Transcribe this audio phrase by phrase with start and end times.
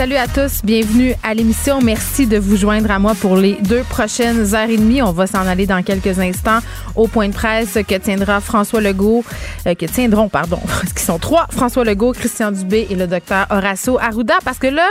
[0.00, 1.82] Salut à tous, bienvenue à l'émission.
[1.82, 5.02] Merci de vous joindre à moi pour les deux prochaines heures et demie.
[5.02, 6.60] On va s'en aller dans quelques instants
[6.96, 9.22] au point de presse que tiendra François Legault,
[9.66, 13.46] euh, que tiendront, pardon, parce qu'ils sont trois, François Legault, Christian Dubé et le docteur
[13.50, 14.38] Horacio Arruda.
[14.42, 14.88] Parce que là,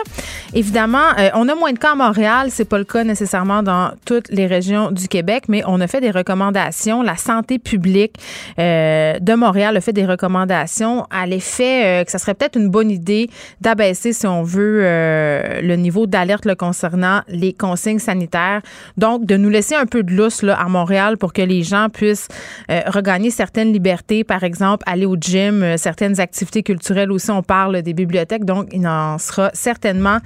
[0.53, 2.49] évidemment, euh, on a moins de cas à Montréal.
[2.51, 6.01] C'est pas le cas nécessairement dans toutes les régions du Québec, mais on a fait
[6.01, 7.01] des recommandations.
[7.01, 8.13] La santé publique
[8.59, 12.91] euh, de Montréal a fait des recommandations à l'effet que ça serait peut-être une bonne
[12.91, 13.27] idée
[13.59, 18.61] d'abaisser, si on veut, euh, le niveau d'alerte concernant les consignes sanitaires.
[18.97, 21.87] Donc, de nous laisser un peu de lousse là, à Montréal pour que les gens
[21.89, 22.27] puissent
[22.69, 27.31] euh, regagner certaines libertés, par exemple, aller au gym, euh, certaines activités culturelles aussi.
[27.31, 30.19] On parle des bibliothèques, donc il en sera certainement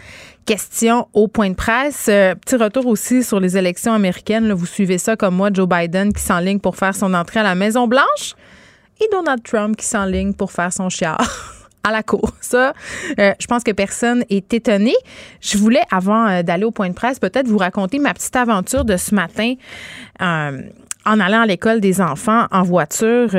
[0.46, 2.06] question au point de presse.
[2.06, 4.52] petit retour aussi sur les élections américaines.
[4.52, 7.56] vous suivez ça comme moi, Joe Biden qui s'enligne pour faire son entrée à la
[7.56, 8.36] Maison-Blanche
[9.00, 11.54] et Donald Trump qui s'enligne pour faire son chiard.
[11.84, 12.32] à la cour.
[12.42, 12.74] Ça,
[13.20, 14.94] euh, je pense que personne est étonné.
[15.42, 18.86] Je voulais, avant euh, d'aller au point de presse, peut-être vous raconter ma petite aventure
[18.86, 19.56] de ce matin.
[20.22, 20.62] Euh,
[21.06, 23.32] en allant à l'école des enfants en voiture,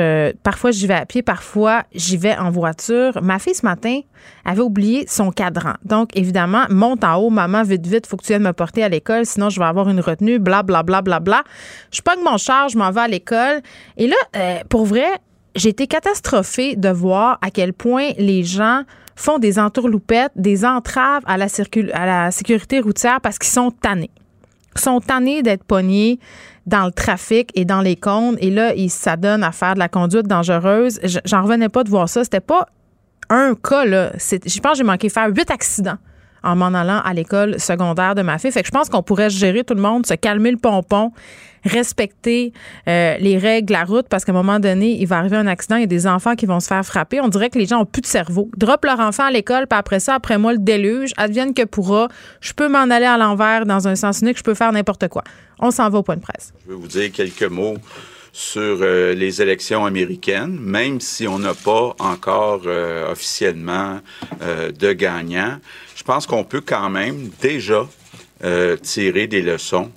[0.43, 3.19] parfois j'y vais à pied, parfois j'y vais en voiture.
[3.23, 4.01] Ma fille ce matin
[4.45, 5.73] avait oublié son cadran.
[5.83, 8.89] Donc évidemment, monte en haut, maman, vite vite, faut que tu viennes me porter à
[8.89, 11.43] l'école, sinon je vais avoir une retenue, bla bla bla bla bla.
[11.91, 13.63] Je pogne mon char, je m'en vais à l'école.
[13.97, 15.07] Et là, pour vrai,
[15.55, 18.83] j'ai été catastrophée de voir à quel point les gens
[19.15, 24.11] font des entourloupettes, des entraves à la, sécurité routière parce qu'ils sont tannés.
[24.75, 26.19] Ils sont tannés d'être pognés
[26.65, 28.37] dans le trafic et dans les cônes.
[28.41, 30.99] Et là, ils s'adonnent à faire de la conduite dangereuse.
[31.23, 32.25] J'en revenais pas de voir ça.
[32.25, 32.67] C'était pas
[33.29, 34.11] un cas, là.
[34.17, 35.97] Je pense que j'ai manqué faire huit accidents
[36.43, 38.51] en m'en allant à l'école secondaire de ma fille.
[38.51, 41.11] Fait que je pense qu'on pourrait gérer tout le monde, se calmer le pompon,
[41.65, 42.53] respecter
[42.87, 45.47] euh, les règles de la route parce qu'à un moment donné, il va arriver un
[45.47, 47.19] accident, il y a des enfants qui vont se faire frapper.
[47.19, 48.49] On dirait que les gens ont plus de cerveau.
[48.55, 52.07] Drop leur enfant à l'école, puis après ça, après moi, le déluge, advienne que pourra.
[52.39, 55.23] Je peux m'en aller à l'envers dans un sens unique, je peux faire n'importe quoi.
[55.59, 56.53] On s'en va au point de presse.
[56.65, 57.77] Je vais vous dire quelques mots
[58.31, 63.99] sur euh, les élections américaines, même si on n'a pas encore euh, officiellement
[64.41, 65.59] de gagnant
[65.95, 67.87] je pense qu'on peut quand même déjà
[68.83, 69.89] tirer des leçons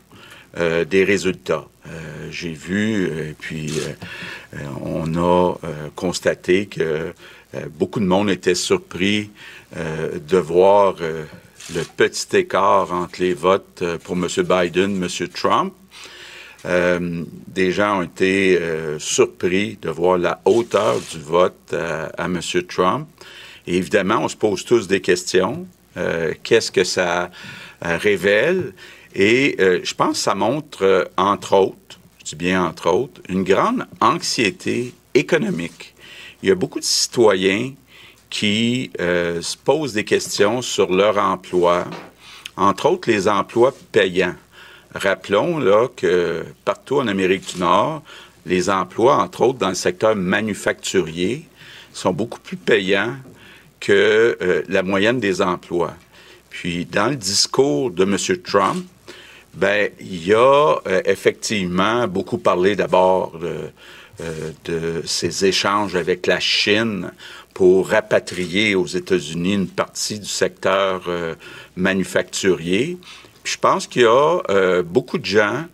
[0.56, 1.66] euh, des résultats.
[1.86, 3.72] Euh, j'ai vu, et puis
[4.82, 5.54] on a
[5.94, 7.12] constaté que
[7.78, 9.30] beaucoup de monde était surpris
[9.74, 14.26] de voir le petit écart entre les votes pour M.
[14.38, 15.28] Biden, M.
[15.28, 15.72] Trump.
[16.64, 18.58] des gens ont été
[18.98, 22.40] surpris de voir la hauteur du vote à M.
[22.68, 23.08] Trump.
[23.68, 25.66] Et évidemment, on se pose tous des questions.
[25.98, 27.30] Euh, qu'est-ce que ça
[27.84, 28.72] euh, révèle?
[29.14, 33.44] Et euh, je pense que ça montre, entre autres, je dis bien entre autres, une
[33.44, 35.94] grande anxiété économique.
[36.42, 37.72] Il y a beaucoup de citoyens
[38.30, 41.86] qui se posent des questions sur leur emploi,
[42.56, 44.34] entre autres les emplois payants.
[44.94, 48.02] Rappelons là que partout en Amérique du Nord,
[48.46, 51.46] les emplois, entre autres dans le secteur manufacturier,
[51.92, 53.16] sont beaucoup plus payants
[53.80, 55.94] que euh, la moyenne des emplois.
[56.50, 58.16] Puis, dans le discours de M.
[58.42, 58.84] Trump,
[59.58, 63.70] ben, il y a euh, effectivement beaucoup parlé d'abord de,
[64.20, 67.12] euh, de ces échanges avec la Chine
[67.54, 71.10] pour rapatrier aux États-Unis une partie du secteur
[71.74, 72.98] manufacturier.
[73.42, 75.64] Puis je pense qu'il y a beaucoup de gens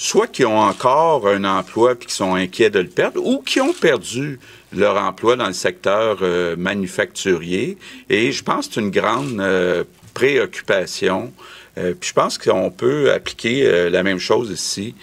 [0.00, 3.60] soit qui ont encore un emploi puis qui sont inquiets de le perdre, ou qui
[3.60, 4.40] ont perdu
[4.72, 7.76] leur emploi dans le secteur euh, manufacturier.
[8.08, 9.84] Et je pense que c'est une grande euh,
[10.14, 11.30] préoccupation.
[11.78, 14.94] Euh, puis je pense qu'on peut appliquer la même chose ici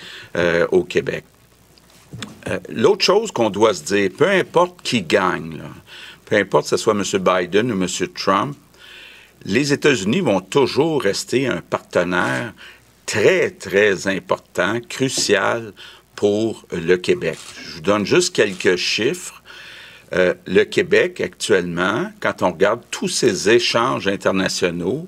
[0.71, 1.23] au Québec.
[2.69, 5.61] L'autre chose qu'on doit se dire, peu importe qui gagne,
[6.25, 7.03] peu importe que ce soit M.
[7.19, 7.87] Biden ou M.
[8.15, 8.55] Trump,
[9.45, 12.53] les États-Unis vont toujours rester un partenaire
[13.05, 15.73] très, très important, crucial
[16.15, 17.37] pour le Québec.
[17.63, 19.41] Je vous donne juste quelques chiffres.
[20.13, 25.07] Euh, le Québec, actuellement, quand on regarde tous ces échanges internationaux,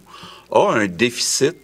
[0.52, 1.56] a un déficit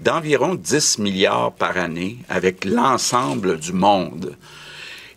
[0.00, 4.36] d'environ 10 milliards par année avec l'ensemble du monde.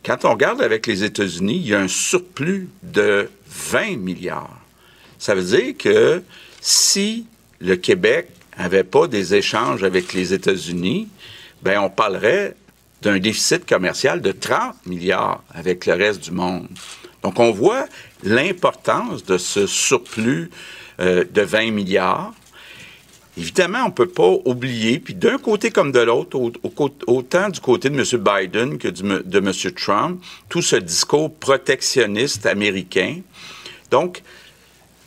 [0.06, 4.60] Quand on regarde avec les États-Unis, il y a un surplus de 20 milliards.
[5.18, 6.22] Ça veut dire que
[6.60, 7.26] si
[7.60, 8.28] le Québec
[8.58, 11.08] n'avait pas des échanges avec les États-Unis,
[11.62, 12.56] ben on parlerait
[13.02, 16.68] d'un déficit commercial de 30 milliards avec le reste du monde.
[17.22, 17.86] Donc, on voit
[18.24, 20.50] l'importance de ce surplus
[21.00, 22.34] euh, de 20 milliards.
[23.38, 26.40] Évidemment, on ne peut pas oublier, puis d'un côté comme de l'autre,
[27.08, 28.22] autant du côté de M.
[28.22, 29.52] Biden que de M.
[29.76, 33.22] Trump, tout ce discours protectionniste américain.
[33.90, 34.22] Donc,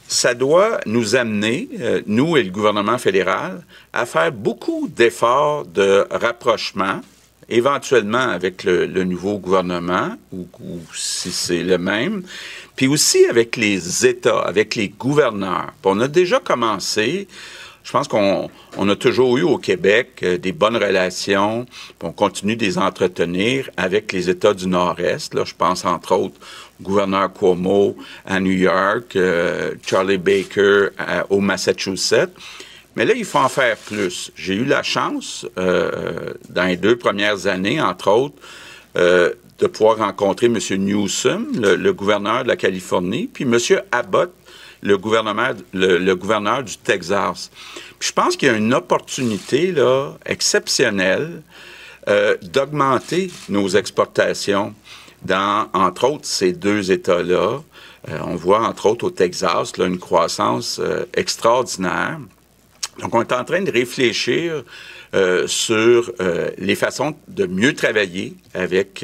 [0.09, 3.63] ça doit nous amener, euh, nous et le gouvernement fédéral,
[3.93, 7.01] à faire beaucoup d'efforts de rapprochement,
[7.49, 10.47] éventuellement avec le, nouveau gouvernement, ou,
[10.95, 12.23] si c'est le même,
[12.75, 15.73] puis aussi avec les États, avec les gouverneurs.
[15.85, 17.29] On a déjà commencé
[17.87, 18.51] je pense qu'on
[18.89, 21.67] a toujours eu au Québec euh, des bonnes relations,
[22.03, 25.35] on continue de les entretenir avec les États du Nord-Est.
[25.35, 26.35] Là, je pense entre autres
[26.81, 27.97] au gouverneur Cuomo
[28.27, 30.89] à New York, euh, Charlie Baker
[31.31, 32.33] au Massachusetts.
[32.97, 34.33] Mais là, il faut en faire plus.
[34.35, 38.37] J'ai eu la chance, euh, dans les deux premières années, entre autres,
[38.97, 40.59] de pouvoir rencontrer M.
[40.79, 43.59] Newsom, le, le, gouverneur de la Californie, puis M.
[43.93, 44.33] Abbott,
[44.87, 47.51] le, gouvernement, le, gouverneur du Texas.
[47.99, 51.43] je pense qu'il y a une opportunité là, exceptionnelle
[52.09, 54.73] euh, d'augmenter nos exportations
[55.23, 57.63] dans, entre autres, ces deux États-là.
[58.09, 62.21] Euh, on voit, entre autres, au Texas, là, une croissance euh, extraordinaire.
[63.01, 64.63] Donc, on est en train de réfléchir
[65.47, 66.13] sur
[66.59, 69.03] les façons de mieux travailler avec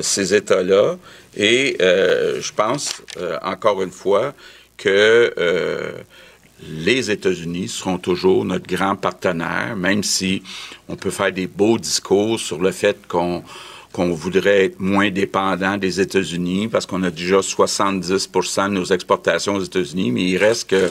[0.00, 0.96] ces États-là.
[1.36, 3.02] Et je pense,
[3.42, 4.34] encore une fois,
[4.82, 5.92] que euh,
[6.68, 10.42] les États-Unis seront toujours notre grand partenaire, même si
[10.88, 13.44] on peut faire des beaux discours sur le fait qu'on
[13.92, 19.56] qu'on voudrait être moins dépendant des États-Unis parce qu'on a déjà 70% de nos exportations
[19.56, 20.90] aux États-Unis, mais il reste que,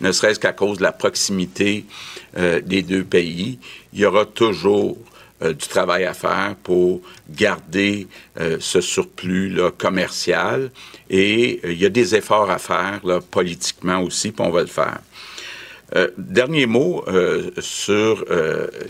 [0.00, 1.84] ne serait-ce qu'à cause de la proximité
[2.38, 3.58] euh, des deux pays,
[3.92, 4.96] il y aura toujours
[5.42, 8.08] euh, du travail à faire pour garder
[8.60, 10.70] ce surplus commercial.
[11.12, 14.62] Et euh, il y a des efforts à faire là, politiquement aussi, puis on va
[14.62, 14.98] le faire.
[16.16, 17.04] dernier mot
[17.60, 18.24] sur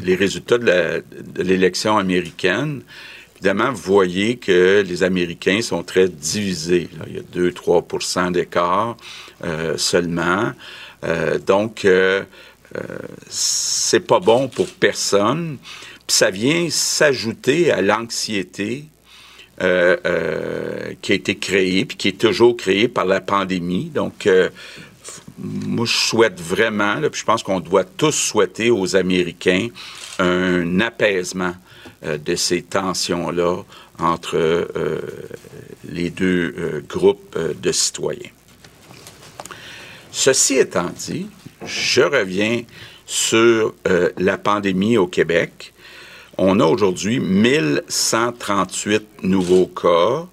[0.00, 1.02] les résultats de
[1.42, 2.82] l'élection américaine.
[3.34, 6.88] Évidemment, vous voyez que les Américains sont très divisés.
[7.08, 8.96] Il y a 2-3% d'écart
[9.76, 10.52] seulement.
[11.44, 11.84] donc,
[13.28, 15.58] c'est pas bon pour personne
[16.12, 18.84] ça vient s'ajouter à l'anxiété
[19.60, 23.90] euh, euh, qui a été créée, puis qui est toujours créée par la pandémie.
[23.94, 24.48] Donc, euh,
[25.38, 29.68] moi, je souhaite vraiment, puis je pense qu'on doit tous souhaiter aux Américains
[30.18, 31.54] un apaisement
[32.02, 33.62] de ces tensions-là
[33.98, 34.68] entre
[35.84, 38.30] les deux groupes de citoyens.
[40.10, 41.26] Ceci étant dit,
[41.64, 42.62] je reviens
[43.06, 43.74] sur
[44.16, 45.71] la pandémie au Québec.
[46.38, 50.26] On a aujourd'hui 1138 nouveaux cas.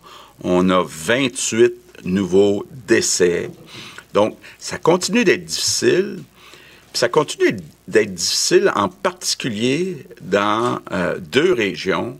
[0.43, 3.49] On a 28 nouveaux décès.
[4.13, 6.19] Donc, ça continue d'être difficile.
[6.93, 7.57] ça continue
[7.87, 12.19] d'être difficile en particulier dans euh, deux régions,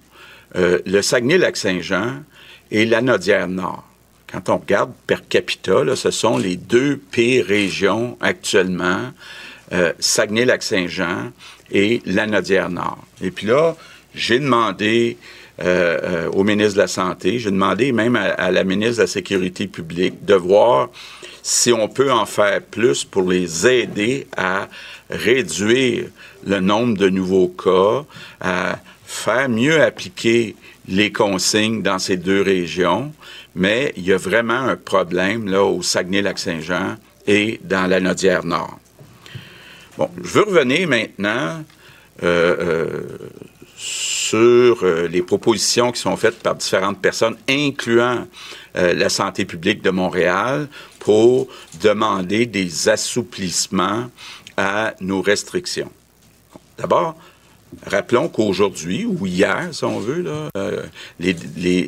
[0.56, 2.24] euh, le Saguenay-Lac-Saint-Jean
[2.72, 3.84] et la Nodière-Nord.
[4.32, 9.12] Quand on regarde per capita, ce sont les deux pires régions actuellement,
[9.72, 11.32] euh, Saguenay-Lac-Saint-Jean
[11.72, 13.00] et la Nord.
[13.22, 13.76] Et puis là,
[14.16, 15.18] j'ai demandé
[15.62, 19.08] euh, euh, au ministre de la Santé, j'ai demandé même à, la ministre de la
[19.08, 20.90] Sécurité publique de voir
[21.42, 24.70] si on peut en faire plus pour les aider à
[25.10, 26.06] réduire
[26.46, 28.06] le nombre de nouveaux cas,
[28.40, 30.56] à faire mieux appliquer
[30.88, 33.12] les consignes dans ces deux régions.
[33.54, 36.96] Mais il y a vraiment un problème là au Saguenay-Lac-Saint-Jean
[37.28, 38.80] et dans la Nodière-Nord.
[40.24, 41.64] Je veux revenir maintenant
[42.24, 43.30] euh, euh,
[43.78, 48.28] sur euh, les propositions qui sont faites par différentes personnes, incluant
[48.76, 51.48] la santé publique de Montréal, pour
[51.82, 54.10] demander des assouplissements
[54.56, 55.92] à nos restrictions.
[56.78, 57.16] D'abord,
[57.86, 60.26] Rappelons qu'aujourd'hui, ou hier, si on veut,
[60.58, 60.84] euh,
[61.20, 61.36] les,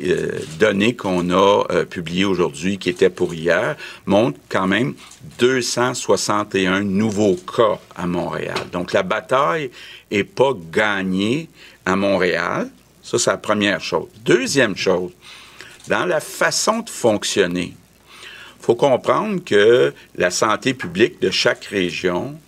[0.04, 4.94] euh, données qu'on a euh, publiées aujourd'hui, qui étaient pour hier, montrent quand même
[5.38, 8.58] 261 nouveaux cas à Montréal.
[8.70, 9.70] Donc la bataille
[10.10, 11.48] est pas gagnée
[11.84, 12.70] à Montréal.
[13.02, 14.08] Ça, c'est la première chose.
[14.24, 15.10] Deuxième chose,
[15.88, 22.38] dans la façon de fonctionner, il faut comprendre que la santé publique de chaque région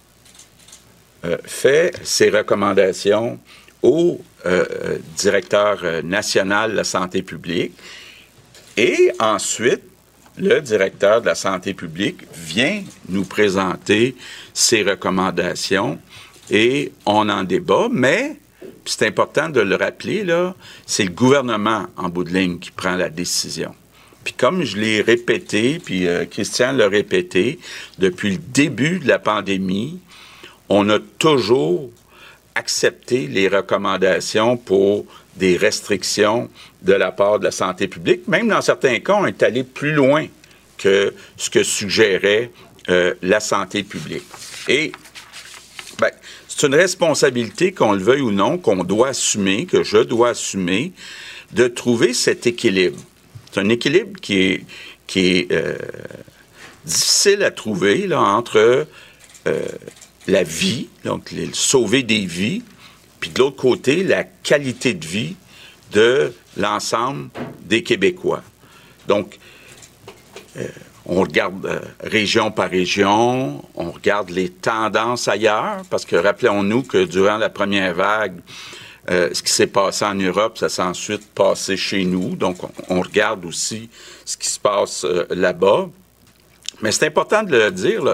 [1.24, 3.38] euh, fait ses recommandations
[3.82, 7.72] au euh, euh, directeur national de la santé publique
[8.76, 9.80] et ensuite,
[10.36, 14.16] le directeur de la santé publique vient nous présenter
[14.52, 15.98] ses recommandations
[16.50, 18.36] et on en débat, mais
[18.84, 20.54] c'est important de le rappeler, là,
[20.84, 23.74] c'est le gouvernement en bout de ligne qui prend la décision.
[24.24, 27.60] Puis comme je l'ai répété, puis Christian l'a répété,
[27.98, 30.00] depuis le début de la pandémie,
[30.68, 31.90] on a toujours
[32.54, 35.06] accepté les recommandations pour
[35.36, 36.48] des restrictions
[36.82, 38.28] de la part de la santé publique.
[38.28, 40.26] Même dans certains cas, on est allé plus loin
[40.78, 42.50] que ce que suggérait
[42.88, 44.24] euh, la santé publique.
[44.68, 44.92] Et
[45.98, 46.10] ben,
[46.48, 50.92] c'est une responsabilité, qu'on le veuille ou non, qu'on doit assumer, que je dois assumer,
[51.52, 52.98] de trouver cet équilibre.
[53.50, 54.64] C'est un équilibre qui
[55.16, 55.76] est, euh,
[56.84, 58.86] difficile à trouver entre
[59.46, 59.62] euh,
[60.26, 62.62] la vie, donc sauver des vies,
[63.20, 65.36] puis de l'autre côté, la qualité de vie
[65.92, 67.30] de l'ensemble
[67.62, 68.42] des Québécois.
[69.08, 69.38] Donc,
[70.56, 70.66] euh,
[71.06, 77.04] on regarde euh, région par région, on regarde les tendances ailleurs, parce que rappelons-nous que
[77.04, 78.40] durant la première vague,
[79.10, 82.36] euh, ce qui s'est passé en Europe, ça s'est ensuite passé chez nous.
[82.36, 82.56] Donc,
[82.88, 83.90] on, regarde aussi
[84.24, 85.90] ce qui se passe là-bas.
[86.84, 88.04] Mais c'est important de le dire,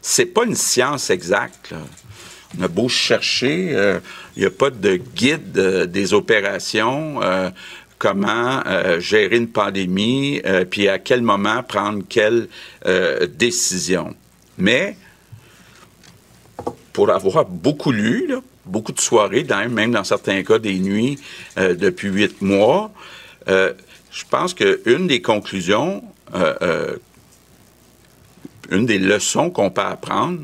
[0.00, 1.74] c'est pas une science exacte.
[2.58, 4.00] On a beau chercher,
[4.36, 5.52] il n'y a pas de guide
[5.90, 7.20] des opérations
[7.98, 12.48] comment euh, gérer une pandémie, euh, puis à quel moment prendre quelle
[12.86, 14.14] euh, décision.
[14.56, 14.96] Mais
[16.92, 18.32] pour avoir beaucoup lu,
[18.64, 21.18] beaucoup de soirées, même dans certains cas des nuits
[21.56, 22.90] depuis huit mois,
[23.46, 26.02] je pense qu'une des conclusions,
[28.70, 30.40] une des leçons qu'on peut apprendre,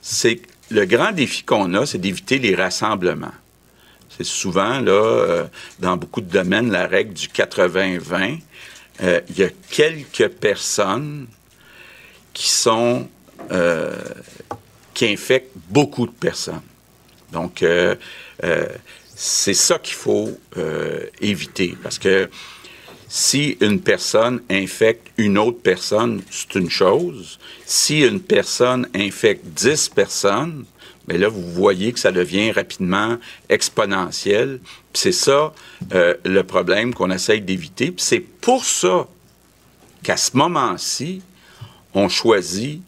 [0.00, 3.34] c'est que le grand défi qu'on a, c'est d'éviter les rassemblements.
[4.16, 5.44] C'est souvent, là, euh,
[5.78, 8.38] dans beaucoup de domaines, la règle du 80-20.
[9.02, 11.26] Euh, il y a quelques personnes
[12.32, 13.08] qui sont
[13.52, 13.94] euh,
[14.94, 16.62] qui infectent beaucoup de personnes.
[17.32, 17.62] Donc,
[19.14, 20.38] c'est ça qu'il faut
[21.20, 22.30] éviter parce que
[23.08, 27.38] si une personne infecte une autre personne, c'est une chose.
[27.64, 30.64] Si une personne infecte 10 personnes,
[31.08, 33.16] mais là, vous voyez que ça devient rapidement
[33.48, 34.60] exponentiel.
[34.92, 35.52] C'est ça
[35.94, 37.94] euh, le problème qu'on essaye d'éviter.
[37.96, 39.06] C'est pour ça
[40.02, 41.22] qu'à ce moment-ci,
[41.94, 42.82] on choisit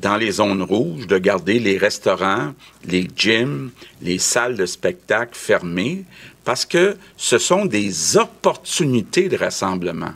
[0.00, 2.54] dans les zones rouges de garder les restaurants,
[2.84, 3.70] les gyms,
[4.02, 6.04] les salles de spectacle fermées
[6.44, 10.12] parce que ce sont des opportunités de rassemblement.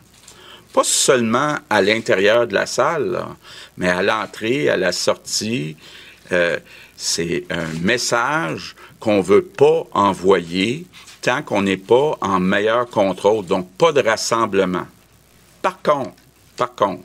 [0.73, 3.25] Pas seulement à l'intérieur de la salle,
[3.77, 5.77] mais à l'entrée, à la sortie.
[6.33, 6.59] Euh,
[6.97, 10.85] c'est un message qu'on ne veut pas envoyer
[11.23, 13.47] tant qu'on n'est pas en meilleur contrôle.
[13.47, 14.87] Donc, pas de rassemblement.
[15.63, 16.13] Par contre,
[16.57, 17.03] par contre,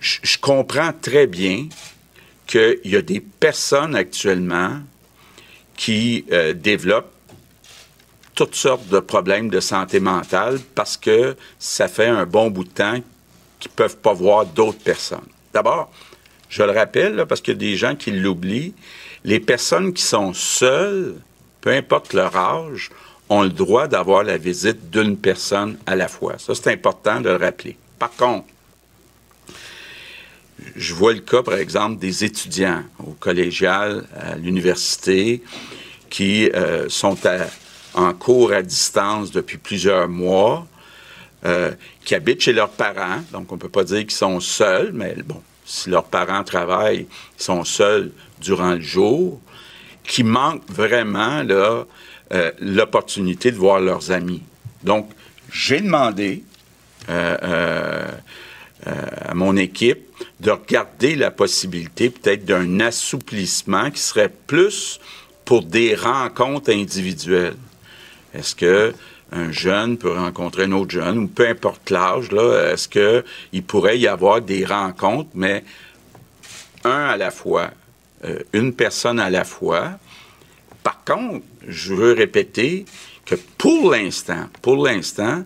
[0.00, 1.68] je comprends très bien
[2.46, 4.80] qu'il y a des personnes actuellement
[5.80, 7.14] qui euh, développent
[8.34, 12.68] toutes sortes de problèmes de santé mentale parce que ça fait un bon bout de
[12.68, 12.98] temps
[13.58, 15.26] qu'ils ne peuvent pas voir d'autres personnes.
[15.54, 15.90] D'abord,
[16.50, 18.74] je le rappelle, parce qu'il y a des gens qui l'oublient,
[19.24, 21.14] les personnes qui sont seules,
[21.62, 22.90] peu importe leur âge,
[23.30, 26.34] ont le droit d'avoir la visite d'une personne à la fois.
[26.36, 27.78] Ça, c'est important de le rappeler.
[27.98, 28.44] Par contre,
[30.76, 35.42] je vois le cas, par exemple, des étudiants au collégial, à l'université,
[36.08, 37.16] qui euh, sont
[37.94, 40.66] en cours à distance depuis plusieurs mois,
[41.44, 41.72] euh,
[42.04, 43.22] qui habitent chez leurs parents.
[43.32, 47.06] Donc, on ne peut pas dire qu'ils sont seuls, mais bon, si leurs parents travaillent,
[47.38, 49.40] ils sont seuls durant le jour,
[50.04, 51.84] qui manquent vraiment euh,
[52.60, 54.42] l'opportunité de voir leurs amis.
[54.82, 55.10] Donc,
[55.52, 56.42] j'ai demandé
[57.08, 58.14] à
[59.34, 60.09] mon équipe
[60.40, 65.00] de regarder la possibilité peut-être d'un assouplissement qui serait plus
[65.44, 67.56] pour des rencontres individuelles.
[68.34, 68.94] Est-ce que
[69.32, 73.98] un jeune peut rencontrer un autre jeune, ou peu importe l'âge, là, est-ce qu'il pourrait
[73.98, 75.62] y avoir des rencontres, mais
[76.84, 77.70] un à la fois,
[78.24, 79.98] euh, une personne à la fois.
[80.82, 82.84] Par contre, je veux répéter
[83.24, 85.44] que pour l'instant, pour l'instant,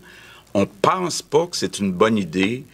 [0.54, 2.64] on pense pas que c'est une bonne idée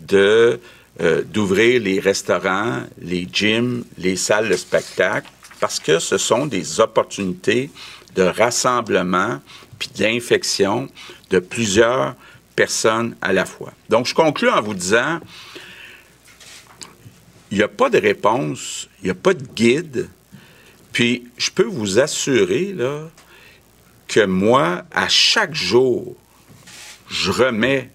[0.00, 0.58] de
[1.00, 5.28] euh, d'ouvrir les restaurants, les gyms, les salles de spectacle,
[5.60, 7.70] parce que ce sont des opportunités
[8.14, 9.40] de rassemblement
[9.78, 10.88] puis d'infection
[11.30, 12.14] de plusieurs
[12.54, 13.72] personnes à la fois.
[13.90, 15.20] Donc, je conclue en vous disant,
[17.50, 20.08] il n'y a pas de réponse, il n'y a pas de guide,
[20.92, 22.74] puis je peux vous assurer
[24.08, 26.16] que moi, à chaque jour,
[27.08, 27.90] je remets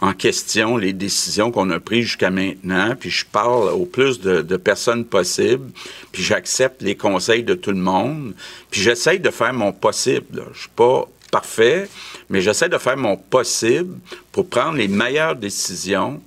[0.00, 4.56] en question les décisions qu'on a prises jusqu'à maintenant, puis je parle au plus de,
[4.56, 5.70] personnes possibles,
[6.10, 8.34] puis j'accepte les conseils de tout le monde,
[8.70, 10.44] puis j'essaye de faire mon possible.
[10.54, 11.88] Je suis pas parfait,
[12.28, 13.98] mais j'essaie de faire mon possible
[14.32, 16.20] pour prendre les meilleures décisions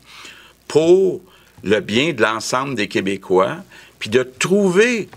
[0.67, 1.21] pour
[1.63, 3.57] le bien de l'ensemble des Québécois,
[3.99, 5.09] puis de trouver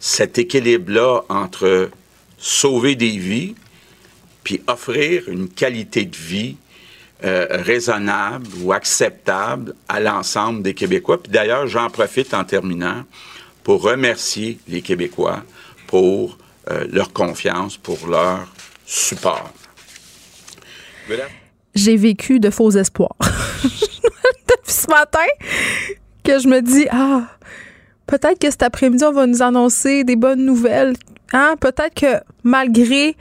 [0.00, 1.90] cet équilibre-là entre
[2.38, 3.54] sauver des vies,
[4.42, 6.56] puis offrir une qualité de vie
[7.24, 11.22] euh, raisonnable ou acceptable à l'ensemble des Québécois.
[11.22, 13.04] Puis d'ailleurs, j'en profite en terminant
[13.62, 15.44] pour remercier les Québécois
[15.86, 16.36] pour
[16.70, 18.46] euh, leur confiance, pour leur
[18.86, 19.52] support.
[21.74, 23.16] J'ai vécu de faux espoirs.
[23.20, 25.26] Depuis ce matin,
[26.24, 27.22] que je me dis, ah,
[28.06, 30.94] peut-être que cet après-midi, on va nous annoncer des bonnes nouvelles.
[31.32, 31.56] Hein?
[31.60, 33.16] Peut-être que malgré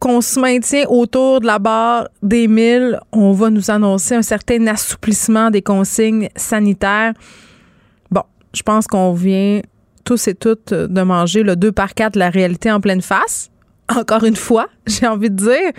[0.00, 4.66] qu'on se maintient autour de la barre des 1000, on va nous annoncer un certain
[4.66, 7.12] assouplissement des consignes sanitaires.
[8.10, 8.22] Bon,
[8.54, 9.60] je pense qu'on vient
[10.02, 13.50] tous et toutes de manger le 2 par 4 la réalité en pleine face.
[13.94, 15.72] Encore une fois, j'ai envie de dire,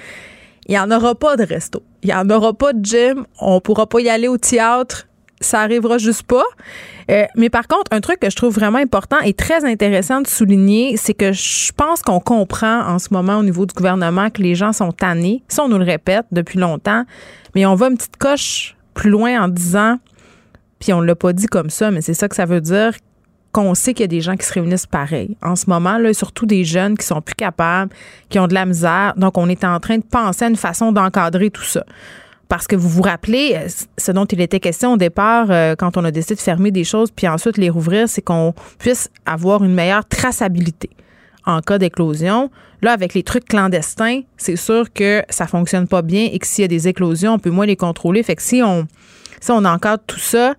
[0.68, 1.82] il n'y en aura pas de resto.
[2.04, 3.26] Il n'y en aura pas de gym.
[3.40, 5.08] On pourra pas y aller au théâtre
[5.42, 6.44] ça arrivera juste pas.
[7.10, 10.28] Euh, mais par contre, un truc que je trouve vraiment important et très intéressant de
[10.28, 14.42] souligner, c'est que je pense qu'on comprend en ce moment au niveau du gouvernement que
[14.42, 15.44] les gens sont tannés.
[15.50, 17.04] Ça, on nous le répète depuis longtemps.
[17.56, 19.98] Mais on va une petite coche plus loin en disant,
[20.80, 22.94] puis on l'a pas dit comme ça, mais c'est ça que ça veut dire,
[23.52, 25.36] qu'on sait qu'il y a des gens qui se réunissent pareil.
[25.42, 27.92] En ce moment, là, surtout des jeunes qui sont plus capables,
[28.30, 29.14] qui ont de la misère.
[29.18, 31.84] Donc, on est en train de penser à une façon d'encadrer tout ça
[32.52, 35.96] parce que vous vous rappelez euh, ce dont il était question au départ euh, quand
[35.96, 39.64] on a décidé de fermer des choses puis ensuite les rouvrir, c'est qu'on puisse avoir
[39.64, 40.90] une meilleure traçabilité
[41.46, 42.52] en cas d'éclosion.
[42.82, 46.64] Là, avec les trucs clandestins, c'est sûr que ça fonctionne pas bien et que s'il
[46.64, 48.22] y a des éclosions, on peut moins les contrôler.
[48.22, 48.86] Fait que si on,
[49.40, 50.54] si on encadre tout ça,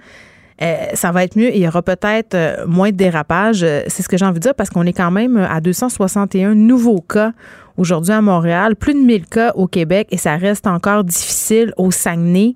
[0.62, 3.66] euh, ça va être mieux et il y aura peut-être moins de dérapage.
[3.88, 7.02] C'est ce que j'ai envie de dire parce qu'on est quand même à 261 nouveaux
[7.02, 7.32] cas
[7.76, 11.91] aujourd'hui à Montréal, plus de 1000 cas au Québec et ça reste encore difficile au
[11.91, 12.55] Saguenay,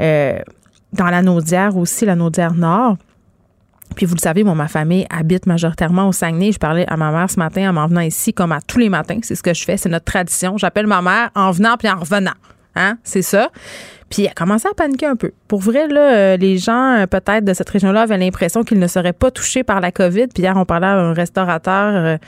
[0.00, 0.38] euh,
[0.92, 2.96] dans la Naudière aussi, la Naudière Nord.
[3.96, 6.52] Puis vous le savez, moi, ma famille habite majoritairement au Saguenay.
[6.52, 8.88] Je parlais à ma mère ce matin en m'en venant ici, comme à tous les
[8.88, 9.18] matins.
[9.22, 10.56] C'est ce que je fais, c'est notre tradition.
[10.56, 12.34] J'appelle ma mère en venant puis en revenant.
[12.78, 12.96] Hein?
[13.02, 13.50] C'est ça.
[14.08, 15.32] Puis elle a commencé à paniquer un peu.
[15.48, 18.86] Pour vrai, là, euh, les gens, euh, peut-être de cette région-là, avaient l'impression qu'ils ne
[18.86, 20.28] seraient pas touchés par la COVID.
[20.28, 22.18] Puis hier, on parlait à un restaurateur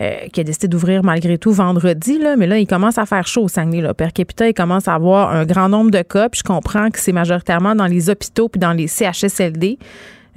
[0.00, 2.18] euh, qui a décidé d'ouvrir malgré tout vendredi.
[2.18, 3.82] Là, mais là, il commence à faire chaud au Saguenay.
[3.82, 3.92] Là.
[3.92, 6.30] Per capita, il commence à avoir un grand nombre de cas.
[6.30, 9.78] Puis je comprends que c'est majoritairement dans les hôpitaux puis dans les CHSLD.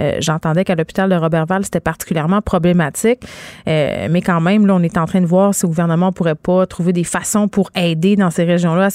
[0.02, 3.22] Euh, j'entendais qu'à l'hôpital de Robertval, c'était particulièrement problématique.
[3.68, 6.36] Euh, mais quand même, là, on est en train de voir si le gouvernement pourrait
[6.36, 8.90] pas trouver des façons pour aider dans ces régions-là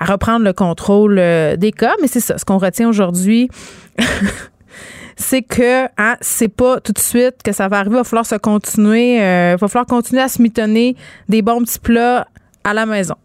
[0.00, 1.94] à, reprendre le contrôle euh, des cas.
[2.00, 3.50] Mais c'est ça, ce qu'on retient aujourd'hui.
[5.16, 7.96] c'est que hein, c'est pas tout de suite que ça va arriver.
[7.96, 9.16] Il va falloir se continuer.
[9.16, 10.96] il va falloir continuer à se mitonner
[11.28, 12.26] des bons petits plats
[12.64, 13.16] à la maison.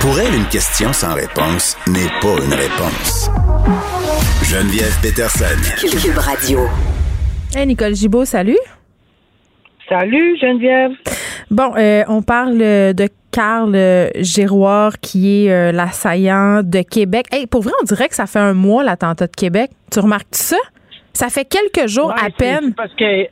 [0.00, 3.30] Pour elle, une question sans réponse n'est pas une réponse.
[4.50, 5.44] Geneviève Peterson.
[5.76, 6.60] Cube Radio.
[7.54, 8.56] Hey, Nicole Gibault, salut.
[9.86, 10.92] Salut, Geneviève.
[11.50, 13.76] Bon, euh, on parle de Carl
[14.16, 17.26] Giroir, qui est euh, l'assaillant de Québec.
[17.30, 19.70] Hey, pour vrai, on dirait que ça fait un mois l'attentat de Québec.
[19.92, 20.56] Tu remarques ça?
[21.12, 22.72] Ça fait quelques jours à peine.
[22.72, 23.26] Parce que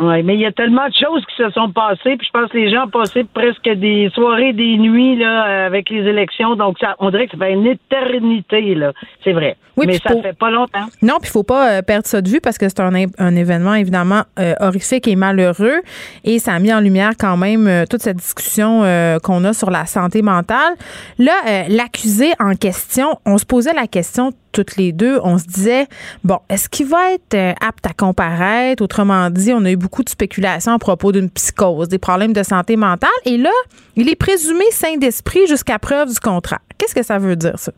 [0.00, 2.50] oui, mais il y a tellement de choses qui se sont passées, puis je pense
[2.50, 6.78] que les gens ont passé presque des soirées, des nuits là, avec les élections, donc
[6.78, 8.92] ça, on dirait que ça fait une éternité, là.
[9.24, 9.56] C'est vrai.
[9.76, 10.86] Oui, mais ça fait pas longtemps.
[11.02, 13.36] Non, puis il faut pas euh, perdre ça de vue parce que c'est un, un,
[13.36, 15.80] événement évidemment euh, horrifique et malheureux,
[16.24, 18.82] et ça a mis en lumière quand même euh, toute cette discussion
[19.22, 20.74] qu'on a sur la santé mentale.
[21.18, 21.32] Là,
[21.68, 25.86] l'accusé en question, on se posait la question toutes les deux, on se disait,
[26.24, 28.82] bon, est-ce qu'il va être euh, apte à comparaître?
[28.82, 32.42] Autrement dit, on a eu beaucoup de spéculations à propos d'une psychose, des problèmes de
[32.42, 33.10] santé mentale.
[33.24, 33.50] Et là,
[33.96, 36.60] il est présumé sain d'esprit jusqu'à preuve du contraire.
[36.78, 37.72] Qu'est-ce que ça veut dire, ça?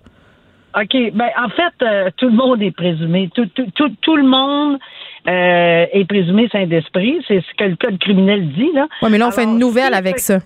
[0.76, 0.94] OK.
[1.14, 3.28] Ben, en fait, euh, tout le monde est présumé.
[3.34, 4.78] Tout, tout, le monde
[5.26, 7.18] euh, est présumé sain d'esprit.
[7.26, 8.86] C'est ce que le code criminel dit, là.
[9.02, 10.38] Oui, mais là, on fait une nouvelle avec ça.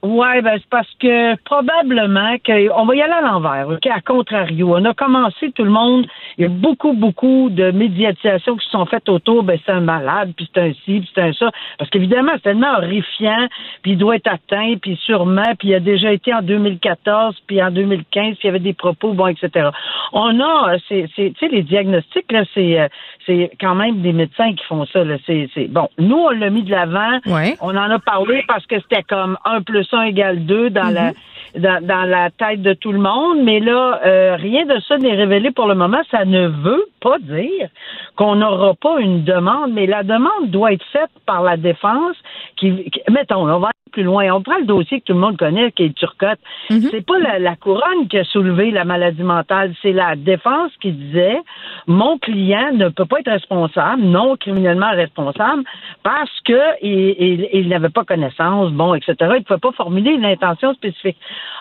[0.00, 4.76] Oui, ben c'est parce que probablement qu'on va y aller à l'envers, OK, à contrario.
[4.76, 6.06] On a commencé tout le monde,
[6.36, 9.80] il y a beaucoup, beaucoup de médiatisations qui se sont faites autour, ben c'est un
[9.80, 11.50] malade, puis c'est un ci, puis c'est un ça.
[11.78, 13.48] Parce qu'évidemment, c'est tellement horrifiant,
[13.82, 17.60] puis il doit être atteint, puis sûrement, puis il a déjà été en 2014, puis
[17.60, 19.70] en 2015, puis il y avait des propos, bon, etc.
[20.12, 22.88] On a, c'est, tu sais, les diagnostics, là, c'est, euh,
[23.26, 25.16] c'est quand même des médecins qui font ça, là.
[25.26, 27.18] C'est, c'est, bon, nous, on l'a mis de l'avant.
[27.60, 31.12] On en a parlé parce que c'était comme un plus 1 égale 2 dans la
[31.56, 35.50] dans, la tête de tout le monde, mais là, euh, rien de ça n'est révélé
[35.50, 36.00] pour le moment.
[36.10, 37.68] Ça ne veut pas dire
[38.16, 42.16] qu'on n'aura pas une demande, mais la demande doit être faite par la défense
[42.56, 44.32] qui, mettons, on va aller plus loin.
[44.32, 46.38] On prend le dossier que tout le monde connaît, qui est Turcotte.
[46.70, 46.88] Mhm.
[46.90, 51.38] C'est pas la, couronne qui a soulevé la maladie mentale, c'est la défense qui disait
[51.86, 55.62] mon client ne peut pas être responsable, non criminellement responsable,
[56.02, 59.14] parce que il, n'avait pas connaissance, bon, etc.
[59.20, 61.18] Il ne pouvait pas formuler une intention spécifique.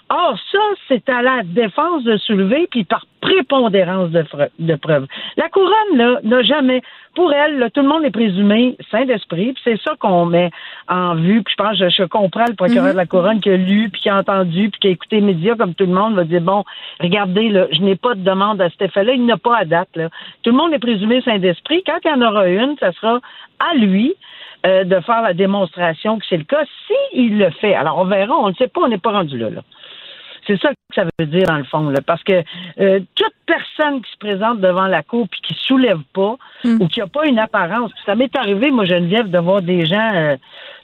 [0.10, 4.24] Or, ça, c'est à la défense de soulever, puis par prépondérance de,
[4.60, 5.06] de preuves.
[5.36, 6.82] La couronne, là, n'a jamais,
[7.14, 10.50] pour elle, tout le monde est présumé saint d'esprit, puis c'est ça qu'on met
[10.88, 12.92] en vue, puis je pense, je, je comprends le procureur mhm.
[12.94, 15.26] de la couronne qui a lu, puis qui a entendu, puis qui a écouté les
[15.26, 16.64] médias comme tout le monde, va dire, bon,
[17.02, 19.90] regardez, là, je n'ai pas de demande à cet effet-là, il n'a pas à date,
[19.96, 20.10] là.
[20.44, 21.84] Tout le monde est présumé saint d'esprit.
[21.86, 23.20] Quand il y en aura une, ça sera
[23.60, 24.14] à lui
[24.66, 27.74] euh, de faire la démonstration que c'est le cas, s'il le fait.
[27.74, 29.62] Alors, on verra, on ne sait pas, on n'est pas rendu là, là.
[30.48, 32.42] C'est ça que ça veut dire dans le fond, là, parce que
[32.80, 36.82] euh, toute personne qui se présente devant la cour puis qui soulève pas hmm.
[36.82, 40.10] ou qui a pas une apparence, ça m'est arrivé, moi Geneviève, de voir des gens,
[40.16, 40.38] euh,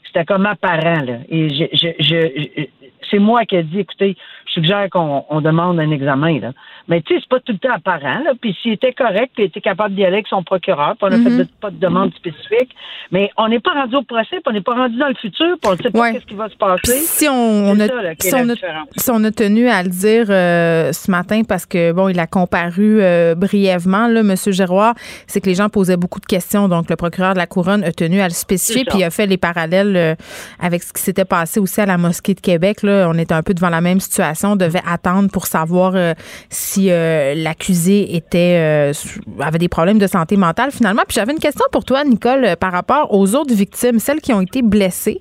[0.06, 2.68] c'était comme apparent là, et je, je, je,
[3.14, 6.40] c'est moi qui ai dit, écoutez, je suggère qu'on demande un examen.
[6.40, 6.52] Là.
[6.88, 8.24] Mais tu sais, c'est pas tout le temps apparent.
[8.24, 8.34] Là.
[8.40, 11.08] Puis s'il était correct, puis il était capable d'y aller avec son procureur, puis on
[11.08, 11.48] a fait mhm.
[11.62, 12.76] pas de demande spécifique.
[13.12, 15.58] Mais on n'est pas rendu au procès, puis on n'est pas rendu dans le futur,
[15.62, 17.00] puis on ne sait pas ce qui va se passer.
[17.00, 17.88] Si on, a,
[18.20, 22.28] si, on a, tenu à le dire euh, ce matin, parce que bon, il a
[22.28, 24.36] comparu euh, brièvement, là, M.
[24.48, 24.96] Giroir,
[25.28, 26.68] c'est que les gens posaient beaucoup de questions.
[26.68, 29.28] Donc, le procureur de la Couronne a tenu à le spécifier, puis il a fait
[29.28, 30.16] les parallèles euh,
[30.60, 32.84] avec ce qui s'était passé aussi à la mosquée de Québec.
[32.84, 33.03] Là.
[33.08, 36.14] On était un peu devant la même situation on devait attendre pour savoir euh,
[36.50, 38.94] si euh, l'accusé était euh,
[39.40, 41.04] avait des problèmes de santé mentale finalement.
[41.08, 44.42] Puis j'avais une question pour toi, Nicole, par rapport aux autres victimes, celles qui ont
[44.42, 45.20] été blessées.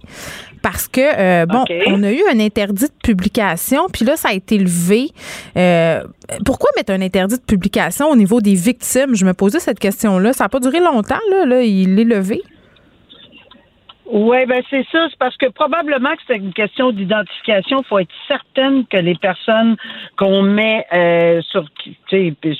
[0.62, 4.58] Parce que, bon, on a eu un interdit de publication, puis là, ça a été
[4.58, 5.10] levé.
[6.44, 9.16] pourquoi mettre un interdit de publication au niveau des victimes?
[9.16, 10.32] Je me posais cette question-là.
[10.32, 12.42] Ça n'a pas duré longtemps, là, là il est levé.
[14.06, 15.06] Oui, ben c'est ça.
[15.08, 17.80] C'est parce que probablement que c'est une question d'identification.
[17.80, 19.76] Il faut être certaine que les personnes
[20.16, 21.64] qu'on met euh, sur,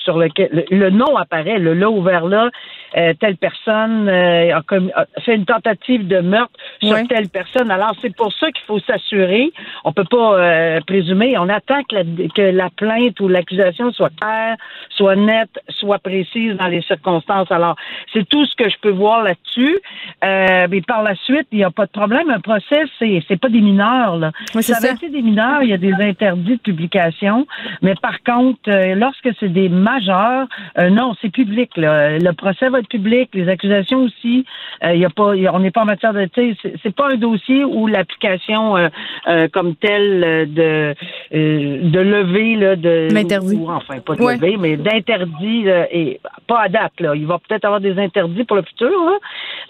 [0.05, 2.51] sur lequel le, nom apparaît, le là ouvert là,
[2.97, 6.53] euh, telle personne euh, a, fait une tentative de meurtre
[6.83, 7.71] sur telle personne.
[7.71, 9.53] Alors c'est pour ça qu'il faut s'assurer.
[9.85, 11.37] On peut pas euh, présumer.
[11.39, 14.57] On attend que la, que la plainte ou l'accusation soit claire,
[14.91, 17.51] soit nette, soit précise dans les circonstances.
[17.51, 17.77] Alors
[18.13, 19.79] c'est tout ce que je peux voir là-dessus.
[20.23, 22.31] mais par la suite il n'y a pas de problème.
[22.31, 24.17] Un procès, c'est, c'est pas des mineurs.
[24.17, 24.33] Là.
[24.61, 27.47] ça avait été des mineurs, il y a des interdits de publication.
[27.83, 30.47] Mais par contre, euh, lorsque c'est des majeurs,
[30.79, 31.77] euh, non, c'est public.
[31.77, 32.19] Là.
[32.19, 34.45] Le procès va être public, les accusations aussi.
[34.85, 37.65] Euh, il y a pas, on n'est pas en matière de, c'est, pas un dossier
[37.65, 38.75] où l'application
[39.53, 40.95] comme telle de
[41.33, 43.59] de lever là, de l'interdit.
[43.67, 47.01] enfin pas de lever, mais d'interdit et pas à date.
[47.01, 47.15] Là.
[47.15, 48.91] Il va peut-être avoir des interdits pour le futur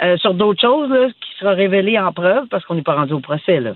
[0.01, 3.13] là, sur d'autres choses là, qui sera révélé en preuve parce qu'on n'est pas rendu
[3.13, 3.73] au procès, là.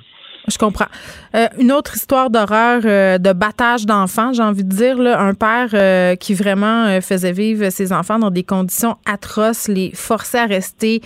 [0.48, 0.86] Je comprends.
[1.34, 4.96] Euh, une autre histoire d'horreur, euh, de battage d'enfants, j'ai envie de dire.
[4.96, 9.90] Là, un père euh, qui vraiment faisait vivre ses enfants dans des conditions atroces, les
[9.94, 11.02] forçait à rester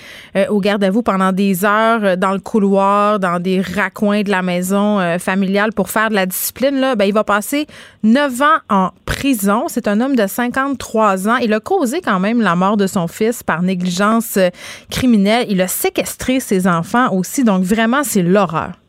[0.48, 4.42] au garde à vous pendant des heures dans le couloir, dans des raccoins de la
[4.42, 6.78] maison familiale pour faire de la discipline.
[6.78, 7.66] Là, ben, il va passer
[8.02, 9.64] neuf ans en prison.
[9.68, 11.36] C'est un homme de 53 ans.
[11.36, 14.38] Il a causé quand même la mort de son fils par négligence
[14.90, 15.46] criminelle.
[15.48, 17.44] Il a séquestré ses enfants aussi.
[17.44, 18.79] Donc vraiment, c'est l'horreur.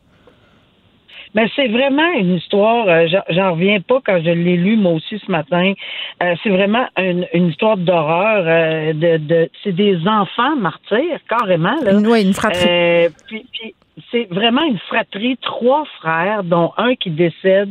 [1.33, 5.19] Mais c'est vraiment une histoire, euh, j'en reviens pas quand je l'ai lu moi aussi
[5.25, 5.73] ce matin.
[6.21, 8.43] Euh, c'est vraiment une, histoire d'horreur.
[8.45, 11.75] Euh, de, de c'est des enfants martyrs, carrément.
[11.83, 11.95] Là.
[11.95, 13.09] Oui, une fratrie.
[13.27, 13.75] puis, puis
[14.09, 17.69] c'est vraiment une fratrie, trois frères, dont un qui décède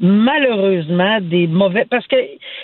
[0.00, 2.16] malheureusement des mauvais parce que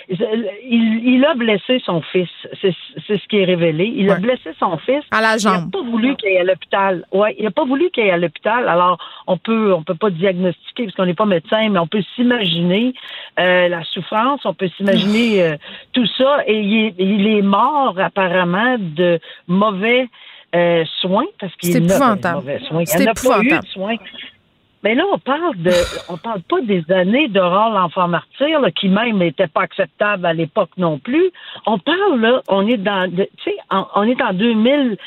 [0.09, 2.29] il, a blessé son fils,
[2.61, 2.73] c'est
[3.07, 3.91] ce qui est révélé.
[3.95, 5.53] Il a blessé son fils à la jambe.
[5.55, 7.05] Il n'a pas voulu qu'il aille à l'hôpital.
[7.11, 8.67] Ouais, il n'a pas voulu qu'il aille à l'hôpital.
[8.67, 12.03] Alors on peut on peut pas diagnostiquer parce qu'on n'est pas médecin, mais on peut
[12.15, 12.93] s'imaginer
[13.39, 15.55] euh, la souffrance, on peut s'imaginer euh,
[15.93, 20.07] tout ça et il il est mort apparemment de mauvais
[20.55, 22.83] euh, soins parce qu'il y a mauvais soins.
[22.93, 23.95] Il n'y a pas eu de soins.
[24.83, 25.71] Mais là, on parle de,
[26.09, 30.71] on parle pas des années d'Aurore l'enfant martyr, qui même n'était pas acceptable à l'époque
[30.77, 31.31] non plus.
[31.67, 34.97] On parle là, on est dans, tu sais, on est en 2000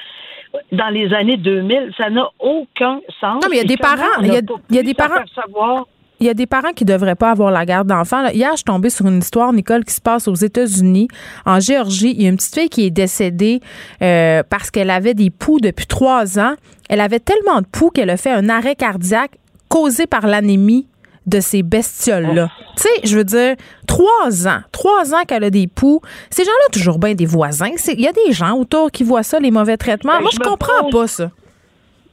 [0.73, 3.43] dans les années 2000, ça n'a aucun sens.
[3.43, 5.25] Non, mais il y a des parents, il y a, y a des parents.
[5.35, 5.87] Savoir
[6.25, 8.27] il y a des parents qui devraient pas avoir la garde d'enfants.
[8.29, 11.09] Hier, je suis tombée sur une histoire, Nicole, qui se passe aux États-Unis,
[11.45, 12.15] en Géorgie.
[12.17, 13.61] Il y a une petite fille qui est décédée
[14.01, 16.55] euh, parce qu'elle avait des poux depuis trois ans.
[16.89, 19.33] Elle avait tellement de poux qu'elle a fait un arrêt cardiaque
[19.69, 20.87] causé par l'anémie
[21.27, 22.51] de ces bestioles-là.
[22.77, 23.57] Tu sais, je veux dire,
[23.87, 26.01] trois ans, trois ans qu'elle a des poux.
[26.31, 27.71] Ces gens-là, toujours bien des voisins.
[27.89, 30.15] Il y a des gens autour qui voient ça, les mauvais traitements.
[30.17, 31.31] Ben, Moi, je comprends pose- pas ça.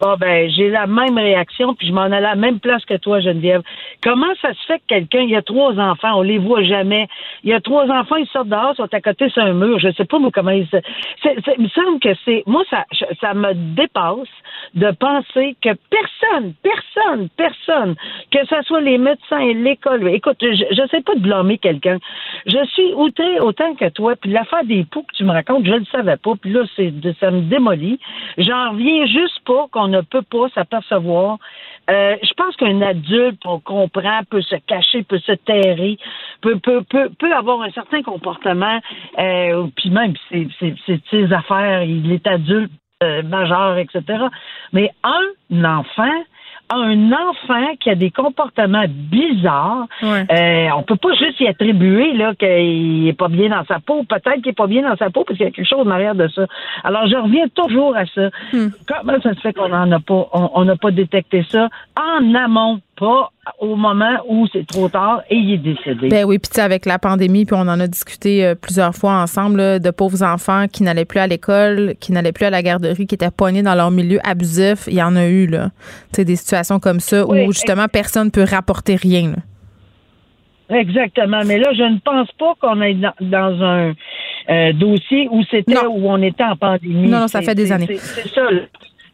[0.01, 2.97] Bon, ben, j'ai la même réaction, puis je m'en allais à la même place que
[2.97, 3.61] toi, Geneviève.
[4.01, 7.07] Comment ça se fait que quelqu'un, il y a trois enfants, on les voit jamais.
[7.43, 9.77] Il y a trois enfants, ils sortent dehors, sont à côté sur un mur.
[9.77, 10.77] Je sais pas, moi, comment ils se...
[11.55, 12.41] Il me semble que c'est...
[12.47, 12.83] Moi, ça,
[13.19, 14.27] ça me dépasse
[14.73, 17.95] de penser que personne, personne, personne,
[18.31, 20.07] que ce soit les médecins et l'école...
[20.09, 21.99] Écoute, je, je sais pas de blâmer quelqu'un.
[22.47, 25.73] Je suis outré autant que toi, puis l'affaire des poux que tu me racontes, je
[25.73, 26.61] le savais pas, puis là,
[27.19, 27.99] ça me démolit.
[28.39, 31.37] J'en reviens juste pas qu'on ne peut pas s'apercevoir.
[31.89, 35.97] Euh, je pense qu'un adulte, on comprend, peut se cacher, peut se terrer,
[36.41, 38.79] peut, peut, peut, avoir un certain comportement,
[39.19, 40.47] euh, puis même, c'est
[41.09, 42.71] ses affaires, il est adulte,
[43.03, 44.03] euh, majeur, etc.
[44.73, 46.23] Mais un enfant,
[46.73, 50.25] un enfant qui a des comportements bizarres, Ouais.
[50.31, 54.03] euh, on peut pas juste y attribuer là qu'il est pas bien dans sa peau.
[54.03, 55.91] Peut-être qu'il est pas bien dans sa peau parce qu'il y a quelque chose en
[55.91, 56.45] arrière de ça.
[56.83, 58.29] Alors je reviens toujours à ça.
[58.87, 61.69] Comment ça se fait qu'on en a pas, on n'a pas détecté ça?
[61.97, 66.07] En amont, pas au moment où c'est trop tard et il est décédé.
[66.09, 68.93] Ben oui, puis tu sais, avec la pandémie, puis on en a discuté euh, plusieurs
[68.93, 72.51] fois ensemble, là, de pauvres enfants qui n'allaient plus à l'école, qui n'allaient plus à
[72.51, 74.85] la garderie, qui étaient poignés dans leur milieu abusif.
[74.85, 75.71] Il y en a eu, là.
[76.13, 79.31] Tu sais, des situations comme ça Oui, où justement personne ne peut rapporter rien.
[79.31, 80.77] là.
[80.79, 81.41] Exactement.
[81.45, 83.93] Mais là, je ne pense pas qu'on est dans, dans un
[84.49, 87.07] euh, dossier où c'était où on était en pandémie.
[87.07, 87.87] Non, non, ça fait des années.
[87.97, 88.43] C'est ça.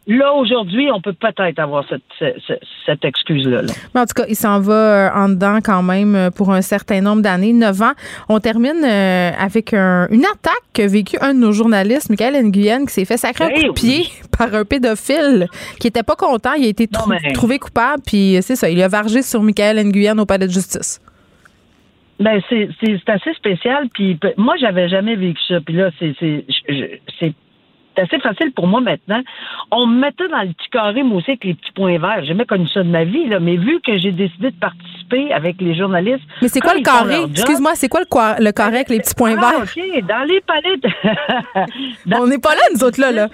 [0.08, 0.32] Là.
[0.34, 3.62] Aujourd'hui, on peut peut-être avoir cette, cette, cette- cette excuse-là.
[3.62, 3.72] là.
[3.94, 6.62] Mais en tout cas, il s'en va euh, en dedans quand même euh, pour un
[6.62, 7.92] certain nombre d'années, 9 ans.
[8.28, 12.86] On termine euh, avec un- une attaque qu'a vécu un de nos journalistes, Michael Nguyen,
[12.86, 13.74] qui s'est fait sacrer un Ben coup de oui.
[13.74, 14.06] pied
[14.38, 15.46] par un pédophile
[15.78, 16.54] qui était pas content.
[16.54, 19.42] Il a été Non, trou- mais- trouvé coupable, puis c'est ça, il a vargé sur
[19.42, 21.00] Michael Nguyen au palais de justice.
[22.20, 22.68] Ben c'est
[23.06, 23.88] assez spécial.
[23.94, 25.60] Puis moi, j'avais jamais vécu ça.
[25.60, 27.32] Puis là, c'est
[28.06, 29.20] c'est assez facile pour moi maintenant.
[29.70, 32.18] On me mettait dans le petit carré, moi aussi, avec les petits points verts.
[32.20, 33.40] J'ai jamais connu ça de ma vie, là.
[33.40, 36.22] Mais vu que j'ai décidé de participer avec les journalistes.
[36.42, 37.22] Mais c'est quoi le carré?
[37.30, 39.62] Excuse-moi, c'est quoi le, le carré avec les petits points Ah, verts?
[39.62, 40.04] OK.
[40.06, 40.40] Dans les
[42.06, 43.28] dans- On n'est pas là, nous autres, là, là.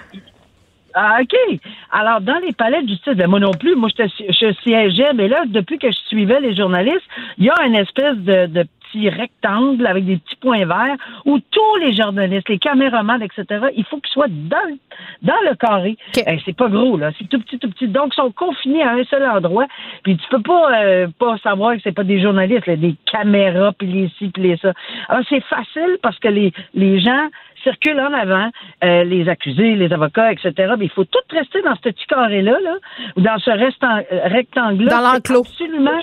[0.93, 1.59] Ah, OK.
[1.91, 5.27] Alors, dans les palais de justice, ben, moi non plus, moi, je, je siégeais, mais
[5.27, 7.03] là, depuis que je suivais les journalistes,
[7.37, 11.39] il y a une espèce de, de petit rectangle avec des petits points verts où
[11.39, 14.77] tous les journalistes, les caméramans, etc., il faut qu'ils soient dans, le-
[15.21, 15.97] dans le carré.
[16.17, 17.11] Eh, c'est pas gros, là.
[17.17, 17.87] C'est tout petit, tout petit.
[17.87, 19.65] Donc, ils sont confinés à un seul endroit.
[20.03, 23.73] Puis, tu peux pas, euh, pas savoir que c'est pas des journalistes, là, des caméras,
[23.77, 24.71] puis les ci, puis les ça.
[25.09, 27.27] Alors, c'est facile parce que les, les gens
[27.63, 28.49] circulent en avant,
[28.83, 30.51] euh, les accusés, les avocats, etc.
[30.77, 32.75] Mais il faut tout rester dans ce petit carré-là, là,
[33.17, 34.91] ou dans ce restant- rectangle-là.
[34.91, 35.41] Dans l'enclos.
[35.41, 35.99] Absolument.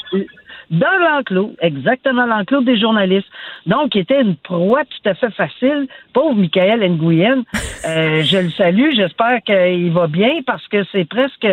[0.72, 3.28] Dans l'enclos, exactement l'enclos des journalistes.
[3.66, 5.87] Donc, il était une proie tout à fait facile.
[6.14, 7.44] Pauvre Michael Nguyen,
[7.87, 8.90] euh, je le salue.
[8.96, 11.46] J'espère qu'il va bien parce que c'est presque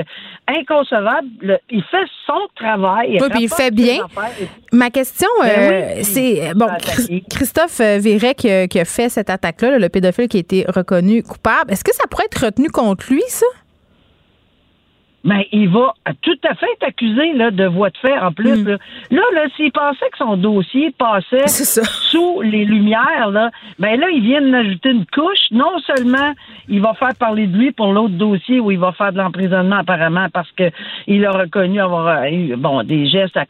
[0.47, 1.27] inconcevable.
[1.41, 3.17] Le- il fait son travail.
[3.21, 3.99] Oui, puis il fait bien.
[4.71, 6.67] Ma question, Ben euh, oui, c'est bon,
[7.29, 11.23] Christophe euh, Véret qui, a- fait cette attaque-là, là, le pédophile qui a été reconnu
[11.23, 11.71] coupable.
[11.71, 13.45] Est-ce que ça pourrait être retenu contre lui, ça?
[15.23, 18.63] Mais il va tout à fait être accusé là, de voie de fait en plus.
[18.63, 18.67] Mm.
[18.67, 18.77] Là,
[19.11, 24.23] là, là, s'il pensait que son dossier passait sous les lumières, là, ben là, ils
[24.23, 25.51] viennent d'ajouter une couche.
[25.51, 26.33] Non seulement
[26.67, 29.77] il va faire parler de lui pour l'autre dossier où il va faire de l'emprisonnement
[29.77, 30.71] apparemment parce que
[31.07, 33.45] il a reconnu avoir euh, eu bon des gestes à,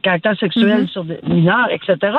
[0.00, 0.88] caractère sexuel Mm-hmm.
[0.88, 2.16] sur des mineurs, etc.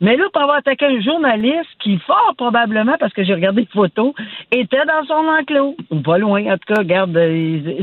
[0.00, 3.68] Mais là, pour avoir attaqué un journaliste qui, fort probablement, parce que j'ai regardé les
[3.72, 4.12] photos,
[4.52, 5.76] était dans son enclos.
[5.90, 7.82] Ou pas loin, en tout cas, regarde, euh,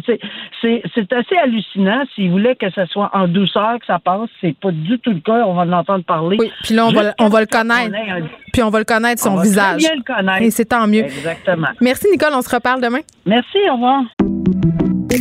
[0.93, 2.03] c'est assez hallucinant.
[2.15, 5.19] S'il voulait que ça soit en douceur que ça passe, c'est pas du tout le
[5.19, 5.43] cas.
[5.45, 6.37] On va en entendre parler.
[6.39, 7.95] Oui, puis là, on va, on va le ce connaître.
[7.95, 9.77] un- Puis on va le connaître, son on va très visage.
[9.77, 10.41] bien le connaître.
[10.43, 11.05] Et c'est tant mieux.
[11.05, 11.67] Exactement.
[11.81, 12.33] Merci, Nicole.
[12.33, 12.99] On se reparle demain.
[13.25, 14.03] Merci, au revoir.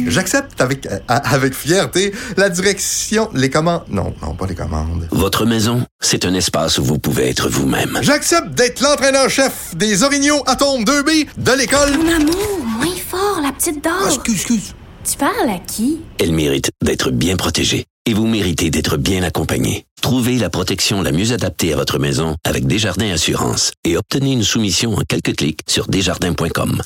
[0.08, 3.82] J'accepte avec, euh, avec fierté la direction, les commandes.
[3.88, 5.06] Non, non, pas les commandes.
[5.12, 7.98] Votre maison, c'est un espace où vous pouvez être vous-même.
[8.02, 11.90] J'accepte d'être l'entraîneur-chef des Orignaux Atomes 2B de l'école.
[11.96, 14.08] Mon amour, moins fort, la petite Ah, dame.
[14.08, 14.74] excuse, excuse.
[15.04, 16.00] Tu parles à qui?
[16.18, 17.84] Elle mérite d'être bien protégée.
[18.06, 19.84] Et vous méritez d'être bien accompagné.
[20.00, 24.42] Trouvez la protection la mieux adaptée à votre maison avec Desjardins Assurance et obtenez une
[24.42, 26.80] soumission en quelques clics sur desjardins.com.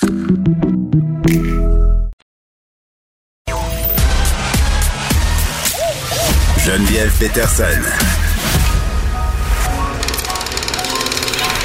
[6.65, 7.65] Geneviève Peterson.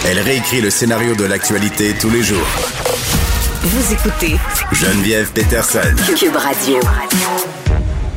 [0.06, 2.48] Elle réécrit le scénario de l'actualité tous les jours.
[3.66, 4.36] Vous écoutez
[4.74, 5.96] Geneviève Peterson.
[6.18, 6.82] Cube Radio.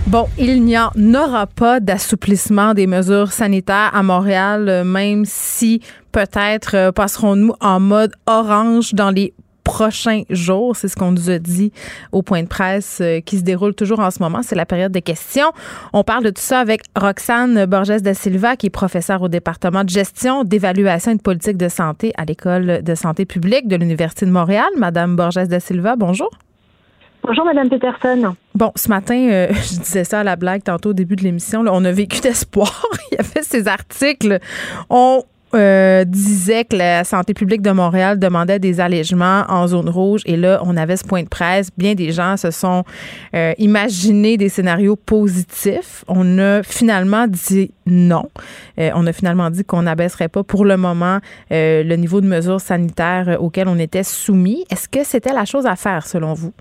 [0.09, 5.83] Bon, il n'y en aura pas d'assouplissement des mesures sanitaires à Montréal, euh, même si
[6.11, 9.35] peut-être euh, passerons-nous en mode orange dans les
[9.67, 10.77] prochains jours.
[10.77, 11.73] C'est ce qu'on nous a dit
[12.13, 14.43] au point de presse euh, qui se déroule toujours en ce moment.
[14.43, 15.51] C'est la période des questions.
[15.93, 19.83] On parle de tout ça avec Roxane Borges da Silva, qui est professeure au département
[19.83, 24.25] de gestion, d'évaluation et de politique de santé à l'École de santé publique de l'Université
[24.25, 24.69] de Montréal.
[24.79, 26.31] Madame Borges da Silva, bonjour.
[27.25, 28.37] Bonjour, Madame Peterson.
[28.55, 31.65] Bon, ce matin, euh, je disais ça à la blague tantôt au début de l'émission.
[31.69, 32.87] On a vécu d'espoir.
[33.11, 34.39] Il y avait ces articles.
[34.91, 35.25] On
[35.57, 40.37] euh, disait que la santé publique de Montréal demandait des allègements en zone rouge et
[40.37, 41.71] là, on avait ce point de presse.
[41.77, 42.85] Bien des gens se sont
[43.35, 46.05] euh, imaginés des scénarios positifs.
[46.09, 48.29] On a finalement dit non.
[48.79, 53.37] on a finalement dit qu'on n'abaisserait pas pour le moment le niveau de mesures sanitaires
[53.41, 54.65] auquel on était soumis.
[54.71, 56.53] Est-ce que c'était la chose à faire selon vous?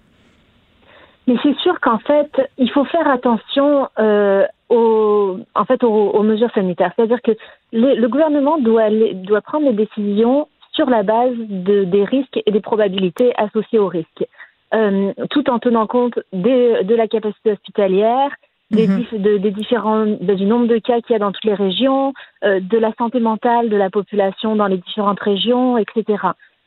[1.27, 6.51] Mais c'est sûr qu'en fait, il faut faire attention euh, aux, en fait, aux, mesures
[6.53, 6.91] sanitaires.
[6.95, 7.31] C'est-à-dire que
[7.71, 12.59] le gouvernement doit, doit prendre des décisions sur la base de, des risques et des
[12.59, 14.25] probabilités associées aux risques,
[14.73, 18.29] euh, tout en tenant compte des, de la capacité hospitalière,
[18.71, 19.39] des, mhm.
[19.39, 22.77] des différents, du nombre de cas qu'il y a dans toutes les régions, euh, de
[22.77, 26.17] la santé mentale de la population dans les différentes régions, etc.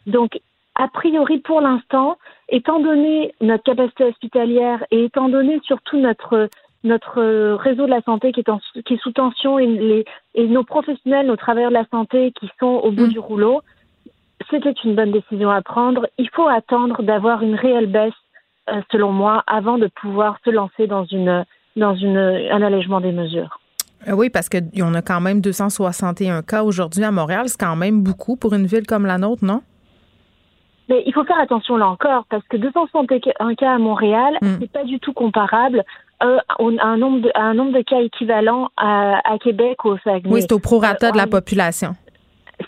[0.06, 0.40] Donc,
[0.74, 2.16] a priori, pour l'instant,
[2.48, 6.48] étant donné notre capacité hospitalière et étant donné surtout notre
[6.84, 10.04] notre réseau de la santé qui est, en, qui est sous tension et, les,
[10.36, 13.08] et nos professionnels, nos travailleurs de la santé qui sont au bout mm.
[13.08, 13.62] du rouleau,
[14.50, 16.06] c'était une bonne décision à prendre.
[16.18, 18.12] Il faut attendre d'avoir une réelle baisse,
[18.70, 21.44] euh, selon moi, avant de pouvoir se lancer dans une
[21.76, 23.60] dans une un allègement des mesures.
[24.06, 27.44] Euh, oui, parce qu'on a quand même 261 cas aujourd'hui à Montréal.
[27.48, 29.62] C'est quand même beaucoup pour une ville comme la nôtre, non?
[30.88, 34.56] Mais il faut faire attention là encore, parce que 261 cas à Montréal, mm.
[34.60, 35.84] c'est pas du tout comparable
[36.22, 39.98] euh, à, un nombre de, un nombre de cas équivalent à, à Québec ou au
[39.98, 40.32] Saguenay.
[40.32, 41.94] Oui, c'est au prorata de la euh, population.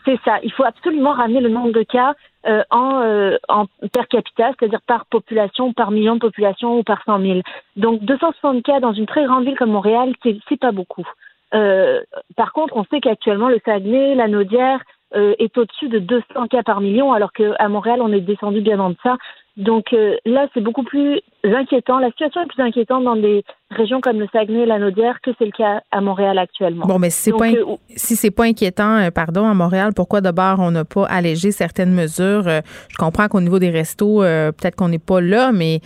[0.04, 0.38] C'est ça.
[0.42, 2.14] Il faut absolument ramener le nombre de cas
[2.46, 7.02] euh, en, euh, en per capita, c'est-à-dire par population, par million de population ou par
[7.04, 7.40] 100 000.
[7.76, 11.06] Donc 260 cas dans une très grande ville comme Montréal, c'est pas beaucoup.
[11.52, 12.00] Euh,
[12.36, 14.80] par contre, on sait qu'actuellement le Saguenay, la Naudière,
[15.16, 18.78] euh, est au-dessus de 200 cas par million, alors qu'à Montréal, on est descendu bien
[18.78, 19.16] en deçà.
[19.56, 21.98] Donc euh, là, c'est beaucoup plus inquiétant.
[21.98, 25.32] La situation est plus inquiétante dans des régions comme le Saguenay et la Naudière que
[25.38, 26.86] c'est le cas à Montréal actuellement.
[26.86, 30.60] Bon, mais si c'est pas, euh, si c'est pas inquiétant, pardon, à Montréal, pourquoi d'abord
[30.60, 32.44] on n'a pas allégé certaines mesures?
[32.44, 35.80] je comprends qu'au niveau des restos, peut-être qu'on n'est pas là, mais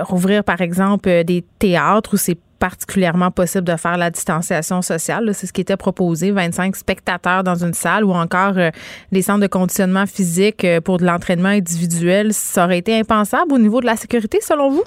[0.00, 5.30] rouvrir, par exemple, des théâtres où c'est particulièrement possible de faire la distanciation sociale.
[5.34, 8.70] C'est ce qui était proposé, 25 spectateurs dans une salle ou encore euh,
[9.12, 12.32] les centres de conditionnement physique euh, pour de l'entraînement individuel.
[12.32, 14.84] Ça aurait été impensable au niveau de la sécurité, selon vous?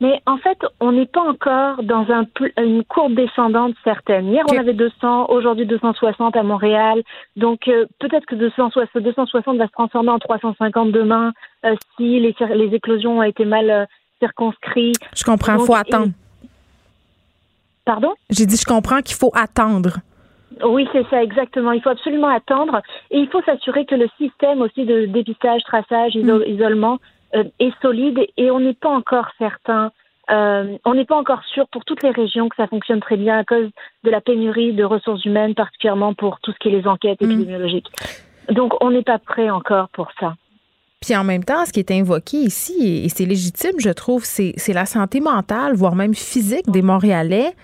[0.00, 2.24] Mais en fait, on n'est pas encore dans un,
[2.62, 4.28] une courbe descendante certaine.
[4.28, 7.02] Hier, on avait 200, aujourd'hui 260 à Montréal.
[7.34, 11.32] Donc, euh, peut-être que 260, 260 va se transformer en 350 demain
[11.96, 13.88] si les, les éclosions ont été mal
[14.20, 14.98] circonscrites.
[15.16, 16.12] Je comprends, il faut attendre.
[17.88, 18.12] Pardon?
[18.28, 20.00] J'ai dit, je comprends qu'il faut attendre.
[20.62, 21.72] Oui, c'est ça, exactement.
[21.72, 26.14] Il faut absolument attendre et il faut s'assurer que le système aussi de dépistage, traçage,
[26.14, 26.42] mm.
[26.48, 26.98] isolement
[27.34, 29.90] euh, est solide et on n'est pas encore certain.
[30.30, 33.38] Euh, on n'est pas encore sûr pour toutes les régions que ça fonctionne très bien
[33.38, 33.70] à cause
[34.04, 37.24] de la pénurie de ressources humaines, particulièrement pour tout ce qui est les enquêtes mm.
[37.24, 37.88] épidémiologiques.
[38.50, 40.34] Donc, on n'est pas prêt encore pour ça.
[41.00, 44.72] Puis en même temps, ce qui est invoqué ici, et c'est légitime, je trouve, c'est
[44.72, 47.54] la santé mentale, voire même physique des Montréalais.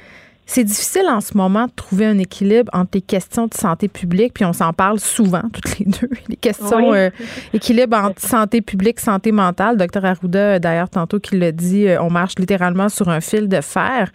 [0.46, 4.34] C'est difficile en ce moment de trouver un équilibre entre les questions de santé publique,
[4.34, 7.08] puis on s'en parle souvent, toutes les deux, les questions euh,
[7.52, 9.78] équilibre entre santé publique, santé mentale.
[9.78, 13.60] Docteur Arruda, d'ailleurs, tantôt qu'il l'a dit, euh, on marche littéralement sur un fil de
[13.62, 14.10] fer.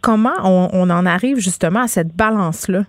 [0.00, 2.82] Comment on, en arrive justement à cette balance-là?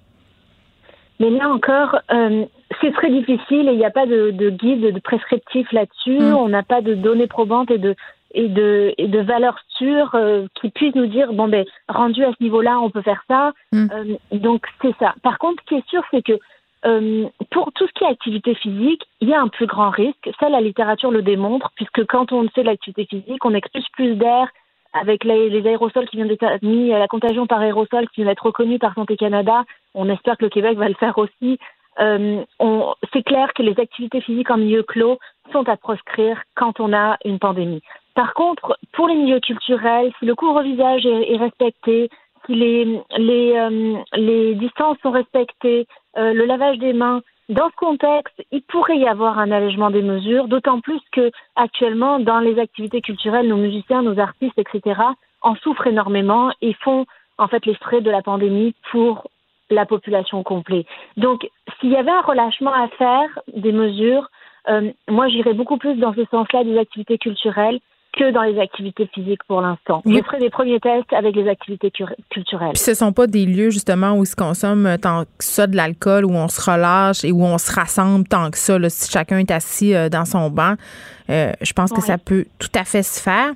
[1.19, 2.45] Mais là encore, euh,
[2.81, 6.19] c'est très difficile et il n'y a pas de, guide de prescriptif là-dessus.
[6.19, 6.35] Mm.
[6.35, 7.95] On n'a pas de données probantes et de
[8.35, 12.31] et de, et de valeurs sûres euh, qui puissent nous dire bon ben rendu à
[12.31, 13.53] ce niveau-là on peut faire ça.
[13.71, 13.87] Mm.
[13.91, 15.13] Euh, donc c'est ça.
[15.21, 16.39] Par contre, ce qui est sûr, c'est que
[16.85, 20.29] euh, pour tout ce qui est activité physique, il y a un plus grand risque.
[20.39, 24.49] Ça, la littérature le démontre, puisque quand on fait l'activité physique, on expulse plus d'air
[24.93, 28.45] avec les, les, aérosols qui viennent d'être mis, la contagion par aérosol qui vient d'être
[28.45, 29.63] reconnue par Santé Canada.
[29.95, 31.57] On espère que le Québec va le faire aussi.
[31.99, 32.43] Euh,
[33.11, 35.19] c'est clair que les activités physiques en milieu clos
[35.51, 37.81] sont à proscrire quand on a une pandémie.
[38.15, 42.09] Par contre, pour les milieux culturels, si le couvre-visage est, est, respecté,
[42.45, 45.87] si les, les, euh, les distances sont respectées,
[46.17, 50.01] euh, le lavage des mains, dans ce contexte, il pourrait y avoir un allègement des
[50.01, 55.01] mesures, d'autant plus que actuellement, dans les activités culturelles, nos musiciens, nos artistes, etc.,
[55.41, 57.05] en souffrent énormément et font
[57.37, 59.27] en fait les frais de la pandémie pour
[59.73, 60.85] la population complète.
[61.17, 61.49] Donc,
[61.79, 64.29] s'il y avait un relâchement à faire des mesures,
[64.69, 67.79] euh, moi j'irais beaucoup plus dans ce sens-là des activités culturelles
[68.13, 70.01] que dans les activités physiques pour l'instant.
[70.05, 71.91] Je ferai des premiers tests avec les activités
[72.29, 72.73] culturelles.
[72.73, 75.75] Puis ce sont pas des lieux justement où ils se consomme tant que ça de
[75.75, 78.77] l'alcool, où on se relâche et où on se rassemble tant que ça.
[78.77, 80.75] Là, si chacun est assis euh, dans son banc,
[81.29, 83.53] euh, je pense que ça peut tout à fait se faire.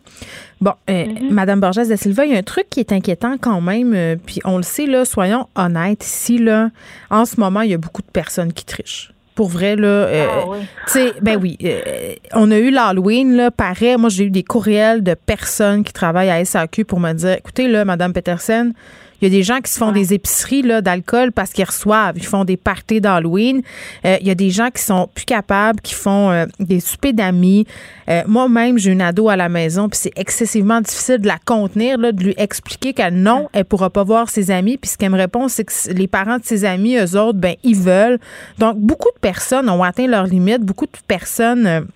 [0.60, 1.30] Bon, euh, mm-hmm.
[1.32, 4.18] Madame Borges de Silva, il y a un truc qui est inquiétant quand même.
[4.26, 6.70] puis on le sait là, soyons honnêtes ici là.
[7.12, 9.88] En ce moment, il y a beaucoup de personnes qui trichent pour vrai, là.
[9.88, 10.57] Euh, ah, oui.
[10.88, 11.59] Tu sais, ben oui.
[11.63, 13.51] Euh, on a eu l'Halloween, là.
[13.51, 17.33] Pareil, moi, j'ai eu des courriels de personnes qui travaillent à SAQ pour me dire
[17.33, 18.73] écoutez, là, Madame Peterson,
[19.22, 22.15] il y a des gens qui se font des épiceries là, d'alcool parce qu'ils reçoivent.
[22.18, 23.61] Ils font des parties d'Halloween.
[24.05, 27.13] Euh, il y a des gens qui sont plus capables, qui font euh, des soupers
[27.13, 27.65] d'amis.
[28.09, 31.97] Euh, moi-même, j'ai une ado à la maison, puis c'est excessivement difficile de la contenir,
[31.97, 34.78] là, de lui expliquer qu'elle non, elle pourra pas voir ses amis.
[34.78, 37.55] Puis ce qu'elle me répond, c'est que les parents de ses amis, eux autres, ben
[37.63, 38.20] ils veulent.
[38.59, 40.61] Donc beaucoup de personnes ont atteint leurs limites.
[40.61, 41.88] Beaucoup de personnes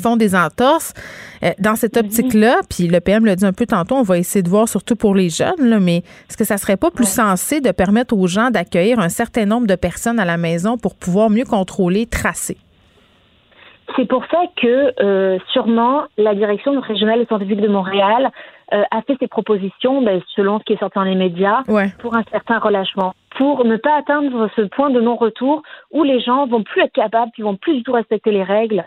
[0.00, 0.94] font des entorses.
[1.42, 2.04] Euh, dans cette mhm.
[2.04, 4.96] optique-là, puis le PM l'a dit un peu tantôt, on va essayer de voir surtout
[4.96, 8.26] pour les jeunes, là, mais est-ce que ça serait pas plus sensé de permettre aux
[8.26, 12.56] gens d'accueillir un certain nombre de personnes à la maison pour pouvoir mieux contrôler, tracer?
[13.96, 18.30] C'est pour ça que euh, sûrement la direction régionale santé publique de Montréal
[18.72, 21.62] euh, a fait ses propositions, ben, selon ce qui est sorti dans les médias,
[21.98, 26.46] pour un certain relâchement, pour ne pas atteindre ce point de non-retour où les gens
[26.46, 28.84] vont plus être capables, ils vont plus du tout respecter les règles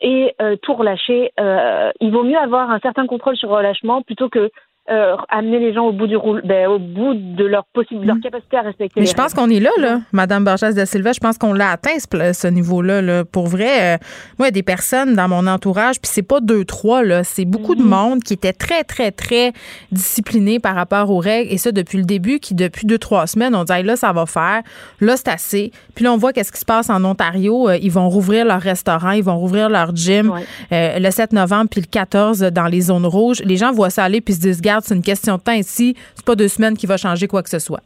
[0.00, 1.32] et euh, tout relâcher.
[1.40, 4.50] Euh, il vaut mieux avoir un certain contrôle sur le relâchement plutôt que
[4.90, 8.16] euh, amener les gens au bout du roule, ben, au bout de leur possible, leur
[8.16, 8.20] mm.
[8.20, 9.00] capacité à respecter.
[9.00, 11.12] Mais je pense qu'on est là, là, Madame Borges de Silva.
[11.12, 13.02] Je pense qu'on l'a atteint ce, ce niveau-là.
[13.02, 13.24] Là.
[13.26, 13.98] Pour vrai, euh,
[14.38, 17.22] moi, il y a des personnes dans mon entourage, puis c'est pas deux, trois, là,
[17.22, 17.86] c'est beaucoup de mm-hmm.
[17.86, 19.52] monde qui était très, très, très
[19.92, 23.54] discipliné par rapport aux règles, et ça depuis le début, qui depuis deux, trois semaines,
[23.54, 24.62] on dit là, ça va faire,
[25.00, 25.70] là, c'est assez.
[25.94, 27.68] Puis là, on voit qu'est-ce qui se passe en Ontario.
[27.68, 30.32] Euh, ils vont rouvrir leur restaurant, ils vont rouvrir leur gym
[30.70, 33.42] le 7 novembre, puis le 14 dans les zones rouges.
[33.44, 35.96] Les gens voient ça aller, puis se disent, c'est une question de temps ici.
[36.14, 37.80] C'est pas deux semaines qui va changer quoi que ce soit.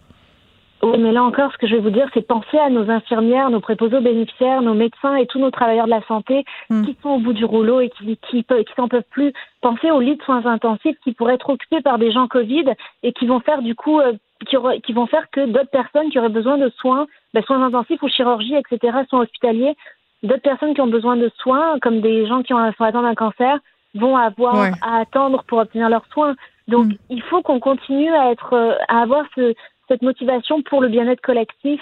[0.82, 3.50] Oui, mais là encore, ce que je vais vous dire, c'est penser à nos infirmières,
[3.50, 6.82] nos préposés bénéficiaires, nos médecins et tous nos travailleurs de la santé hmm.
[6.82, 9.32] qui sont au bout du rouleau et qui qui, qui s'en peuvent plus.
[9.60, 12.64] Pensez aux lits de soins intensifs qui pourraient être occupés par des gens Covid
[13.04, 14.14] et qui vont faire du coup, euh,
[14.44, 18.08] qui, vont faire que d'autres personnes qui auraient besoin de soins, ben, soins intensifs ou
[18.08, 19.76] chirurgie, etc., soins hospitaliers,
[20.24, 23.14] d'autres personnes qui ont besoin de soins, comme des gens qui ont, sont atteints d'un
[23.14, 23.58] cancer,
[23.94, 26.34] vont avoir à attendre pour obtenir leurs soins.
[26.68, 26.96] Donc, mm.
[27.10, 29.54] il faut qu'on continue à être, euh, à avoir ce,
[29.88, 31.80] cette motivation pour le bien-être collectif,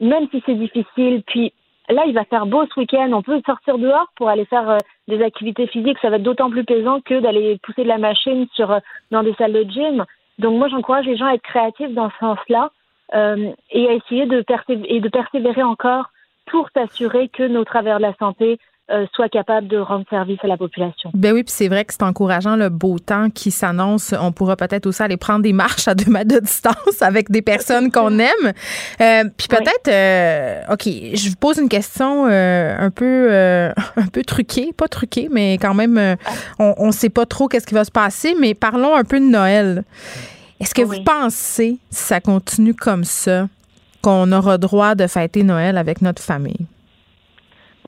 [0.00, 1.22] même si c'est difficile.
[1.26, 1.52] Puis
[1.88, 3.10] là, il va faire beau ce week-end.
[3.12, 4.78] On peut sortir dehors pour aller faire euh,
[5.08, 5.98] des activités physiques.
[6.00, 8.80] Ça va être d'autant plus plaisant que d'aller pousser de la machine sur euh,
[9.10, 10.04] dans des salles de gym.
[10.38, 12.70] Donc, moi, j'encourage les gens à être créatifs dans ce sens-là
[13.14, 14.42] et à essayer de,
[14.86, 16.06] et de persévérer encore
[16.46, 18.58] pour s'assurer que nos travailleurs de la santé
[18.92, 21.10] euh, soit capable de rendre service à la population.
[21.14, 24.14] Ben oui, puis c'est vrai que c'est encourageant le beau temps qui s'annonce.
[24.20, 27.42] On pourra peut-être aussi aller prendre des marches à deux mètres de distance avec des
[27.42, 28.52] personnes qu'on aime.
[29.00, 33.30] Euh, puis peut-être, euh, ok, je vous pose une question un peu,
[33.96, 36.16] un peu truquée, pas truquée, mais quand même,
[36.58, 38.34] on ne sait pas trop qu'est-ce qui va se passer.
[38.38, 39.84] Mais parlons un peu de Noël.
[40.60, 43.48] Est-ce que vous pensez, si ça continue comme ça,
[44.02, 46.66] qu'on aura droit de fêter Noël avec notre famille?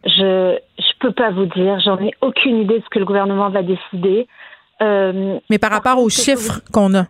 [0.05, 0.64] Je je
[1.05, 1.79] peux pas vous dire.
[1.81, 4.27] J'en ai aucune idée de ce que le gouvernement va décider.
[4.83, 7.05] Euh, Mais par rapport aux chiffres qu'on a.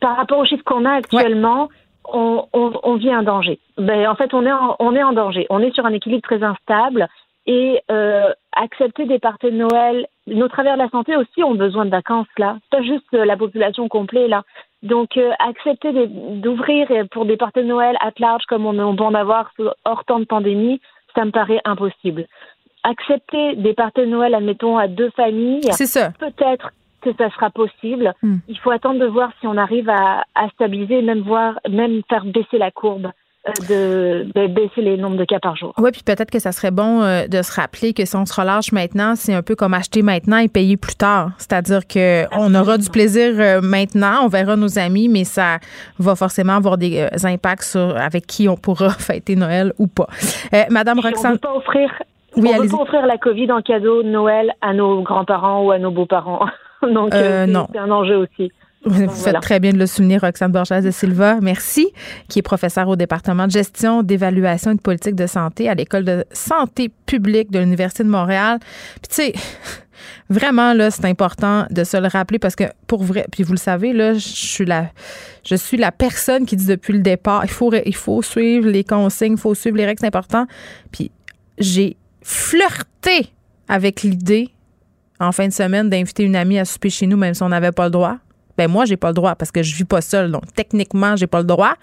[0.00, 1.68] Par rapport aux chiffres qu'on a actuellement,
[2.04, 3.58] on, on, on, vit un danger.
[3.78, 5.46] Ben, en fait, on est en, on est en danger.
[5.50, 7.08] On est sur un équilibre très instable
[7.46, 10.06] et euh, accepter des parties de Noël.
[10.26, 12.58] Nos travers de la santé aussi ont besoin de vacances là.
[12.70, 14.42] Pas juste la population complète là.
[14.82, 19.04] Donc euh, accepter d'ouvrir pour des parties de Noël à large comme on, on peut
[19.04, 19.50] en avoir
[19.84, 20.80] hors temps de pandémie,
[21.16, 22.26] ça me paraît impossible.
[22.84, 28.14] Accepter des parties de Noël, admettons, à deux familles, c'est peut-être que ça sera possible.
[28.22, 28.36] Hmm.
[28.48, 32.24] Il faut attendre de voir si on arrive à, à stabiliser, même voir, même faire
[32.24, 33.10] baisser la courbe
[33.68, 35.72] de, baisser les nombres de cas par jour.
[35.78, 38.38] Oui, puis peut-être que ça serait bon euh, de se rappeler que si on se
[38.38, 41.30] relâche maintenant, c'est un peu comme acheter maintenant et payer plus tard.
[41.38, 45.58] C'est-à-dire que on aura du plaisir euh, maintenant, on verra nos amis, mais ça
[45.98, 50.06] va forcément avoir des euh, impacts sur avec qui on pourra fêter Noël ou pas.
[50.70, 51.24] Madame Roxane.
[51.24, 51.90] On ne peut pas offrir,
[52.36, 55.70] oui, on peut pas offrir la COVID en cadeau de Noël à nos grands-parents ou
[55.70, 56.46] à nos beaux-parents.
[56.82, 58.50] Donc, c'est un enjeu aussi.
[58.84, 61.38] Vous faites très bien de le souligner, Roxane Borges de Silva.
[61.40, 61.92] Merci,
[62.28, 66.04] qui est professeur au département de gestion, d'évaluation et de politique de santé à l'École
[66.04, 68.58] de santé publique de l'Université de Montréal.
[68.94, 69.32] Puis tu sais,
[70.30, 73.58] vraiment, là, c'est important de se le rappeler parce que pour vrai, puis vous le
[73.58, 74.86] savez, là, je suis la,
[75.44, 78.82] je suis la personne qui dit depuis le départ, il faut, il faut suivre les
[78.82, 80.46] consignes, il faut suivre les règles, c'est important.
[80.90, 81.12] Puis
[81.58, 83.32] j'ai flirté
[83.68, 84.50] avec l'idée
[85.20, 87.72] en fin de semaine d'inviter une amie à souper chez nous, même si on n'avait
[87.72, 88.16] pas le droit.
[88.58, 90.30] Ben moi, j'ai pas le droit parce que je vis pas seule.
[90.30, 91.74] Donc, techniquement, j'ai pas le droit.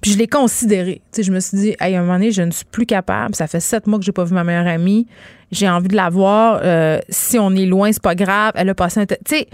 [0.00, 1.00] Puis je l'ai considéré.
[1.18, 3.34] Je me suis dit, à un moment donné, je ne suis plus capable.
[3.34, 5.06] Ça fait sept mois que j'ai pas vu ma meilleure amie.
[5.50, 6.60] J'ai envie de la voir.
[6.62, 8.52] Euh, si on est loin, c'est pas grave.
[8.54, 9.06] Elle a passé un.
[9.26, 9.48] Sais,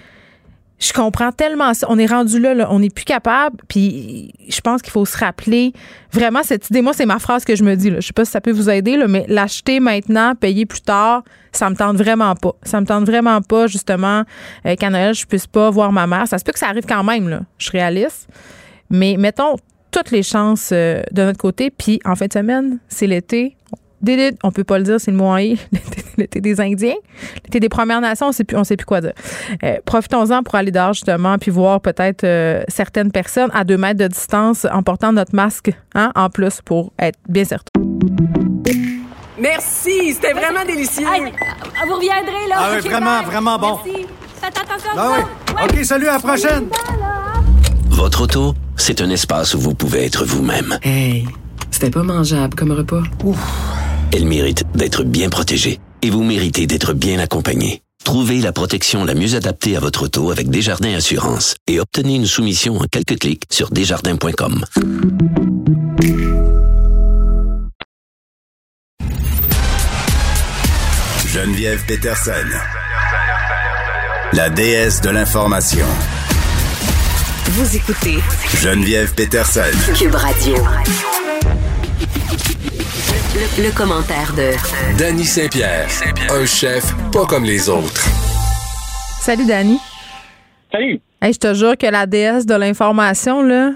[0.81, 1.87] je comprends tellement ça.
[1.91, 3.59] On est rendu là, on n'est plus capable.
[3.69, 5.75] Puis je pense qu'il faut se rappeler
[6.11, 6.81] vraiment cette idée.
[6.81, 7.91] Moi, c'est ma phrase que je me dis.
[7.91, 8.01] Là.
[8.01, 11.23] Je sais pas si ça peut vous aider, là, mais l'acheter maintenant, payer plus tard,
[11.53, 12.55] ça me tente vraiment pas.
[12.63, 14.25] Ça me tente vraiment pas, justement,
[14.65, 16.27] euh, qu'à Noël, je puisse pas voir ma mère.
[16.27, 17.41] Ça se peut que ça arrive quand même, là.
[17.59, 18.29] Je suis réaliste.
[18.89, 19.57] Mais mettons
[19.91, 21.71] toutes les chances euh, de notre côté.
[21.71, 23.57] Puis en fin de semaine, c'est l'été
[24.43, 25.35] on peut pas le dire, c'est le mot
[26.17, 26.95] l'été des Indiens,
[27.45, 29.13] l'été des Premières Nations, on sait plus, on sait plus quoi dire.
[29.63, 33.99] Euh, profitons-en pour aller dehors justement, puis voir peut-être euh, certaines personnes à deux mètres
[33.99, 37.81] de distance en portant notre masque, hein, en plus pour être bien certain.
[39.39, 41.07] Merci, c'était vraiment délicieux.
[41.07, 42.57] vous reviendrez là.
[42.59, 43.79] Ah vraiment, vraiment bon.
[43.85, 44.07] Merci.
[44.41, 44.91] Faites attention.
[44.97, 46.69] Ah OK, salut, à la prochaine.
[47.89, 50.79] Votre auto, c'est un espace où vous pouvez être vous-même.
[50.83, 51.27] Hey,
[51.71, 53.03] c'était pas mangeable comme repas.
[53.25, 53.39] Ouf.
[54.13, 57.83] Elle mérite d'être bien protégée et vous méritez d'être bien accompagnée.
[58.05, 62.27] Trouvez la protection la mieux adaptée à votre auto avec Desjardins Assurance et obtenez une
[62.27, 64.65] soumission en quelques clics sur desjardins.com.
[71.27, 72.33] Geneviève Peterson,
[74.33, 75.87] la déesse de l'information.
[77.51, 78.19] Vous écoutez
[78.61, 79.61] Geneviève Peterson,
[79.95, 80.57] Cube Radio.
[83.33, 84.51] Le, commentaire de
[84.99, 85.89] Danny Saint-Pierre,
[86.31, 88.05] un chef pas comme les autres.
[89.21, 89.79] Salut Danny.
[90.73, 91.01] Salut.
[91.23, 93.71] je te jure que la déesse de l'information, là,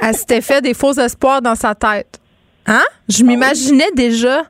[0.00, 2.18] elle s'était fait des faux espoirs dans sa tête.
[2.66, 2.84] Hein?
[3.06, 4.44] Je m'imaginais déjà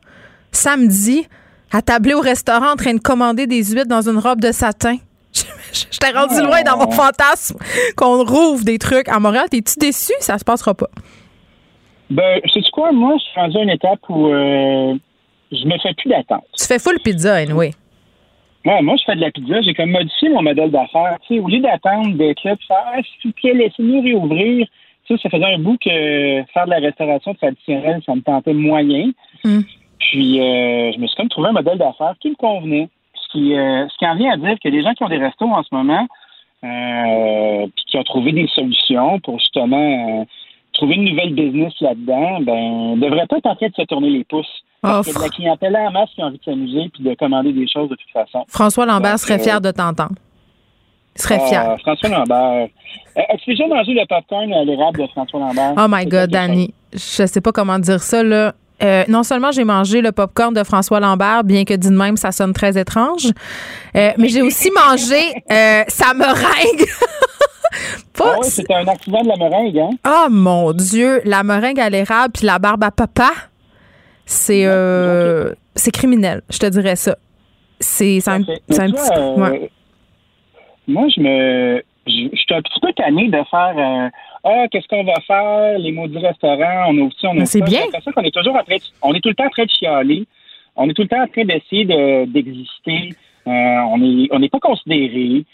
[0.53, 1.27] samedi
[1.73, 4.97] à tabler au restaurant en train de commander des huîtres dans une robe de satin.
[5.73, 7.57] Je t'ai rendu loin dans mon fantasme
[7.97, 9.49] qu'on rouvre des trucs à Montréal.
[9.51, 10.12] T'es-tu déçu?
[10.21, 10.91] Ça se passera pas.
[12.11, 12.93] Ben, sais-tu quoi?
[12.93, 14.95] Moi, je suis rendu à une étape où euh,
[15.51, 16.45] je me fais plus d'attente.
[16.57, 17.71] Tu fais full pizza, anyway.
[18.65, 19.61] Ouais, moi, je fais de la pizza.
[19.63, 21.17] J'ai comme modifié mon modèle d'affaires.
[21.27, 23.01] Tu sais, au lieu d'attendre d'être là, faire, ah,
[23.43, 24.67] laissez-nous réouvrir?
[25.07, 28.55] Tu sais, ça faisait un bout que faire de la restauration traditionnelle, ça me tentait
[28.55, 29.11] moyen.
[29.45, 29.61] Hmm.
[29.99, 32.89] Puis, euh, je me suis comme trouvé un modèle d'affaires qui me convenait.
[33.15, 35.19] Ce qui, euh, ce qui en vient à dire que les gens qui ont des
[35.19, 36.07] restos en ce moment,
[36.65, 40.27] euh, puis qui ont trouvé des solutions pour justement
[40.75, 44.25] trouver une nouvelle business là-dedans, ben, devrait pas être en train de se tourner les
[44.25, 44.47] pouces.
[44.83, 47.66] Parce que la clientèle en masse qui a envie de s'amuser puis de commander des
[47.66, 48.45] choses de toute façon.
[48.49, 50.14] François Lambert serait fier de t'entendre.
[51.16, 51.64] Il serait fier.
[51.66, 52.68] Ah, François Lambert.
[53.16, 55.75] Euh, as-tu déjà mangé le popcorn à l'érable de François Lambert?
[55.79, 56.75] Oh my God, Danny.
[56.93, 58.53] Je sais pas comment dire ça, là.
[58.83, 62.16] Euh, non seulement j'ai mangé le popcorn de François Lambert, bien que dit de même,
[62.16, 63.29] ça sonne très étrange,
[63.97, 65.16] euh, mais j'ai aussi mangé
[65.89, 66.85] sa meringue.
[68.20, 69.91] Ah oui, c'était un accident de la meringue, hein?
[70.07, 73.31] Oh mon Dieu, la meringue à l'érable puis la barbe à papa,
[74.27, 77.16] c'est euh, c'est criminel, je te dirais ça.
[77.81, 79.68] C'est un, un petit euh,
[80.87, 81.83] Moi, je me.
[82.07, 83.75] Je, suis un petit peu tanné de faire.
[83.77, 84.09] Euh,
[84.45, 85.79] ah, qu'est-ce qu'on va faire?
[85.79, 87.81] Les maudits restaurants, on a aussi, on a C'est bien.
[87.93, 89.64] C'est ça qu'on est toujours en train de, On est tout le temps en train
[89.64, 90.27] de chialer.
[90.77, 91.85] On est tout le temps en train d'essayer
[92.27, 93.11] d'exister.
[93.47, 95.45] on n'est on est pas considéré.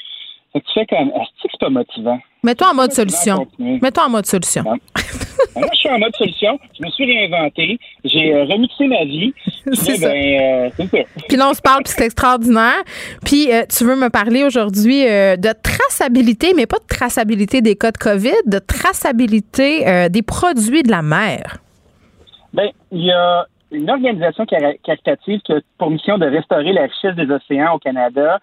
[0.52, 2.18] Ça tu fais comme, est-ce que c'est pas motivant?
[2.42, 3.46] Mets-toi en mode solution.
[3.58, 4.64] Mets-toi en mode solution.
[5.56, 6.58] Moi, je suis en mode solution.
[6.78, 7.78] Je me suis réinventé.
[8.04, 9.32] J'ai euh, remixé ma vie.
[9.72, 10.08] c'est ça.
[10.08, 12.82] Ben, euh, puis là, on se parle, puis c'est extraordinaire.
[13.24, 17.92] Puis euh, tu veux me parler aujourd'hui de traçabilité, mais pas de traçabilité des cas
[17.92, 21.58] de COVID, de traçabilité des produits de la mer.
[22.52, 27.14] Bien, il y a une organisation caritative qui a pour mission de restaurer la richesse
[27.14, 28.40] des océans au Canada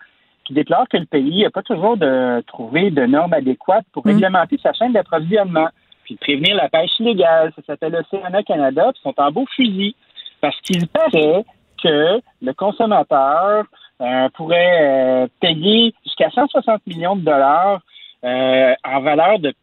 [0.47, 4.11] qui déplore que le pays n'a pas toujours de trouvé de normes adéquates pour mm.
[4.11, 5.67] réglementer sa chaîne d'approvisionnement,
[6.05, 7.51] puis prévenir la pêche illégale.
[7.55, 9.95] Ça s'appelle Océana Canada, puis sont en beau fusil.
[10.39, 11.43] Parce qu'il paraît
[11.83, 13.65] que le consommateur
[14.01, 17.81] euh, pourrait euh, payer jusqu'à 160 millions de dollars
[18.23, 19.53] euh, en valeur de,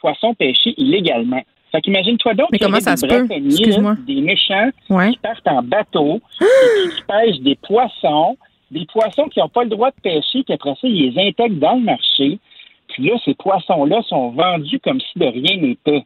[0.00, 1.42] poissons pêchés illégalement.
[1.70, 3.26] Fait qu'imagine-toi donc Mais comment ça se peut?
[3.26, 8.36] des méchants qui partent en bateau et qui pêchent des poissons
[8.70, 11.60] des poissons qui n'ont pas le droit de pêcher, puis après ça, ils les intègrent
[11.60, 12.38] dans le marché.
[12.88, 16.04] Puis là, ces poissons-là sont vendus comme si de rien n'était.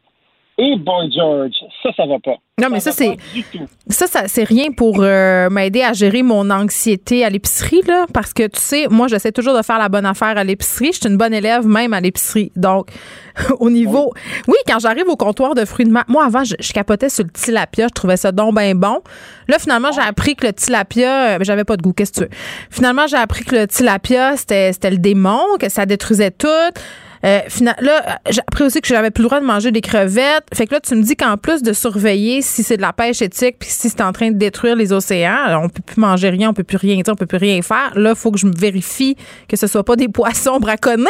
[0.61, 2.35] Et Boy George, ça, ça va pas.
[2.61, 3.15] Non, mais ça, c'est.
[3.87, 8.05] Ça, ça c'est rien pour euh, m'aider à gérer mon anxiété à l'épicerie, là.
[8.13, 10.89] Parce que, tu sais, moi, j'essaie toujours de faire la bonne affaire à l'épicerie.
[10.91, 12.51] Je suis une bonne élève, même à l'épicerie.
[12.57, 12.89] Donc,
[13.61, 14.11] au niveau.
[14.49, 17.23] Oui, quand j'arrive au comptoir de fruits de mer, moi, avant, je, je capotais sur
[17.23, 17.87] le tilapia.
[17.87, 18.99] Je trouvais ça donc bien bon.
[19.47, 21.35] Là, finalement, j'ai appris que le tilapia.
[21.35, 22.29] euh, J'avais pas de goût, qu'est-ce que tu veux?
[22.69, 26.47] Finalement, j'ai appris que le tilapia, c'était le démon, que ça détruisait tout.
[27.25, 27.39] Euh,
[27.81, 30.45] là, j'ai appris aussi que j'avais plus le droit de manger des crevettes.
[30.53, 33.21] Fait que là, tu me dis qu'en plus de surveiller si c'est de la pêche
[33.21, 36.49] éthique puis si c'est en train de détruire les océans, on peut plus manger rien,
[36.49, 37.91] on peut plus rien dire, on peut plus rien faire.
[37.95, 39.15] Là, faut que je me vérifie
[39.47, 41.05] que ce soit pas des poissons braconnés.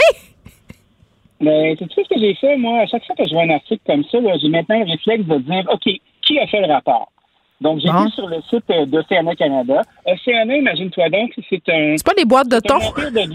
[1.41, 3.49] Mais tu sais ce que j'ai fait, moi, à chaque fois que je vois un
[3.51, 5.89] article comme ça, j'ai maintenant le réflexe de dire, OK,
[6.22, 7.12] qui a fait le rapport?
[7.62, 8.05] Donc, j'ai Bon.
[8.05, 9.82] vu sur le site euh, d'Océana Canada.
[10.05, 11.95] Océana, imagine-toi donc, c'est un...
[11.97, 12.78] C'est pas des boîtes de thon.
[12.78, 13.28] de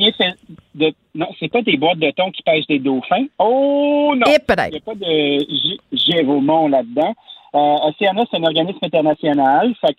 [0.74, 3.26] de- non, c'est pas des boîtes de thon qui pêchent des dauphins.
[3.38, 4.26] Oh non!
[4.32, 7.14] Et Il n'y a pas de G- Géromont là-dedans.
[7.54, 9.94] Euh, Océana, c'est un organisme international fait,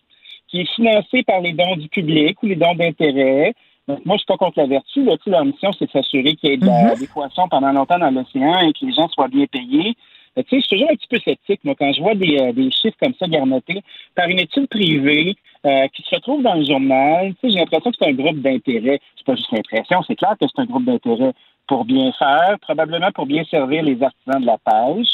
[0.48, 3.54] qui est financé par les dons du public ou les dons d'intérêt.
[3.88, 5.04] Donc, moi, je suis pas contre la vertu.
[5.04, 8.00] Là, leur mission, c'est de s'assurer qu'il y ait de la- des poissons pendant longtemps
[8.00, 9.96] dans l'océan et que les gens soient bien payés.
[10.38, 12.52] Tu sais, je suis toujours un petit peu sceptique, moi, quand je vois des, euh,
[12.52, 13.82] des chiffres comme ça garnotés
[14.16, 17.34] par une étude privée euh, qui se retrouve dans le journal.
[17.36, 19.00] Tu sais, j'ai l'impression que c'est un groupe d'intérêt.
[19.16, 21.32] C'est pas juste l'impression, c'est clair que c'est un groupe d'intérêt
[21.68, 25.08] pour bien faire, probablement pour bien servir les artisans de la pêche,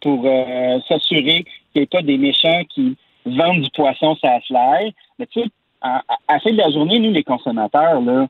[0.00, 2.96] pour euh, s'assurer qu'il n'y ait pas des méchants qui
[3.26, 4.94] vendent du poisson la fly.
[5.18, 5.46] Mais tu sais,
[5.82, 8.26] à, à- fin de la journée, nous, les consommateurs, là,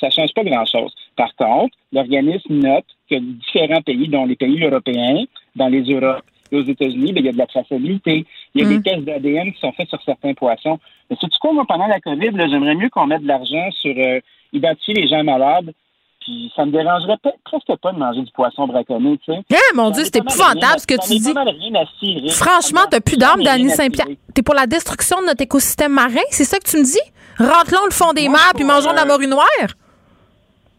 [0.00, 0.92] ça ne change pas grand-chose.
[1.16, 5.24] Par contre, l'organisme note que différents pays, dont les pays européens,
[5.56, 8.26] dans les Europes et aux États-Unis, ben, il y a de la traçabilité.
[8.54, 8.76] Il y a Mm.
[8.76, 10.78] des tests d'ADN qui sont faits sur certains poissons.
[11.10, 14.20] Mais sais-tu quoi, moi, pendant la COVID, j'aimerais mieux qu'on mette de l'argent sur euh,
[14.52, 15.72] identifier les gens malades.
[16.20, 19.40] Puis ça me dérangerait presque pas de manger du poisson braconné, tu sais.
[19.52, 22.30] Ah, mon Dieu, c'est épouvantable ce que tu dis.
[22.30, 23.68] Franchement, t'as plus Dany cirer.
[23.70, 24.06] Saint-Pierre.
[24.32, 27.00] T'es pour la destruction de notre écosystème marin, c'est ça que tu me dis?
[27.38, 29.46] Rentre-là le fond des mers puis mangeons de la euh, morue noire?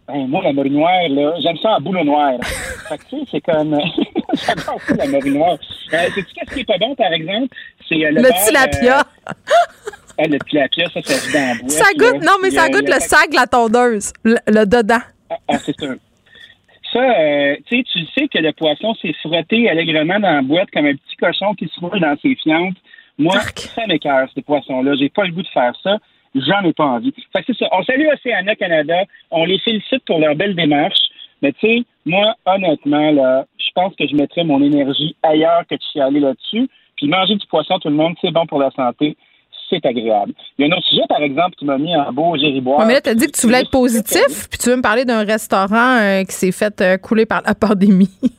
[0.07, 2.33] Ben, moi, la morue noire, là, j'aime ça en boule noire.
[2.89, 3.73] fait que, tu sais, c'est comme...
[4.33, 5.57] J'adore ça, la morue noire.
[5.93, 7.47] Euh, Sais-tu qu'est-ce qui est pas bon, par exemple?
[7.87, 8.99] C'est euh, le, Le beurre, tilapia.
[8.99, 9.33] euh,
[10.17, 11.69] ah, le tilapia, ça, ça se dans la boîte.
[11.71, 11.91] Ça là.
[12.11, 14.11] goûte, non, mais ça goûte le- sac de la tondeuse.
[14.23, 14.99] Le, le dedans.
[15.29, 15.87] Ah, ah, c'est ça.
[16.91, 20.69] Ça, euh, tu sais, tu sais que le poisson s'est frotté allègrement dans la boîte
[20.71, 22.75] comme un petit cochon qui se roule dans ses fientes.
[23.17, 24.93] Moi, ça m'écœure, ces poissons-là.
[24.99, 25.97] J'ai pas le goût de faire ça.
[26.35, 27.13] J'en ai pas envie.
[27.31, 27.69] Fait que c'est ça.
[27.71, 29.03] On salue Océana Canada.
[29.31, 30.99] On les félicite pour leur belle démarche.
[31.41, 35.75] Mais tu sais, moi, honnêtement, là, je pense que je mettrais mon énergie ailleurs que
[35.75, 36.69] de chialer là-dessus.
[36.95, 39.17] Puis manger du poisson, tout le monde, c'est bon pour la santé.
[39.69, 40.33] C'est agréable.
[40.57, 42.79] Il y a un autre sujet, par exemple, qui m'a mis en beau gériboire.
[42.79, 45.03] Ouais, mais là, t'as dit que tu voulais être positif, puis tu veux me parler
[45.03, 48.09] d'un restaurant euh, qui s'est fait euh, couler par la pandémie.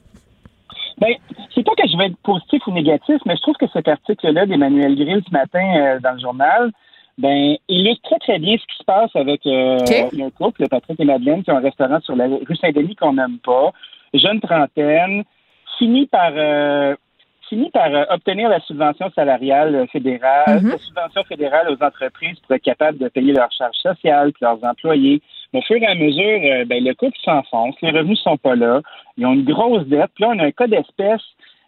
[0.97, 1.12] Ben,
[1.53, 4.47] c'est pas que je vais être positif ou négatif, mais je trouve que cet article-là
[4.47, 6.70] d'Emmanuel Grill ce matin euh, dans le journal,
[7.18, 10.20] ben, illustre très, très bien ce qui se passe avec euh, OK.
[10.20, 13.38] un couple, Patrick et Madeleine, qui ont un restaurant sur la rue Saint-Denis qu'on n'aime
[13.38, 13.72] pas,
[14.14, 15.24] jeune trentaine,
[15.78, 16.94] finit par euh,
[17.48, 20.70] finit par euh, obtenir la subvention salariale fédérale, Mhm.
[20.70, 24.64] la subvention fédérale aux entreprises pour être capable de payer leurs charges sociales puis leurs
[24.64, 25.20] employés.
[25.52, 28.56] Mais au fur et à mesure, euh, ben, le couple s'enfonce, les revenus sont pas
[28.56, 28.80] là,
[29.16, 30.10] ils ont une grosse dette.
[30.14, 31.22] Puis là, on a un cas d'espèce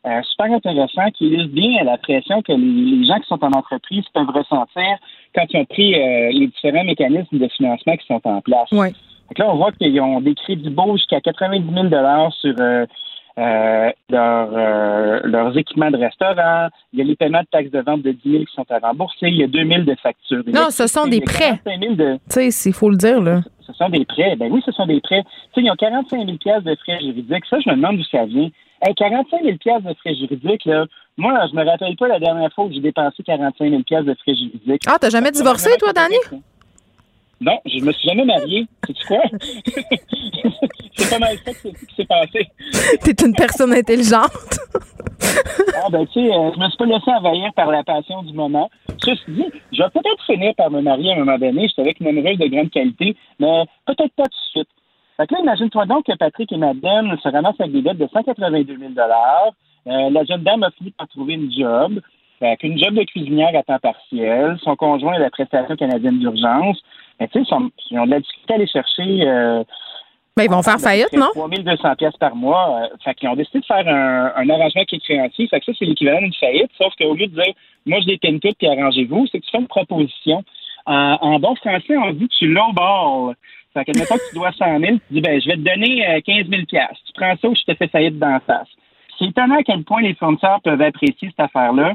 [0.07, 3.53] euh, super intéressant qui illustre bien la pression que les, les gens qui sont en
[3.53, 4.97] entreprise peuvent ressentir
[5.35, 8.71] quand ils ont pris euh, les différents mécanismes de financement qui sont en place.
[8.73, 8.93] Ouais.
[9.35, 11.89] Que là, on voit qu'ils ont des crédits beaux jusqu'à 90 000
[12.31, 12.87] sur euh,
[13.39, 16.69] euh, leur, euh, leurs équipements de restaurant.
[16.93, 18.79] Il y a les paiements de taxes de vente de 10 000 qui sont à
[18.79, 19.29] rembourser.
[19.29, 20.43] Il y a 2 000 de factures.
[20.47, 21.59] Non, ce sont des prêts.
[21.65, 23.41] 45 000 de, Tu sais, il faut le dire, là.
[23.61, 24.37] ce sont des prêts.
[24.37, 25.23] Ben oui, ce sont des prêts.
[25.53, 27.45] Tu sais, ils ont 45 000 pièces de frais juridiques.
[27.51, 28.49] Ça, je me demande d'où ça vient.
[28.83, 30.85] Hey, 45 000 pièces de frais juridiques, là.
[31.17, 34.15] Moi, je me rappelle pas la dernière fois où j'ai dépensé 45 000 pièces de
[34.15, 34.83] frais juridiques.
[34.87, 36.17] Ah, t'as jamais divorcé, toi, Dani?
[37.41, 38.67] Non, je me suis jamais marié.
[38.87, 39.23] C'est quoi?
[40.97, 42.49] c'est pas mal ça que c'est- qui s'est passé.
[43.03, 44.31] T'es une personne intelligente.
[45.83, 48.33] Ah, ben, tu sais, euh, je me suis pas laissé envahir par la passion du
[48.33, 48.71] moment.
[49.05, 51.69] Ceci dit, je vais peut-être finir par me marier à un moment donné.
[51.69, 54.69] J'étais avec une amoureuse de grande qualité, mais peut-être pas tout de suite.
[55.17, 58.09] Fait que là, imagine-toi donc que Patrick et Madeleine se ramassent avec des dettes de
[58.13, 62.01] 182 000 euh, La jeune dame a fini par trouver une job,
[62.39, 64.59] fait une job de cuisinière à temps partiel.
[64.63, 66.79] Son conjoint est la prestation canadienne d'urgence.
[67.19, 67.55] Mais tu sais,
[67.91, 69.27] ils ont de la difficulté à aller chercher...
[69.27, 69.65] euh,
[70.37, 71.29] Ben, ils vont faire faillite, non?
[71.35, 72.83] 3200 pièces par mois.
[72.83, 75.49] Euh, fait qu'ils ont décidé de faire un, un arrangement qui est créancier.
[75.49, 76.71] Fait que ça, c'est l'équivalent d'une faillite.
[76.77, 77.55] Sauf qu'au lieu de dire,
[77.87, 80.45] moi, je déteigne tout puis arrangez-vous, c'est que tu fais une proposition.
[80.85, 83.35] En, en bon français, on dit tu lowball.
[83.77, 86.09] Fait que, mettons que tu dois 100 000, tu dis, ben, je vais te donner
[86.09, 86.97] euh, 15 000 pièces.
[87.07, 88.69] Tu prends ça ou je te fais faillite d'en face.
[89.19, 91.93] c'est étonnant à quel point les fournisseurs peuvent apprécier cette affaire-là.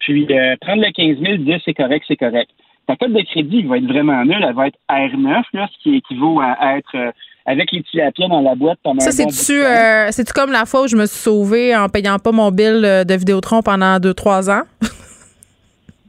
[0.00, 2.50] Puis euh, prendre le 15 000, dire c'est correct, c'est correct.
[2.86, 4.44] Ta cote de crédit va être vraiment nulle.
[4.46, 7.12] Elle va être R9, là, ce qui équivaut à être euh,
[7.46, 10.88] avec les tilapiens dans la boîte pendant Ça, bon c'est-tu euh, comme la fois où
[10.88, 14.62] je me suis sauvée en payant pas mon bill euh, de Vidéotron pendant 2-3 ans?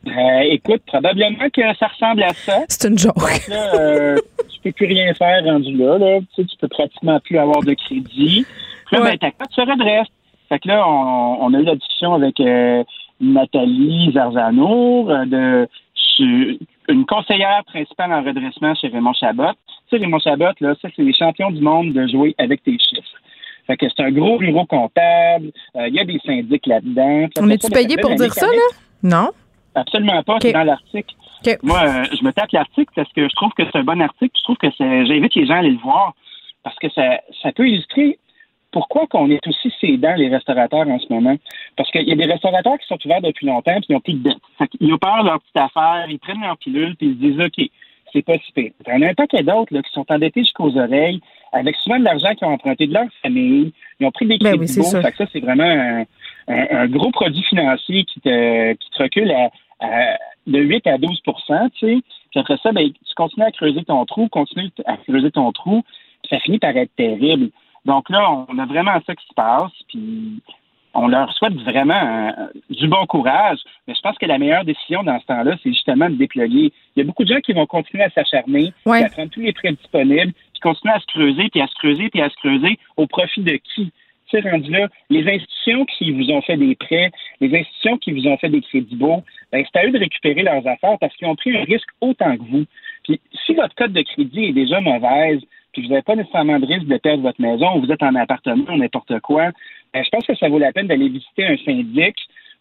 [0.07, 2.59] Euh, écoute, probablement que ça ressemble à ça.
[2.67, 3.15] C'est une joke.
[3.15, 4.15] Donc là, euh,
[4.51, 5.97] tu peux plus rien faire rendu là.
[5.97, 6.19] là.
[6.19, 8.45] Tu, sais, tu peux pratiquement plus avoir de crédit.
[8.87, 9.11] Puis là, Ouais.
[9.11, 10.07] ben, ta cote se redresse.
[10.49, 12.83] Fait que là, on, on a eu la discussion avec euh,
[13.21, 15.67] Nathalie Zarzanour, euh, de
[16.89, 19.51] une conseillère principale en redressement chez Raymond Chabot.
[19.89, 22.73] Tu sais, Raymond Chabot, là, ça, c'est les champions du monde de jouer avec tes
[22.77, 23.17] chiffres.
[23.65, 25.51] Fait que c'est un gros bureau comptable.
[25.77, 27.27] euh, Il y a des syndics là-dedans.
[27.39, 28.61] On est-tu payé pour dire ça, là?
[29.01, 29.29] Non?
[29.75, 31.15] Absolument pas, c'est dans l'article.
[31.63, 34.31] Moi, euh, je me tape l'article parce que je trouve que c'est un bon article.
[34.37, 35.05] Je trouve que c'est.
[35.05, 36.13] J'invite les gens à aller le voir
[36.63, 38.17] parce que ça, ça peut illustrer
[38.71, 41.35] pourquoi qu'on est aussi sédents, les restaurateurs, en ce moment.
[41.75, 44.13] Parce qu'il y a des restaurateurs qui sont ouverts depuis longtemps puis ils n'ont plus
[44.13, 44.37] de dette.
[44.57, 47.19] Fait qu'ils ont peur de leur petite affaire, ils prennent leur pilule puis ils se
[47.19, 47.69] disent OK,
[48.13, 48.71] c'est pas si pire.
[48.87, 51.19] Il y en a un paquet d'autres qui sont endettés jusqu'aux oreilles,
[51.51, 53.73] avec souvent de l'argent qu'ils ont emprunté de leur famille.
[53.99, 55.01] Ils ont pris des Ben crédits oui, beaux.
[55.01, 56.01] Fait que ça, c'est vraiment un,
[56.47, 59.49] un- un gros produit financier qui te, qui te recule à,
[59.83, 60.17] à-
[60.47, 62.01] de 8 à 12% tu sais.
[62.31, 65.83] Puis après ça, ben, tu continues à creuser ton trou, continues à creuser ton trou,
[66.23, 67.49] puis ça finit par être terrible.
[67.85, 70.41] Donc là, on a vraiment ça qui se passe, puis
[70.95, 71.93] on leur souhaite vraiment
[72.37, 73.59] euh, du bon courage.
[73.87, 76.71] Mais je pense que la meilleure décision dans ce temps-là, c'est justement de déployer.
[76.95, 79.03] Il y a beaucoup de gens qui vont continuer à s'acharner, Ouais.
[79.03, 82.09] à prendre tous les prêts disponibles, puis continuer à se creuser, puis à se creuser,
[82.09, 83.91] puis à se creuser au profit de qui?
[84.41, 88.37] Rendu là, les institutions qui vous ont fait des prêts, les institutions qui vous ont
[88.37, 91.35] fait des crédits beaux, ben, c'est à eux de récupérer leurs affaires parce qu'ils ont
[91.35, 92.65] pris un risque autant que vous.
[93.03, 96.65] Puis si votre code de crédit est déjà mauvaise, puis vous n'avez pas nécessairement de
[96.65, 99.51] risque de perdre votre maison, ou vous êtes en appartement, n'importe quoi,
[99.93, 102.15] ben, je pense que ça vaut la peine d'aller visiter un syndic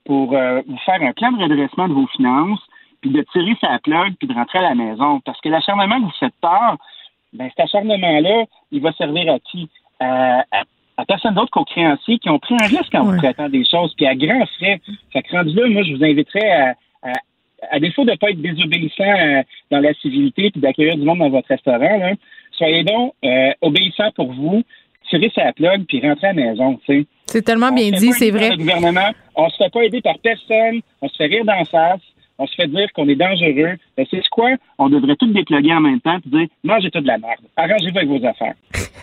[0.05, 2.61] pour euh, vous faire un plan de redressement de vos finances,
[3.01, 5.21] puis de tirer sa plug, puis de rentrer à la maison.
[5.21, 6.77] Parce que l'acharnement que vous faites peur,
[7.33, 9.69] ben, cet acharnement-là, il va servir à qui?
[10.01, 10.45] À-
[10.97, 13.95] à personne d'autre qu'aux créanciers qui ont pris un risque en vous prêtant des choses,
[13.97, 14.81] puis à grands frais.
[15.13, 17.13] Fait que rendu là, moi, je vous inviterais à, à,
[17.71, 21.19] à défaut de ne pas être désobéissant euh, dans la civilité puis d'accueillir du monde
[21.19, 22.13] dans votre restaurant, là,
[22.53, 24.63] soyez donc euh, obéissants pour vous,
[25.09, 27.07] tirez sa plug puis rentrez à la maison, tu sais.
[27.27, 28.51] C'est tellement On bien dit, c'est vrai.
[28.51, 32.01] Le gouvernement, on se fait pas aider par personne, on se fait rire d'en face,
[32.39, 33.77] on se fait dire qu'on est dangereux.
[33.97, 34.51] Ben, c'est quoi?
[34.79, 37.41] On devrait tout déploguer en même temps et dire mangez tout de la merde.
[37.57, 38.55] Arrangez-vous avec vos affaires.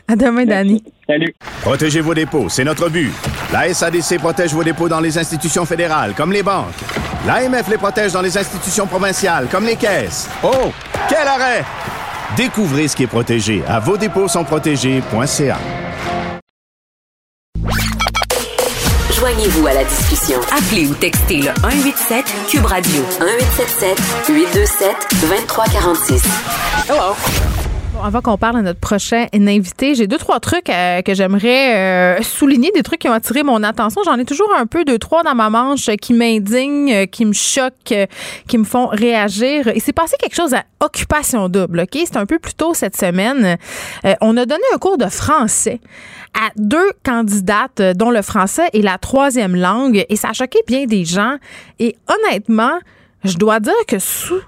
[0.09, 0.83] À demain, Dani.
[1.07, 1.35] Salut.
[1.61, 3.11] Protégez vos dépôts, c'est notre but.
[3.53, 6.65] La SADC protège vos dépôts dans les institutions fédérales, comme les banques.
[7.27, 10.27] L'AMF les protège dans les institutions provinciales, comme les caisses.
[10.43, 10.71] Oh,
[11.07, 11.63] quel arrêt!
[12.35, 15.57] Découvrez ce qui est protégé à vos dépôts sont protégés.ca.
[19.13, 20.39] Joignez-vous à la discussion.
[20.51, 26.23] Appelez ou textez le 187 Cube Radio 1877 827 2346.
[26.89, 27.68] Hello.
[28.03, 32.21] Avant qu'on parle à notre prochain invité, j'ai deux, trois trucs euh, que j'aimerais euh,
[32.21, 34.01] souligner, des trucs qui ont attiré mon attention.
[34.05, 37.33] J'en ai toujours un peu, deux, trois dans ma manche euh, qui m'indignent, qui me
[37.33, 38.07] choquent,
[38.47, 39.69] qui me font réagir.
[39.75, 41.99] Il s'est passé quelque chose à Occupation Double, OK?
[42.05, 43.57] C'est un peu plus tôt cette semaine.
[44.21, 45.81] On a donné un cours de français
[46.33, 50.85] à deux candidates dont le français est la troisième langue et ça a choqué bien
[50.85, 51.35] des gens.
[51.79, 52.79] Et honnêtement,
[53.23, 54.41] je dois dire que sous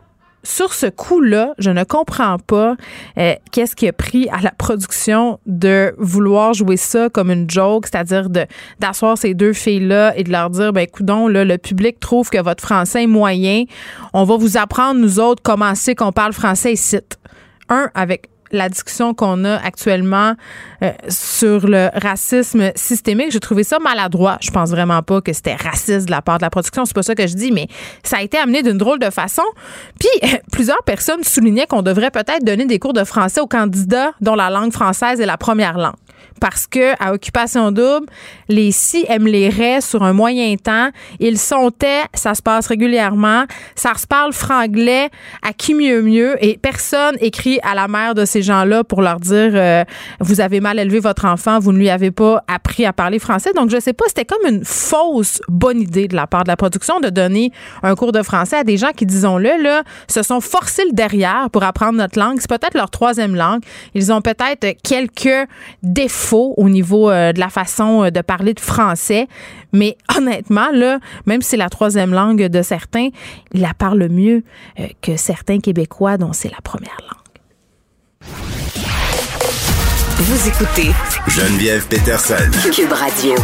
[0.43, 2.75] sur ce coup-là, je ne comprends pas
[3.17, 7.87] euh, qu'est-ce qui a pris à la production de vouloir jouer ça comme une joke,
[7.87, 8.45] c'est-à-dire de
[8.79, 12.63] d'asseoir ces deux filles-là et de leur dire, ben coudon, le public trouve que votre
[12.63, 13.65] français est moyen.
[14.13, 16.97] On va vous apprendre, nous autres, comment c'est qu'on parle français ici.
[17.69, 20.35] Un, avec la discussion qu'on a actuellement
[20.83, 23.31] euh, sur le racisme systémique.
[23.31, 24.37] J'ai trouvé ça maladroit.
[24.41, 26.85] Je pense vraiment pas que c'était raciste de la part de la production.
[26.85, 27.67] C'est pas ça que je dis, mais
[28.03, 29.43] ça a été amené d'une drôle de façon.
[29.99, 34.11] Puis euh, plusieurs personnes soulignaient qu'on devrait peut-être donner des cours de français aux candidats
[34.21, 35.95] dont la langue française est la première langue.
[36.41, 38.07] Parce que à occupation double,
[38.49, 40.89] les si aiment les raies sur un moyen temps.
[41.19, 41.71] Ils sont
[42.13, 43.45] ça se passe régulièrement.
[43.75, 45.09] Ça se parle franglais
[45.41, 49.19] à qui mieux mieux et personne écrit à la mère de ces gens-là pour leur
[49.19, 49.83] dire euh,
[50.19, 53.53] vous avez mal élevé votre enfant, vous ne lui avez pas appris à parler français.
[53.53, 56.57] Donc je sais pas, c'était comme une fausse bonne idée de la part de la
[56.57, 57.51] production de donner
[57.83, 61.49] un cours de français à des gens qui disons-le là, se sont forcés le derrière
[61.51, 62.37] pour apprendre notre langue.
[62.39, 63.61] C'est peut-être leur troisième langue.
[63.93, 65.49] Ils ont peut-être quelques
[65.83, 69.27] défauts au niveau euh, de la façon euh, de parler de français,
[69.73, 73.09] mais honnêtement là, même si c'est la troisième langue de certains,
[73.53, 74.43] ils la parlent mieux
[74.79, 77.17] euh, que certains Québécois dont c'est la première langue.
[80.17, 80.91] Vous écoutez
[81.27, 82.35] Geneviève Peterson.
[82.71, 83.35] Cube Radio.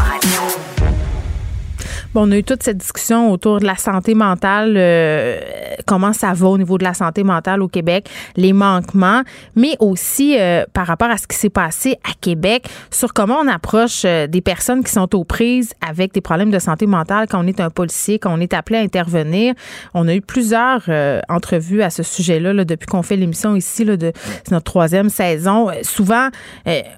[2.15, 5.39] On a eu toute cette discussion autour de la santé mentale, euh,
[5.85, 9.21] comment ça va au niveau de la santé mentale au Québec, les manquements,
[9.55, 13.47] mais aussi euh, par rapport à ce qui s'est passé à Québec, sur comment on
[13.47, 17.43] approche euh, des personnes qui sont aux prises avec des problèmes de santé mentale quand
[17.43, 19.53] on est un policier, quand on est appelé à intervenir.
[19.93, 20.89] On a eu plusieurs
[21.29, 24.11] entrevues à ce sujet-là là, depuis qu'on fait l'émission ici, de
[24.51, 25.69] notre troisième saison.
[25.83, 26.29] souvent,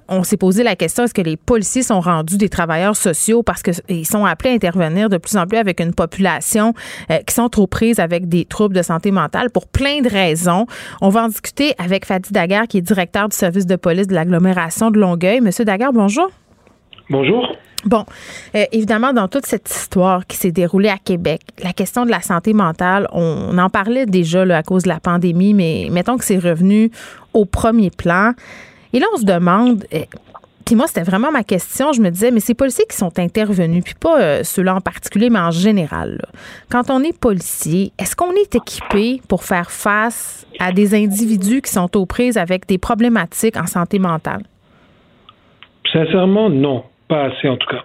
[0.08, 3.62] on s'est posé la question, est-ce que les policiers sont rendus des travailleurs sociaux parce
[3.62, 4.99] qu'ils sont appelés à intervenir?
[5.08, 6.74] De plus en plus avec une population
[7.10, 10.66] euh, qui sont trop prises avec des troubles de santé mentale pour plein de raisons.
[11.00, 14.14] On va en discuter avec Fadi Daguerre, qui est directeur du service de police de
[14.14, 15.40] l'agglomération de Longueuil.
[15.40, 16.30] Monsieur Daguerre, bonjour.
[17.08, 17.46] Bonjour.
[17.84, 18.04] Bon,
[18.54, 22.20] euh, évidemment, dans toute cette histoire qui s'est déroulée à Québec, la question de la
[22.20, 26.38] santé mentale, on, en parlait déjà à cause de la pandémie, mais mettons que c'est
[26.38, 26.90] revenu
[27.32, 28.32] au premier plan.
[28.92, 30.00] Et là, on se demande, euh,
[30.70, 31.92] puis moi, c'était vraiment ma question.
[31.92, 35.28] Je me disais, mais ces policiers qui sont intervenus, puis pas euh, ceux-là en particulier,
[35.28, 36.20] mais en général,
[36.70, 41.72] quand on est policier, est-ce qu'on est équipé pour faire face à des individus qui
[41.72, 44.42] sont aux prises avec des problématiques en santé mentale?
[45.92, 46.84] Sincèrement, non.
[47.08, 47.82] Pas assez, en tout cas.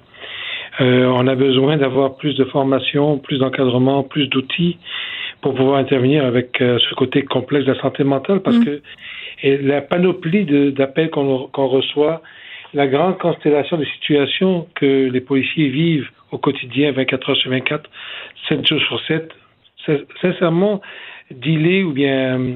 [0.82, 4.78] Euh, on a besoin d'avoir plus de formation, plus d'encadrement, plus d'outils
[5.42, 8.64] pour pouvoir intervenir avec euh, ce côté complexe de la santé mentale parce mm.
[8.64, 8.82] que
[9.44, 12.22] la panoplie d'appels qu'on reçoit
[12.74, 17.90] la grande constellation de situations que les policiers vivent au quotidien, 24 heures sur 24,
[18.50, 19.32] 7 jours sur 7,
[20.22, 20.82] sincèrement,
[21.32, 22.56] dealer ou bien euh,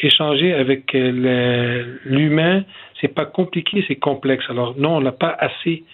[0.00, 2.64] échanger avec euh, l'humain,
[3.00, 4.44] c'est pas compliqué, c'est complexe.
[4.48, 5.84] Alors non, on n'a pas assez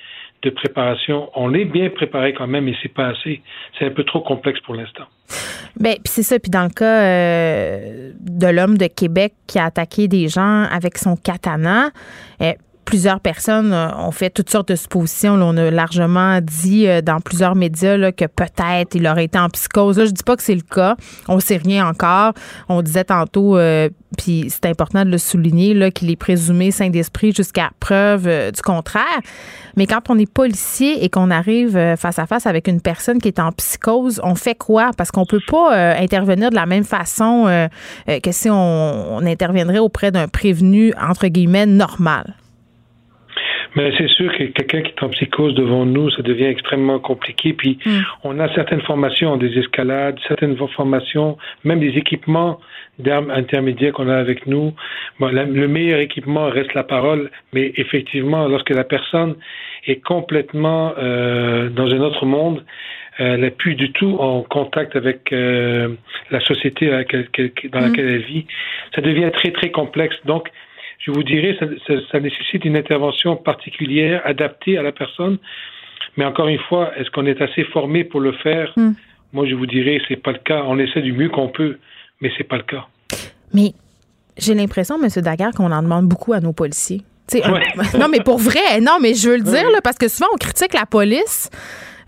[0.43, 1.31] de préparation.
[1.35, 3.43] On est bien préparé quand même, mais c'est pas assez.
[3.79, 5.05] C'est un peu trop complexe pour l'instant.
[5.79, 6.39] Ben, puis c'est ça.
[6.39, 10.99] Puis dans le cas euh, de l'homme de Québec qui a attaqué des gens avec
[10.99, 11.91] son katana,
[12.87, 15.35] plusieurs personnes euh, ont fait toutes sortes de suppositions.
[15.35, 19.99] on a largement dit euh, dans plusieurs médias que peut-être il aurait été en psychose.
[19.99, 20.97] Là, je dis pas que c'est le cas.
[21.29, 22.33] On sait rien encore.
[22.69, 27.33] On disait tantôt, euh, puis c'est important de le souligner, qu'il est présumé saint d'esprit
[27.33, 29.21] jusqu'à preuve du contraire.
[29.77, 33.29] Mais quand on est policier et qu'on arrive face à face avec une personne qui
[33.29, 34.93] est en psychose, on fait quoi?
[34.97, 37.69] Parce qu'on peut pas intervenir de la même façon
[38.07, 42.37] que si on interviendrait auprès d'un prévenu, entre guillemets, normal.
[43.75, 47.53] Mais c'est sûr que quelqu'un qui est en psychose devant nous, ça devient extrêmement compliqué.
[47.53, 47.91] Puis mm.
[48.25, 52.61] on a certaines formations, des escalades, certaines formations, même des équipements
[52.99, 54.73] d'armes intermédiaires qu'on a avec nous.
[55.21, 59.37] Bon, le meilleur équipement reste la parole, mais effectivement, lorsque la personne
[59.87, 62.65] est complètement euh, dans un autre monde,
[63.19, 65.89] elle n'est plus du tout en contact avec euh,
[66.31, 67.83] la société dans mm.
[67.83, 68.47] laquelle elle vit.
[68.95, 70.17] Ça devient très, très complexe.
[70.25, 70.49] Donc,
[71.07, 75.39] je vous dirais, ça, ça, nécessite une intervention particulière, adaptée à la personne.
[76.17, 78.73] Mais encore une fois, est-ce qu'on est assez formé pour le faire?
[78.77, 78.93] Hmm.
[79.33, 80.65] Moi, je vous dirais, c'est pas le cas.
[80.67, 81.79] On essaie du mieux qu'on peut,
[82.21, 82.87] mais c'est pas le cas.
[83.55, 83.73] Mais
[84.37, 85.09] j'ai l'impression, M.
[85.23, 87.03] Daguerre, qu'on en demande beaucoup à nos policiers.
[87.99, 90.37] non, mais pour vrai, non, mais je veux le dire, là, parce que souvent, on
[90.37, 91.51] critique la police.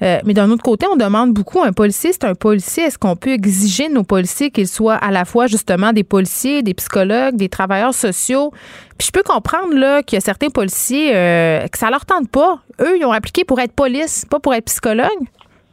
[0.03, 2.85] Euh, mais d'un autre côté, on demande beaucoup un policier, c'est un policier.
[2.85, 6.63] Est-ce qu'on peut exiger de nos policiers qu'ils soient à la fois justement des policiers,
[6.63, 8.53] des psychologues, des travailleurs sociaux?
[8.97, 12.31] Puis je peux comprendre là qu'il y a certains policiers euh, que ça leur tente
[12.31, 12.61] pas.
[12.81, 15.09] Eux, ils ont appliqué pour être police, pas pour être psychologue.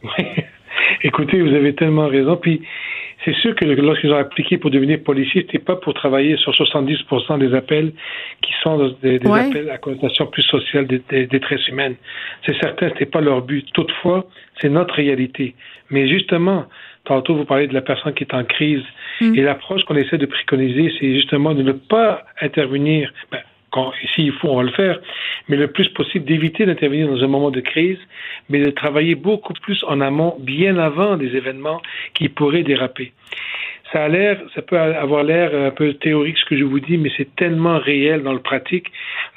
[0.04, 0.26] Oui.
[1.04, 2.38] Écoutez, vous avez tellement raison.
[2.38, 2.62] Puis
[3.26, 7.40] c'est sûr que lorsqu'ils ont appliqué pour devenir policiers, c'était pas pour travailler sur 70%
[7.40, 7.92] des appels
[8.42, 11.96] qui sont des, appels à connotation plus sociale des, des détresse humaine.
[12.46, 13.66] C'est certain, c'était pas leur but.
[13.74, 14.28] Toutefois,
[14.62, 15.56] c'est notre réalité.
[15.90, 16.66] Mais justement,
[17.06, 18.84] tantôt vous parlez de la personne qui est en crise
[19.22, 19.36] mm.
[19.36, 23.12] et l'approche qu'on essaie de préconiser, c'est justement de ne pas intervenir.
[23.32, 23.40] Ben,
[24.14, 25.00] s'il faut, on va le faire,
[25.48, 28.00] mais le plus possible d'éviter d'intervenir dans un moment de crise,
[28.50, 31.82] mais de travailler beaucoup plus en amont, bien avant des événements
[32.14, 33.12] qui pourraient déraper.
[33.92, 36.98] Ça a l'air, ça peut avoir l'air un peu théorique ce que je vous dis,
[36.98, 38.88] mais c'est tellement réel dans le pratique.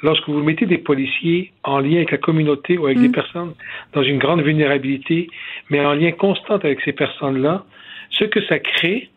[0.01, 3.13] Lorsque vous mettez des policiers en lien avec la communauté ou avec des mm.
[3.13, 3.53] personnes
[3.93, 5.29] dans une grande vulnérabilité,
[5.69, 7.63] mais en lien constant avec ces personnes-là,
[8.09, 9.09] ce que ça crée,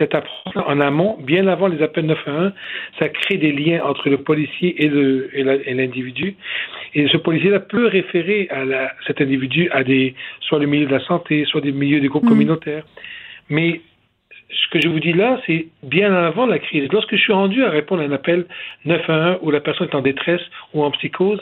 [0.00, 2.52] cette approche en amont, bien avant les appels 911,
[2.98, 6.36] ça crée des liens entre le policier et l'individu.
[6.94, 11.04] Et, ce policier-là peut référer à cet individu à des, soit le milieu de la
[11.04, 12.28] santé, soit des milieux des groupes mm.
[12.28, 12.84] communautaires.
[13.50, 13.82] Mais
[14.48, 16.88] ce que je vous dis là, c'est bien avant la crise.
[16.90, 18.46] Lorsque je suis rendu à répondre à un appel
[18.86, 20.42] 911 où la personne est en détresse
[20.72, 21.40] ou en psychose,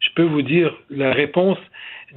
[0.00, 1.58] je peux vous dire, la réponse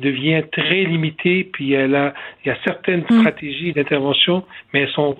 [0.02, 3.20] devient très limitée, puis elle a, il y a certaines mm.
[3.20, 5.16] stratégies d'intervention, mais elles sont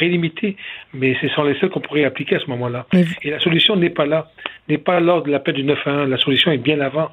[0.00, 0.56] très limité,
[0.94, 2.86] mais ce sont les seuls qu'on pourrait appliquer à ce moment-là.
[3.22, 4.30] Et la solution n'est pas là,
[4.68, 6.06] n'est pas lors de l'appel du 9 à 1.
[6.06, 7.10] La solution est bien avant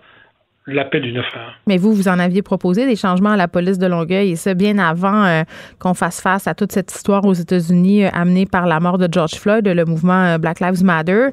[0.68, 1.44] l'appel du 911.
[1.68, 4.54] Mais vous, vous en aviez proposé des changements à la police de Longueuil et ça
[4.54, 5.44] bien avant euh,
[5.80, 9.10] qu'on fasse face à toute cette histoire aux États-Unis euh, amenée par la mort de
[9.12, 11.28] George Floyd, le mouvement euh, Black Lives Matter.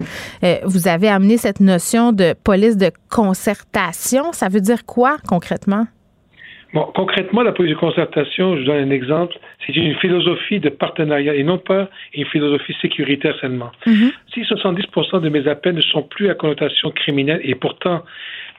[0.65, 4.33] vous avez amené cette notion de police de concertation.
[4.33, 5.87] Ça veut dire quoi concrètement?
[6.75, 11.33] Bon, concrètement, la police de concertation, je donne un exemple, c'est une philosophie de partenariat
[11.33, 13.71] et non pas une philosophie sécuritaire seulement.
[13.87, 14.13] Mm-hmm.
[14.35, 18.03] Si 70% de mes appels ne sont plus à connotation criminelle et pourtant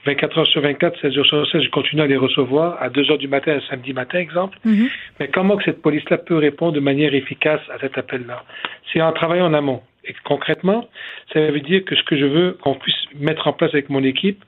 [0.06, 3.12] 24 heures sur 24, 16 jours sur 16, je continue à les recevoir à 2
[3.12, 4.58] heures du matin, un samedi matin, exemple.
[4.64, 4.88] Mhm.
[5.20, 8.46] Mais comment que cette police-là peut répondre de manière efficace à cet appel-là?
[8.94, 9.82] C'est en travaillant en amont.
[10.08, 10.88] Et concrètement,
[11.34, 14.04] ça veut dire que ce que je veux qu'on puisse mettre en place avec mon
[14.04, 14.42] équipe,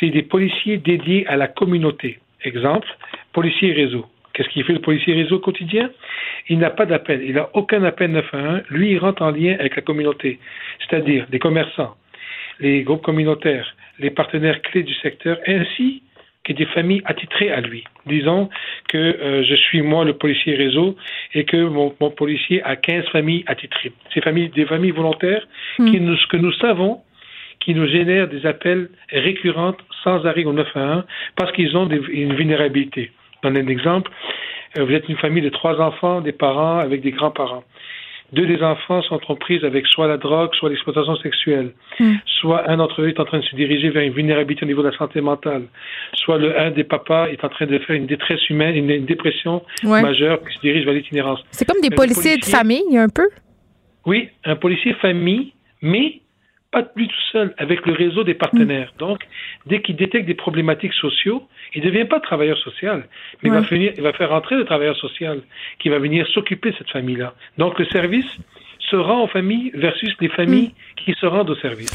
[0.00, 2.18] c'est des policiers dédiés à la communauté.
[2.44, 2.88] Exemple,
[3.32, 4.06] policier réseau.
[4.32, 5.90] Qu'est-ce qu'il fait le policier réseau quotidien?
[6.48, 7.22] Il n'a pas d'appel.
[7.22, 8.62] Il n'a aucun appel 911.
[8.68, 10.40] Lui, il rentre en lien avec la communauté,
[10.80, 11.94] c'est-à-dire les commerçants,
[12.60, 16.02] les groupes communautaires, les partenaires clés du secteur, ainsi
[16.44, 17.84] que des familles attitrées à lui.
[18.06, 18.50] Disons
[18.88, 20.96] que euh, je suis moi le policier réseau
[21.32, 23.92] et que mon, policier a 15 familles attitrées.
[24.12, 25.46] Ces familles, des familles volontaires
[25.78, 25.90] hmm.
[25.90, 27.00] qui nous, que nous savons
[27.64, 31.04] qui nous génèrent des appels récurrents sans arrêt au 911
[31.36, 33.10] parce qu'ils ont une vulnérabilité.
[33.42, 34.10] Dans un exemple,
[34.78, 37.64] euh, vous êtes une famille de trois enfants, des parents avec des grands-parents
[38.34, 42.14] deux des enfants sont en prise avec soit la drogue, soit l'exploitation sexuelle, hmm.
[42.26, 44.82] soit un d'entre eux est en train de se diriger vers une vulnérabilité au niveau
[44.82, 45.64] de la santé mentale,
[46.14, 49.62] soit le un des papas est en train de faire une détresse humaine, une, dépression
[49.84, 51.40] majeure qui se dirige vers l'itinérance.
[51.50, 53.28] C'est comme des policiers, de famille, un peu?
[54.06, 56.20] Oui, un policier famille, mais
[56.74, 58.92] pas lui tout seul, avec le réseau des partenaires.
[58.96, 59.06] Hmm.
[59.06, 59.20] Donc,
[59.66, 61.44] dès qu'il détecte des problématiques sociaux,
[61.74, 63.04] il ne devient pas travailleur social,
[63.42, 65.40] mais il, va finir, il va faire entrer le travailleur social
[65.78, 67.32] qui va venir s'occuper de cette famille-là.
[67.58, 68.26] Donc, le service
[68.90, 71.04] se rend aux familles versus les familles hmm.
[71.04, 71.92] qui se rendent au service.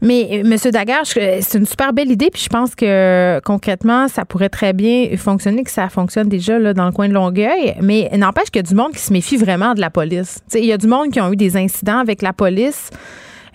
[0.00, 0.56] Mais euh, M.
[0.72, 5.16] Daguerre, c'est une super belle idée, puis je pense que concrètement, ça pourrait très bien
[5.16, 7.74] fonctionner, que ça fonctionne déjà là, dans le coin de Longueuil.
[7.82, 10.42] Mais n'empêche qu'il y a du monde qui se méfie vraiment de la police.
[10.54, 12.90] il y a du monde qui ont eu des incidents avec la police.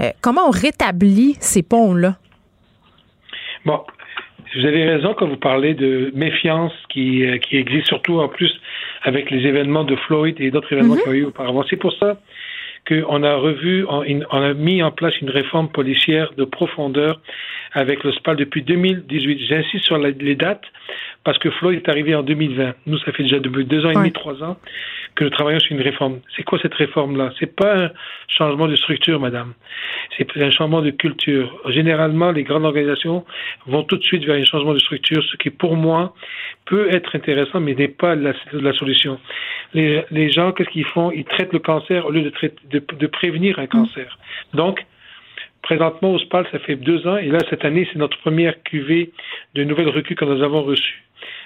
[0.01, 2.17] Euh, comment on rétablit ces ponts-là?
[3.65, 3.81] Bon,
[4.55, 8.51] vous avez raison quand vous parlez de méfiance qui, euh, qui existe surtout en plus
[9.03, 11.03] avec les événements de Floyd et d'autres événements mm-hmm.
[11.03, 11.63] qu'il y a eu auparavant.
[11.69, 12.19] C'est pour ça
[12.87, 17.19] qu'on a revu, on, a mis en place une réforme policière de profondeur
[17.73, 19.39] avec le SPAL depuis 2018.
[19.45, 20.63] J'insiste sur les dates
[21.25, 22.73] parce que Floyd est arrivé en 2020.
[22.85, 24.57] Nous, ça fait déjà depuis deux ans et demi, trois ans
[25.17, 26.19] que nous travaillons sur une réforme.
[26.35, 27.33] C'est quoi cette réforme-là?
[27.39, 27.91] C'est pas un
[28.27, 29.53] changement de structure, madame.
[30.15, 31.59] C'est un changement de culture.
[31.69, 33.25] Généralement, les grandes organisations
[33.65, 36.13] vont tout de suite vers un changement de structure, ce qui, pour moi,
[36.65, 39.19] peut être intéressant, mais n'est pas la, la solution.
[39.73, 41.09] Les, les gens, qu'est-ce qu'ils font?
[41.11, 44.19] Ils traitent le cancer au lieu de, traiter, de, de prévenir un cancer.
[44.53, 44.85] Donc,
[45.63, 49.11] présentement, au SPAL, ça fait deux ans, et là, cette année, c'est notre première cuvée
[49.55, 51.03] de nouvelles recrues que nous avons reçues.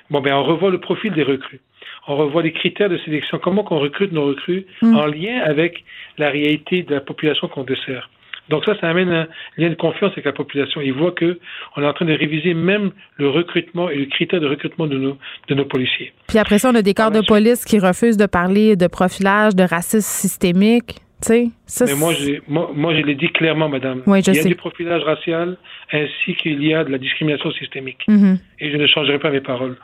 [0.09, 1.61] Bon, ben, on revoit le profil des recrues
[2.07, 4.95] on revoit les critères de sélection, comment qu'on recrute nos recrues mm.
[4.95, 5.83] en lien avec
[6.17, 8.09] la réalité de la population qu'on dessert.
[8.49, 9.27] Donc ça, ça amène un
[9.57, 10.81] lien de confiance avec la population.
[10.81, 11.39] Ils voient que
[11.77, 14.97] on est en train de réviser même le recrutement et le critère de recrutement de
[14.97, 16.11] nos, de nos policiers.
[16.27, 19.55] Puis après ça, on a des corps de police qui refusent de parler de profilage,
[19.55, 20.97] de racisme systémique.
[21.21, 22.13] Ça, Mais moi,
[22.47, 24.01] moi, moi, je l'ai dit clairement, madame.
[24.07, 25.55] Oui, je il y a du profilage racial
[25.91, 28.03] ainsi qu'il y a de la discrimination systémique.
[28.07, 28.37] Mm-hmm.
[28.59, 29.77] Et je ne changerai pas mes paroles.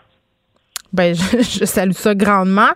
[0.94, 2.70] Ben, je, salue ça grandement.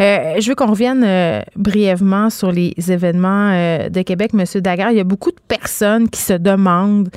[0.00, 4.90] Euh, je veux qu'on revienne euh, brièvement sur les événements euh, de Québec, Monsieur Daguerre.
[4.90, 7.08] Il y a beaucoup de personnes qui se demandent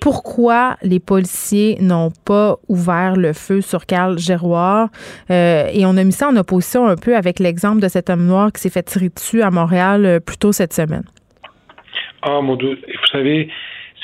[0.00, 4.88] pourquoi les policiers n'ont pas ouvert le feu sur Carl Géroir.
[5.30, 8.50] et on a mis ça en opposition un peu avec l'exemple de cet homme noir
[8.50, 11.04] qui s'est fait tirer dessus à Montréal plus tôt cette semaine.
[12.22, 12.76] Ah, mon Dieu.
[12.84, 13.48] Vous savez,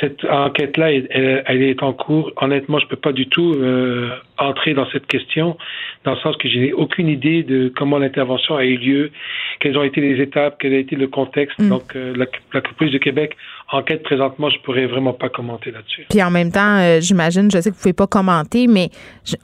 [0.01, 2.31] cette enquête-là, elle, est en cours.
[2.37, 5.57] Honnêtement, je ne peux pas du tout euh, entrer dans cette question,
[6.05, 9.11] dans le sens que je n'ai aucune idée de comment l'intervention a eu lieu,
[9.59, 11.59] quelles ont été les étapes, quel a été le contexte.
[11.59, 11.69] Mm.
[11.69, 13.37] Donc, euh, la, police de Québec
[13.73, 16.07] enquête présentement, je pourrais vraiment pas commenter là-dessus.
[16.09, 18.91] Puis en même temps, euh, j'imagine, je sais que vous pouvez pas commenter, mais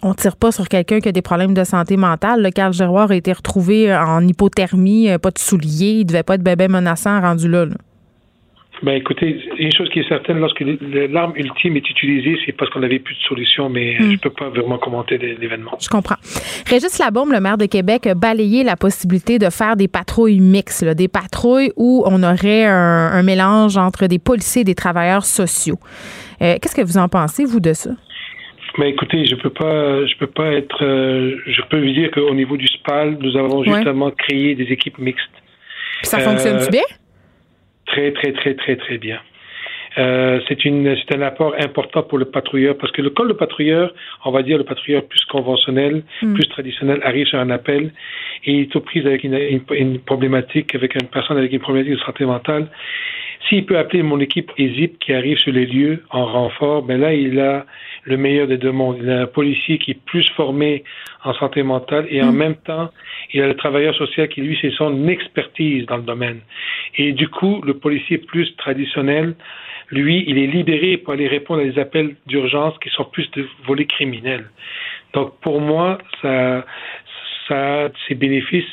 [0.03, 2.43] on tire pas sur quelqu'un qui a des problèmes de santé mentale.
[2.43, 6.45] Le Carl Giroir a été retrouvé en hypothermie, pas de souliers, il devait pas être
[6.45, 7.67] bébé menaçant rendu là.
[7.67, 7.75] là.
[8.83, 12.81] Ben écoutez, une chose qui est certaine, lorsque l'arme ultime est utilisée, c'est parce qu'on
[12.81, 14.03] n'avait plus de solution, mais hmm.
[14.03, 15.73] je ne peux pas vraiment commenter l'événement.
[15.81, 16.17] Je comprends.
[16.67, 20.85] Régis Labaume, le maire de Québec, a balayé la possibilité de faire des patrouilles mixtes,
[20.85, 25.79] des patrouilles où on aurait un, mélange entre des policiers et des travailleurs sociaux.
[26.43, 27.91] Euh, qu'est-ce que vous en pensez, vous, de ça?
[28.77, 32.35] Ben écoutez, je peux pas, je peux pas être, euh, je peux vous dire qu'au
[32.35, 35.23] niveau du SPAL, nous avons justement créé des équipes mixtes.
[36.03, 36.83] ça fonctionne-tu euh, bien?
[37.95, 39.21] Très, très, très, très, très bien.
[39.99, 44.33] Euh, c'est un apport important pour le patrouilleur parce que le col de patrouilleur, on
[44.33, 46.35] va dire le patrouilleur plus conventionnel, Mm.
[46.35, 47.93] plus traditionnel, arrive sur un appel
[48.45, 51.61] et il est aux prises avec une, une, une problématique, avec une personne avec une
[51.61, 52.67] problématique de santé mentale.
[53.49, 57.15] S'il peut appeler mon équipe ESIP qui arrive sur les lieux en renfort, ben là,
[57.15, 57.65] il a
[58.05, 58.99] le meilleur des deux mondes.
[59.01, 60.85] Il a un policier qui est plus formé
[61.25, 62.37] en santé mentale et en Mm.
[62.37, 62.91] même temps,
[63.33, 66.41] il a le travailleur social qui, lui, c'est son expertise dans le domaine.
[66.97, 69.35] Et du coup, le policier plus traditionnel,
[69.91, 73.47] lui, il est libéré pour aller répondre à des appels d'urgence qui sont plus de
[73.67, 74.49] volets criminels.
[75.13, 76.65] Donc, pour moi, ça,
[77.49, 78.65] ça a ses bénéfices.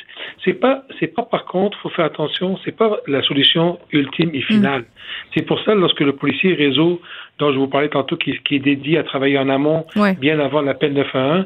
[0.43, 4.41] C'est pas, c'est pas par contre, faut faire attention, c'est pas la solution ultime et
[4.41, 4.85] finale.
[5.35, 7.01] C'est pour ça, lorsque le policier réseau,
[7.39, 10.13] dont je vous parlais tantôt, qui, qui est dédié à travailler en amont, Ouais.
[10.15, 11.45] bien avant l'appel 911,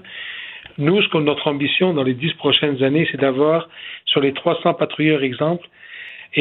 [0.78, 3.70] nous, ce que notre ambition dans les dix prochaines années, c'est d'avoir,
[4.06, 5.66] sur les 300 patrouilleurs exemple,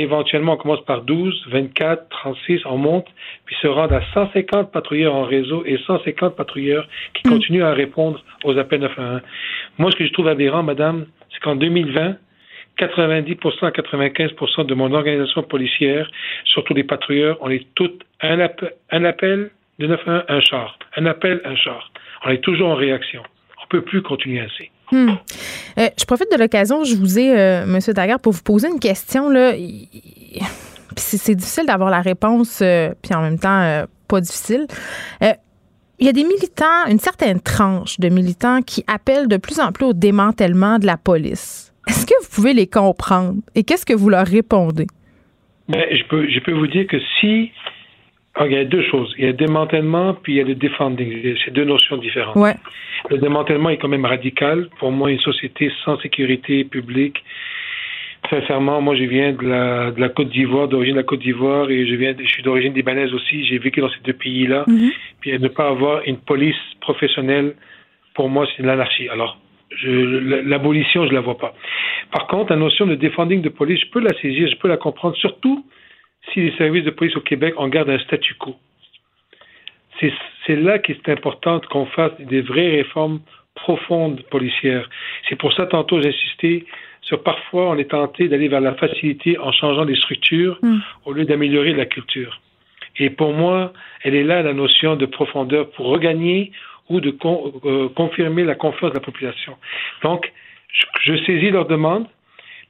[0.03, 3.07] éventuellement, on commence par 12, 24, 36, on monte,
[3.45, 8.23] puis se rendre à 150 patrouilleurs en réseau et 150 patrouilleurs qui continuent à répondre
[8.45, 9.21] aux appels 911.
[9.79, 12.17] Moi, ce que je trouve aberrant, madame, c'est qu'en 2020,
[12.79, 16.11] 90% à 95% de mon organisation policière,
[16.45, 20.79] surtout les patrouilleurs, on est toutes un, appe- un appel de 911, un char.
[20.97, 21.91] Un appel, un char.
[22.25, 23.23] On est toujours en réaction.
[23.63, 24.71] On peut plus continuer ainsi.
[24.93, 25.11] Hmm.
[25.79, 28.81] Euh, je profite de l'occasion, je vous ai, euh, Monsieur Daguerre, pour vous poser une
[28.81, 29.29] question.
[29.29, 29.53] Là.
[30.97, 34.67] C'est difficile d'avoir la réponse, euh, puis en même temps, euh, pas difficile.
[36.01, 39.71] Il y a des militants, une certaine tranche de militants qui appellent de plus en
[39.71, 41.73] plus au démantèlement de la police.
[41.87, 43.37] Est-ce que vous pouvez les comprendre?
[43.55, 44.89] Et qu'est-ce que vous leur répondez?
[45.69, 47.53] Mais je peux, je peux vous dire que si.
[48.41, 49.15] Il y a deux choses.
[49.17, 51.37] Il y a le démantèlement, puis il y a le defunding.
[51.45, 52.37] C'est deux notions différentes.
[52.37, 52.55] Ouais.
[53.09, 54.69] Le démantèlement est quand même radical.
[54.79, 57.23] Pour moi, une société sans sécurité publique,
[58.29, 61.71] sincèrement, moi, je viens de la, de la Côte d'Ivoire, d'origine de la Côte d'Ivoire,
[61.71, 63.45] et je viens, je suis d'origine libanaise aussi.
[63.47, 64.65] J'ai vécu dans ces deux pays-là.
[65.21, 67.55] Puis ne pas avoir une police professionnelle,
[68.15, 69.09] pour moi, c'est l'anarchie.
[69.11, 69.39] Alors,
[69.85, 71.55] l'abolition, je la vois pas.
[72.11, 74.77] Par contre, la notion de defunding de police, je peux la saisir, je peux la
[74.77, 75.65] comprendre, surtout
[76.33, 78.57] si les services de police au Québec en gardent un statu quo.
[80.47, 83.21] C'est là qu'il est important qu'on fasse des vraies réformes
[83.55, 84.91] profondes policières.
[85.29, 86.67] C'est pour ça, tantôt, j'ai insisté
[87.03, 90.59] sur parfois, on est tenté d'aller vers la facilité en changeant des structures
[91.05, 92.41] au lieu d'améliorer la culture.
[92.99, 93.73] Et pour moi,
[94.03, 96.53] elle est là la notion de profondeur pour regagner
[96.89, 99.57] ou de con- euh, confirmer la confiance de la population.
[100.03, 100.33] Donc,
[100.73, 102.07] je, je saisis leur demande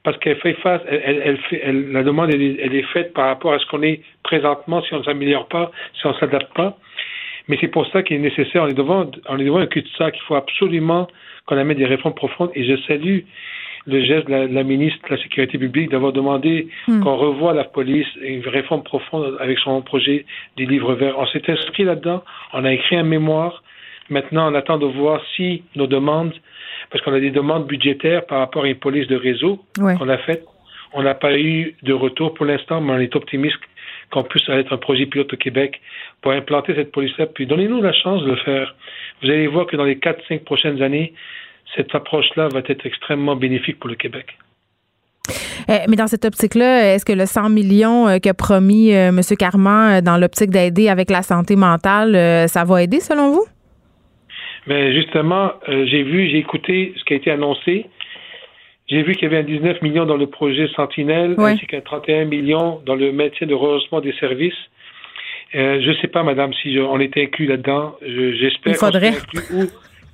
[0.05, 2.83] parce qu'elle fait face, elle, elle- elle fait, elle- la demande elle est, elle est
[2.93, 6.11] faite par rapport à ce qu'on est présentement, si on ne s'améliore pas, si on
[6.11, 6.77] ne s'adapte pas.
[7.47, 10.15] Mais c'est pour ça qu'il est nécessaire, on est devant, on est devant un cul-de-sac,
[10.17, 11.07] il faut absolument
[11.45, 13.19] qu'on amène des réformes profondes et je salue
[13.87, 17.01] le geste de la, de la ministre de la Sécurité publique d'avoir demandé Hmm.
[17.03, 20.25] qu'on revoie la police, une réforme profonde avec son projet
[20.57, 21.15] des livres verts.
[21.19, 23.61] On s'est inscrit là-dedans, on a écrit un mémoire.
[24.09, 26.33] Maintenant, on attend de voir si nos demandes,
[26.91, 29.95] parce qu'on a des demandes budgétaires par rapport à une police de réseau Ouais.
[29.97, 30.43] qu'on a faite,
[30.93, 33.57] on n'a pas eu de retour pour l'instant, mais on est optimiste
[34.11, 35.81] qu'on puisse être un projet pilote au Québec
[36.21, 37.25] pour implanter cette police-là.
[37.25, 38.75] Puis donnez-nous la chance de le faire.
[39.21, 41.13] Vous allez voir que dans les 4-5 prochaines années,
[41.75, 44.37] cette approche-là va être extrêmement bénéfique pour le Québec.
[45.69, 49.21] Euh, mais dans cette optique-là, est-ce que le 100 millions euh, qu'a promis euh, M.
[49.37, 53.45] Carman dans l'optique d'aider avec la santé mentale, ça va aider selon vous?
[54.67, 57.85] Mais justement, euh, j'ai vu, j'ai écouté ce qui a été annoncé.
[58.87, 61.51] J'ai vu qu'il y avait un 19 millions dans le projet Sentinelle, Ouais.
[61.51, 64.53] ainsi qu'un 31 millions dans le maintien de rehaussement des services.
[65.55, 67.95] Euh, je ne sais pas, madame, si je- on était inclus là-dedans.
[68.01, 69.09] Je- J'espère Il faudrait.
[69.09, 69.41] inclus.
[69.53, 69.65] Ou,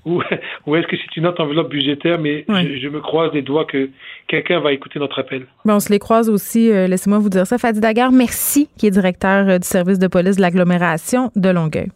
[0.06, 0.22] ou,
[0.68, 2.64] ou est-ce que c'est une autre enveloppe budgétaire, mais Ouais.
[2.76, 3.89] je, je me croise les doigts que
[4.28, 5.45] quelqu'un va écouter notre appel.
[5.65, 6.69] Ben, on se les croise aussi.
[6.72, 7.57] euh, Laissez-moi vous dire ça.
[7.57, 11.88] Fadi Daguerre, merci, qui est directeur du service de police de l'agglomération de Longueuil.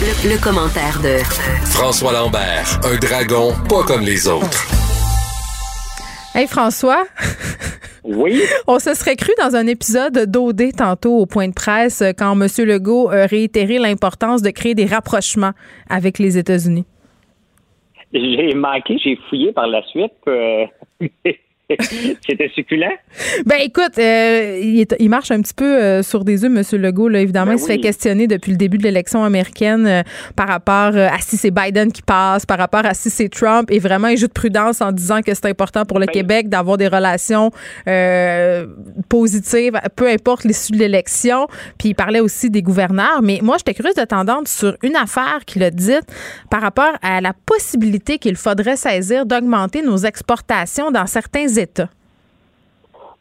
[0.00, 1.18] Le, le commentaire de
[1.66, 4.66] François Lambert, un dragon pas comme les autres.
[6.34, 7.04] Hey François.
[8.04, 8.40] Oui.
[8.68, 12.32] On se serait cru dans un épisode d'OD tantôt au point de presse euh, quand
[12.40, 12.46] M.
[12.66, 15.52] Legault a réitéré l'importance de créer des rapprochements
[15.90, 16.84] avec les États-Unis.
[18.12, 20.12] J'ai manqué, j'ai fouillé par la suite.
[20.28, 20.64] euh,
[22.26, 22.96] C'était succulent?
[23.44, 26.80] Ben écoute, euh, il, est- il marche un petit peu euh, sur des œufs, M.
[26.80, 27.08] Legault.
[27.08, 30.02] Là, évidemment, Ben il se fait questionner depuis le début de l'élection américaine euh,
[30.34, 33.70] par rapport à si c'est Biden qui passe, par rapport à si c'est Trump.
[33.70, 36.48] Et vraiment, il joue de prudence en disant que c'est important pour le Ben Québec
[36.48, 37.50] d'avoir des relations
[39.08, 41.46] positives, peu importe l'issue de l'élection.
[41.78, 43.20] Puis il parlait aussi des gouverneurs.
[43.22, 46.06] Mais moi, j'étais curieuse de t'entendre sur une affaire qu'il a dite
[46.50, 51.88] par rapport à la possibilité qu'il faudrait saisir d'augmenter nos exportations dans certains États.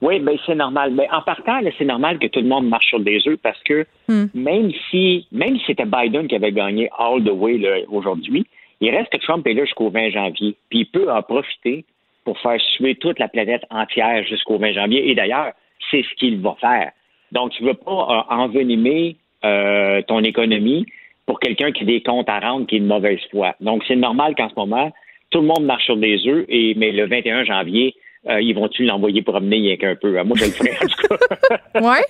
[0.02, 0.92] Oui, ben c'est normal.
[0.94, 3.86] Mais en partant, c'est normal que tout le monde marche sur des œufs parce que
[4.10, 4.28] Hmm.
[4.34, 7.60] même si même si c'était Biden qui avait gagné all the way
[7.90, 8.46] aujourd'hui,
[8.80, 10.56] il reste que Trump est là jusqu'au 20 janvier.
[10.70, 11.84] Puis il peut en profiter
[12.24, 15.10] pour faire suer toute la planète entière jusqu'au 20 janvier.
[15.10, 15.52] Et d'ailleurs,
[15.92, 16.92] c'est ce qu'il va faire.
[17.32, 20.86] Donc, tu ne veux pas euh, envenimer euh, ton économie
[21.26, 23.56] pour quelqu'un qui a des comptes à rendre qui est de mauvaise foi.
[23.60, 24.92] Donc, c'est normal qu'en ce moment,
[25.32, 27.96] tout le monde marche sur des œufs, et, mais le 21 janvier,
[28.30, 30.12] euh, ils vont-tu l'envoyer promener rien qu'un peu?
[30.24, 31.80] Moi, je le ferai, en tout cas.
[31.82, 32.04] ouais?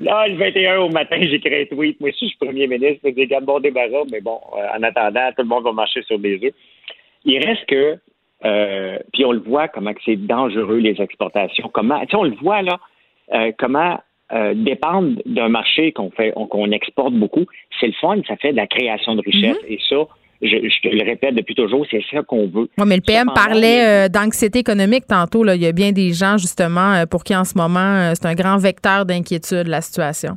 [0.00, 2.00] Là, le 21 au matin, j'écris un tweet.
[2.00, 3.00] Moi aussi, je suis premier ministre.
[3.04, 6.18] Je dis, bon débarras, mais bon, euh, en attendant, tout le monde va marcher sur
[6.18, 6.54] des œufs.
[7.24, 7.98] Il reste que,
[8.44, 11.70] euh, puis on le voit comment c'est dangereux, les exportations.
[11.72, 12.78] Comment, tu sais, on le voit, là,
[13.32, 13.98] euh, comment
[14.54, 17.44] dépendre d'un marché qu'on fait, qu'on exporte beaucoup,
[17.78, 19.58] c'est le fun, ça fait de la création de richesse.
[19.68, 20.08] Et ça,
[20.44, 22.68] je, je te le répète depuis toujours, c'est ça qu'on veut.
[22.78, 25.42] Oui, mais le PM Cependant, parlait euh, d'anxiété économique tantôt.
[25.42, 25.54] Là.
[25.56, 28.26] Il y a bien des gens, justement, euh, pour qui en ce moment, euh, c'est
[28.26, 30.36] un grand vecteur d'inquiétude, la situation.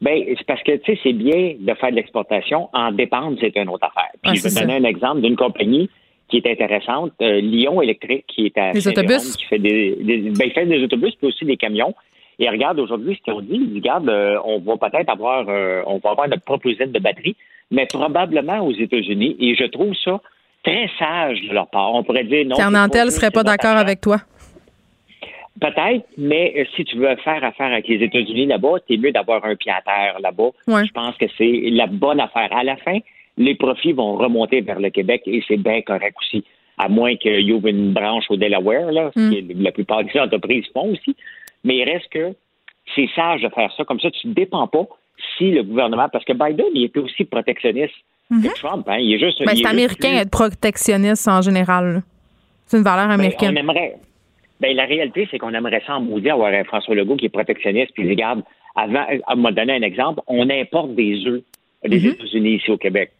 [0.00, 2.68] Ben, c'est parce que, tu sais, c'est bien de faire de l'exportation.
[2.72, 4.10] En dépendre, c'est une autre affaire.
[4.22, 5.90] Puis Ah, je vais donner un exemple d'une compagnie
[6.28, 9.36] qui est intéressante, euh, Lyon Électrique, qui est à Saint-Jérôme, autobus?
[9.36, 11.94] qui fait des, des, ben, il fait des autobus, puis aussi des camions.
[12.38, 13.54] Et regarde aujourd'hui ce qu'ils ont dit.
[13.54, 16.92] Ils disent, regarde, euh, on va peut-être avoir, euh, on va avoir notre propre usine
[16.92, 17.34] de batterie,
[17.70, 19.36] mais probablement aux États-Unis.
[19.40, 20.20] Et je trouve ça
[20.64, 21.94] très sage de leur part.
[21.94, 22.56] On pourrait dire non.
[22.70, 24.18] Nantel pas- serait pas d'accord avec toi.
[25.60, 29.44] Peut-être, mais euh, si tu veux faire affaire avec les États-Unis là-bas, c'est mieux d'avoir
[29.44, 30.50] un pied à terre là-bas.
[30.68, 30.86] Ouais.
[30.86, 32.48] Je pense que c'est la bonne affaire.
[32.56, 32.98] À la fin,
[33.36, 36.44] les profits vont remonter vers le Québec et c'est bien correct aussi.
[36.76, 39.48] À moins qu'il y une branche au Delaware, là, ce Mm.
[39.48, 41.16] que la plupart des entreprises font aussi.
[41.64, 42.34] Mais il reste que
[42.94, 43.84] c'est sage de faire ça.
[43.84, 44.86] Comme ça, tu ne dépends pas
[45.36, 46.08] si le gouvernement.
[46.12, 47.94] Parce que Biden, il était aussi protectionniste
[48.30, 48.86] que Trump.
[48.88, 48.98] Hein.
[48.98, 49.40] Il est juste.
[49.40, 49.46] Mhm.
[49.46, 52.02] Ben, il est c'est américain plus- être protectionniste en général.
[52.66, 53.52] C'est une valeur ben, américaine.
[53.54, 53.94] on aimerait.
[54.60, 57.30] Ben, la réalité, c'est qu'on aimerait ça en maudit avoir un François Legault qui est
[57.30, 57.92] protectionniste.
[57.94, 58.42] Puis, regarde,
[58.74, 61.42] avant, à me donner un exemple, on importe des œufs
[61.84, 62.06] des Mhm.
[62.12, 63.12] États-Unis ici au Québec.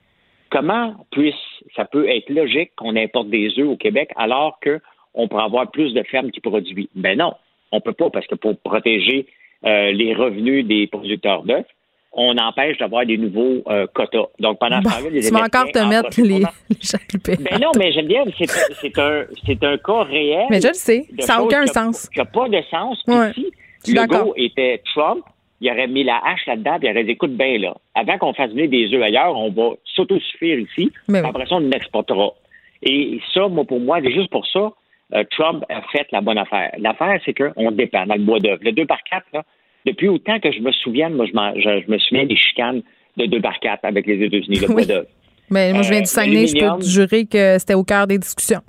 [0.50, 1.34] Comment puisse,
[1.76, 5.92] ça peut être logique qu'on importe des œufs au Québec alors qu'on pourrait avoir plus
[5.94, 6.88] de fermes qui produisent?
[6.94, 7.34] Ben non,
[7.70, 9.26] on peut pas parce que pour protéger
[9.64, 11.66] euh, les revenus des producteurs d'œufs,
[12.18, 14.26] on empêche d'avoir des nouveaux euh, quotas.
[14.40, 17.60] Donc, pendant Bon, ce temps-là, les tu vas encore te en mettre les, les ben
[17.60, 18.24] non, mais j'aime bien,
[18.80, 19.24] c'est un,
[19.62, 20.46] un cas réel.
[20.50, 22.08] Mais je le sais, ça n'a aucun sens.
[22.08, 23.02] Qui n'a pas de sens.
[23.06, 23.32] Ouais,
[23.84, 24.18] si d'accord.
[24.18, 25.24] Legault était Trump,
[25.60, 28.34] il aurait mis la hache là-dedans, puis il aurait dit écoute bien, là, avant qu'on
[28.34, 31.28] fasse venir des œufs ailleurs, on va s'autosuffire ici, Mais oui.
[31.28, 32.32] après ça, on exportera.
[32.82, 34.72] Et ça, moi, pour moi, c'est juste pour ça,
[35.14, 36.70] euh, Trump a fait la bonne affaire.
[36.78, 38.60] L'affaire, c'est qu'on dépend dans le bois d'œuvre.
[38.62, 39.42] Le 2 par 4, là,
[39.86, 42.82] depuis autant que je me souviens, moi, je, m'en- je- je me souviens des chicanes
[43.16, 44.84] de 2 par 4 avec les États-Unis, le Oui.
[45.50, 48.06] Mais moi, je viens Euh, du Saguenay, je peux te jurer que c'était au cœur
[48.06, 48.60] des discussions.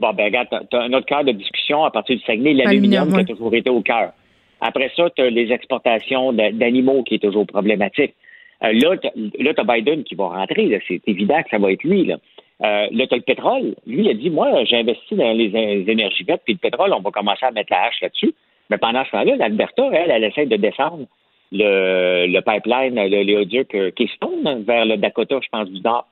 [0.00, 3.02] Bon, ben regarde, tu as un autre cœur de discussion à partir du Saguenay, l'aluminium
[3.04, 4.12] Aluminium, qui a toujours été au cœur.
[4.60, 8.14] Après ça, tu as les exportations d'animaux qui est toujours problématique.
[8.62, 12.06] Euh, là, tu as Biden qui va rentrer, c'est évident que ça va être lui.
[12.06, 12.16] Là,
[12.64, 13.74] euh, là tu le pétrole.
[13.86, 16.92] Lui, il a dit, moi, j'ai investi dans les, les énergies vertes, puis le pétrole,
[16.92, 18.32] on va commencer à mettre la hache là-dessus.
[18.70, 21.06] Mais pendant ce temps-là, l'Alberta, elle, elle essaie de descendre
[21.52, 26.06] le, le pipeline, le léoduc euh, Keystone vers le Dakota, je pense, du Nord.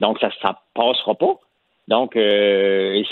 [0.00, 1.38] Donc, ça ne passera pas.
[1.88, 3.02] Donc, euh,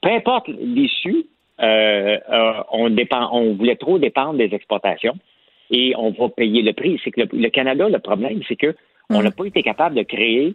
[0.00, 1.26] peu importe l'issue,
[1.60, 5.16] euh, euh, on, dépend, on voulait trop dépendre des exportations
[5.70, 7.00] et on va payer le prix.
[7.04, 8.74] C'est que le, le Canada, le problème, c'est que
[9.10, 10.54] on n'a pas été capable de créer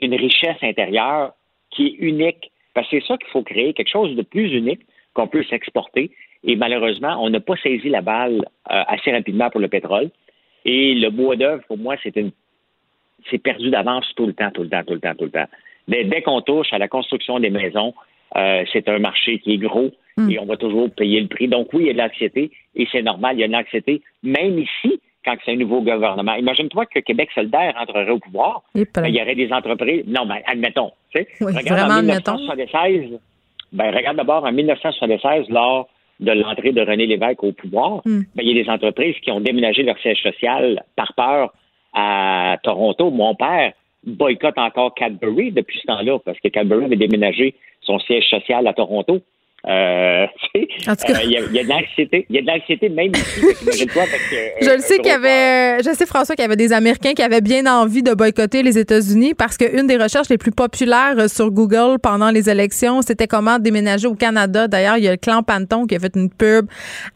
[0.00, 1.32] une richesse intérieure
[1.70, 2.52] qui est unique.
[2.74, 4.82] Parce que c'est ça qu'il faut créer, quelque chose de plus unique
[5.14, 6.10] qu'on peut s'exporter.
[6.44, 10.10] Et malheureusement, on n'a pas saisi la balle euh, assez rapidement pour le pétrole.
[10.64, 12.32] Et le bois d'œuvre, pour moi, c'est une
[13.30, 15.46] c'est perdu d'avance tout le temps, tout le temps, tout le temps, tout le temps.
[15.88, 17.92] Dès, dès qu'on touche à la construction des maisons,
[18.36, 19.90] euh, c'est un marché qui est gros
[20.30, 21.46] et on va toujours payer le prix.
[21.48, 24.02] Donc oui, il y a de l'anxiété et c'est normal, il y a de l'anxiété,
[24.22, 26.34] même ici, quand c'est un nouveau gouvernement.
[26.34, 28.62] Imagine-toi que Québec solidaire entrerait au pouvoir.
[28.74, 30.04] Ben, il y aurait des entreprises.
[30.06, 30.92] Non, mais admettons.
[31.10, 32.36] Tu sais, Oui, regarde en admettons.
[32.36, 33.18] 1976,
[33.72, 35.88] ben, regarde d'abord en 1976, lors
[36.20, 38.22] de l'entrée de René Lévesque au pouvoir, Hmm.
[38.34, 41.52] ben, il y a des entreprises qui ont déménagé leur siège social par peur
[41.92, 43.10] à Toronto.
[43.10, 43.72] Mon père
[44.04, 48.72] boycotte encore Cadbury depuis ce temps-là, parce que Cadbury avait déménagé son siège social à
[48.72, 49.20] Toronto.
[49.68, 50.26] Euh,
[50.88, 52.26] En tout cas- euh, il y, a- il y a de l'anxiété.
[52.30, 53.40] Il y a de l'anxiété même ici.
[53.96, 57.12] Euh, Je le sais qu'il y avait, je sais François qu'il y avait des Américains
[57.14, 61.28] qui avaient bien envie de boycotter les États-Unis parce qu'une des recherches les plus populaires
[61.28, 64.68] sur Google pendant les élections, c'était comment déménager au Canada.
[64.68, 66.66] D'ailleurs, il y a le clan Panton qui a fait une pub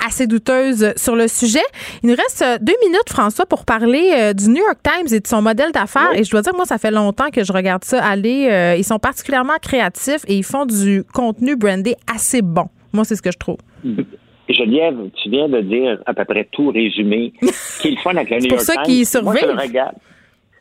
[0.06, 1.60] assez douteuse sur le sujet.
[2.02, 5.42] Il nous reste deux minutes, François, pour parler du New York Times et de son
[5.42, 6.10] modèle d'affaires.
[6.14, 8.74] Et je dois dire, moi, ça fait longtemps que je regarde ça aller.
[8.78, 12.66] Ils sont particulièrement créatifs et ils font du contenu brandé assez bon.
[12.92, 13.58] Moi, c'est ce que je trouve.
[14.48, 17.32] Geneviève, tu viens de dire à peu près tout résumé.
[17.80, 19.52] Qui est le fun avec le New pour York ça Times, qu'ils moi, je le
[19.58, 19.82] survivent.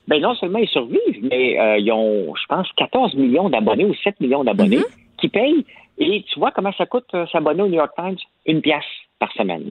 [0.08, 3.94] Ben non seulement ils survivent, mais euh, ils ont, je pense, 14 millions d'abonnés ou
[4.04, 5.20] 7 millions d'abonnés Mm-hmm.
[5.22, 5.66] qui payent.
[6.00, 8.18] Et tu vois comment ça coûte euh, s'abonner au New York Times?
[8.46, 8.84] Une pièce
[9.20, 9.70] par semaine.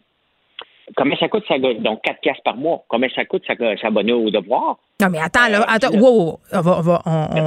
[0.96, 2.84] Comment ça coûte, ça, donc 4 pièces par mois?
[2.88, 4.78] Combien ça coûte ça- s'abonner au devoir?
[5.00, 6.38] Non, mais attends, là, attends, wow.
[6.52, 7.02] On, va, on, va-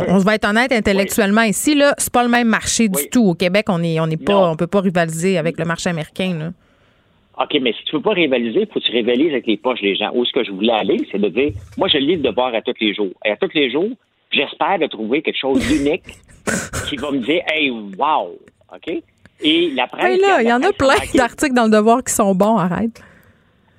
[0.09, 1.93] on- va être honnête intellectuellement ici, là.
[1.97, 3.29] C'est pas le même marché du tout.
[3.29, 6.35] Au Québec, on est, on est pas, on peut pas rivaliser avec le marché américain,
[6.37, 7.43] là.
[7.43, 9.81] OK, mais si tu veux pas rivaliser, il faut que tu rivalises avec les poches
[9.81, 10.11] des gens.
[10.13, 12.61] Où ce que je voulais aller, c'est de dire, moi, je lis le devoir à
[12.61, 13.09] tous les jours.
[13.25, 13.89] Et à tous les jours,
[14.31, 16.03] j'espère de trouver quelque chose d'unique
[16.89, 18.37] qui va me dire, hey, wow,
[18.75, 19.01] OK?
[19.43, 20.05] Et la presse.
[20.13, 23.01] Hey, là, il y en a plein d'articles dans le devoir qui sont bons, arrête.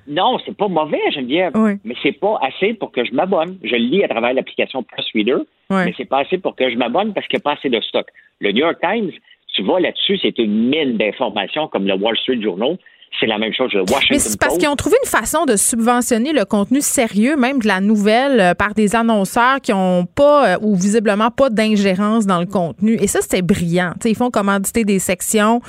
[0.08, 1.52] Non, c'est pas mauvais, Geneviève.
[1.84, 3.58] Mais c'est pas assez pour que je m'abonne.
[3.62, 5.38] Je le lis à travers l'application Plus Reader,
[5.70, 5.86] Ouais.
[5.86, 7.80] mais c'est pas assez pour que je m'abonne parce qu'il n'y a pas assez de
[7.80, 8.06] stock.
[8.40, 9.10] Le New York Times,
[9.54, 12.76] tu vois là-dessus, c'est une mine d'informations comme le Wall Street Journal.
[13.22, 13.70] C'est la même chose.
[13.72, 17.36] Le Washington Mais c'est parce qu'ils ont trouvé une façon de subventionner le contenu sérieux,
[17.36, 21.48] même de la nouvelle, euh, par des annonceurs qui ont pas euh, ou visiblement pas
[21.48, 22.96] d'ingérence dans le contenu.
[23.00, 23.92] Et ça, c'était brillant.
[23.94, 25.60] Tu sais, ils font commanditer des sections.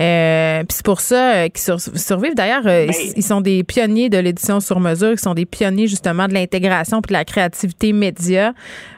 [0.00, 2.34] Euh, Puis c'est pour ça euh, qu'ils sur- survivent.
[2.34, 5.12] D'ailleurs, euh, ils, ils sont des pionniers de l'édition sur mesure.
[5.12, 8.54] Ils sont des pionniers justement de l'intégration puis de la créativité média.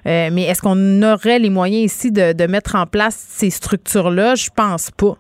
[0.07, 4.37] Euh, mais est-ce qu'on aurait les moyens ici de, de mettre en place ces structures-là?
[4.37, 5.17] Je pense pas.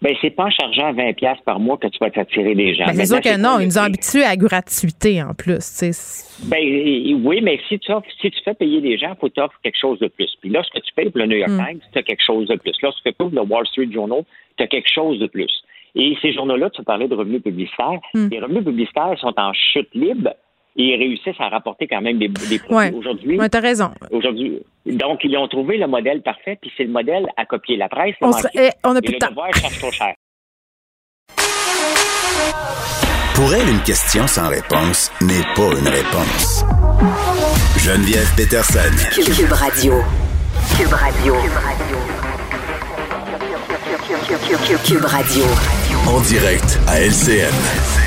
[0.00, 2.86] Ben, c'est pas en chargeant 20$ piastres par mois que tu vas t'attirer des gens.
[2.86, 5.58] Ben, c'est sûr que non, ils nous ont habitués à la gratuité en plus.
[5.58, 6.46] tu sais.
[6.46, 9.58] Ben, oui, mais si tu, offres, si tu fais payer des gens, il faut offres
[9.62, 10.30] quelque chose de plus.
[10.40, 11.64] Puis lorsque tu payes pour le New York Mm.
[11.66, 12.72] Times, tu as quelque chose de plus.
[12.82, 14.22] Lorsque tu payes pour le Wall Street Journal,
[14.56, 15.50] tu as quelque chose de plus.
[15.96, 17.98] Et ces journaux-là, tu parlais de revenus publicitaires.
[18.14, 18.28] Mm.
[18.30, 20.30] Les revenus publicitaires sont en chute libre
[20.78, 22.74] et ils réussissent à rapporter quand même des, des produits.
[22.76, 22.92] Ouais.
[22.94, 23.90] Aujourd'hui, Ouais, t'as raison.
[24.10, 24.60] Aujourd'hui.
[24.86, 27.76] Donc, ils ont trouvé le modèle parfait, puis c'est le modèle à copier.
[27.76, 28.48] La presse, On manqué.
[28.54, 29.34] eh, on a Et plus le de temps.
[29.60, 30.14] cherche trop cher.
[33.34, 36.64] Pour elle, une question sans réponse n'est pas une réponse.
[37.78, 38.90] Geneviève Peterson.
[39.14, 39.94] Cube Radio.
[40.76, 41.34] Cube Radio.
[44.84, 45.44] Cube Radio.
[46.08, 47.97] En direct à LCN.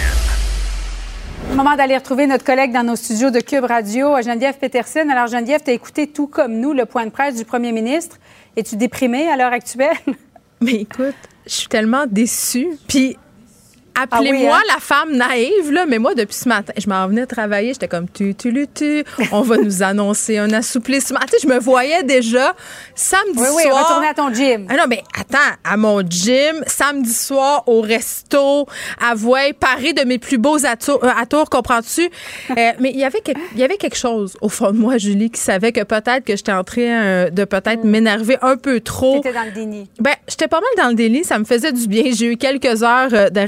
[1.56, 5.08] Moment d'aller retrouver notre collègue dans nos studios de Cube Radio, Geneviève Peterson.
[5.12, 8.18] Alors, Geneviève, tu as écouté tout comme nous le point de presse du premier ministre.
[8.56, 9.98] Es-tu déprimée à l'heure actuelle?
[10.62, 11.16] Mais écoute,
[11.46, 12.70] je suis tellement déçue.
[12.88, 13.18] Puis
[14.00, 14.74] appelez-moi Ah oui, hein?
[14.76, 18.10] la femme naïve, là, mais moi, depuis ce matin, je m'en venais travailler, j'étais comme
[18.10, 19.04] tu, tu, lu, tu.
[19.32, 21.20] On va nous annoncer un assouplissement.
[21.22, 22.54] Tu sais, je me voyais déjà
[22.96, 23.84] samedi Oui, oui, soir.
[23.88, 24.68] retourner à ton gym.
[24.70, 28.66] Ah non, mais attends, à mon gym, samedi soir, au resto,
[29.00, 32.10] à Voie, paré de mes plus beaux atours, euh, atours comprends-tu?
[32.58, 34.98] Euh, mais il y avait quelque- il y avait quelque chose au fond de moi,
[34.98, 38.82] Julie, qui savait que peut-être que j'étais en train euh, de peut-être m'énerver un peu
[38.82, 39.16] trop.
[39.22, 39.90] T'étais dans le déni.
[40.00, 42.04] Ben, j'étais pas mal dans le délit, ça me faisait du bien.
[42.14, 43.40] J'ai eu quelques heures de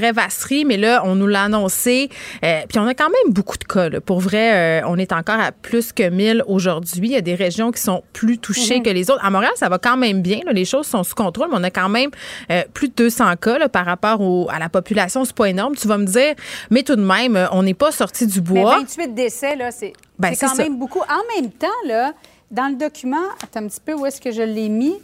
[0.66, 2.08] mais là, on nous l'a annoncé.
[2.44, 3.88] Euh, puis on a quand même beaucoup de cas.
[3.88, 4.00] là.
[4.00, 7.08] Pour vrai, euh, on est encore à plus que 1000 aujourd'hui.
[7.08, 8.82] Il y a des régions qui sont plus touchées Mhm.
[8.82, 9.24] que les autres.
[9.24, 10.40] À Montréal, ça va quand même bien.
[10.44, 10.52] là.
[10.52, 12.10] Les choses sont sous contrôle, mais on a quand même
[12.50, 15.24] euh, plus de 200 cas là, par rapport au- à la population.
[15.24, 15.74] C'est pas énorme.
[15.76, 16.34] Tu vas me dire,
[16.70, 18.78] mais tout de même, on n'est pas sorti du Mais bois.
[18.78, 20.62] 28 décès, là, c'est Ben, quand ça.
[20.62, 21.00] même beaucoup.
[21.00, 22.12] En même temps, là,
[22.50, 24.94] dans le document, attends un petit peu, où est-ce que je l'ai mis?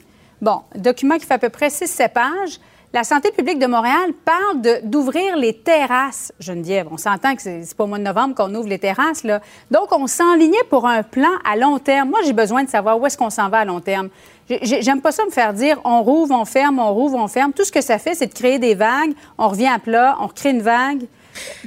[0.40, 2.59] Bon, document qui fait à peu près 6-7 pages.
[2.93, 6.89] La santé publique de Montréal parle d'ouvrir les terrasses, Geneviève.
[6.91, 9.41] On s'entend que c'est pas au mois de novembre qu'on ouvre les terrasses, là.
[9.71, 12.09] Donc, on s'enlignait pour un plan à long terme.
[12.11, 14.09] Moi, j'ai besoin de savoir où est-ce qu'on s'en va à long terme.
[14.49, 17.29] J'ai- j'ai- J'aime pas ça me faire dire on rouvre, on ferme, on rouvre, on
[17.29, 17.53] ferme.
[17.53, 19.12] Tout ce que ça fait, c'est de créer des vagues.
[19.39, 21.05] On revient à plat, on recrée une vague.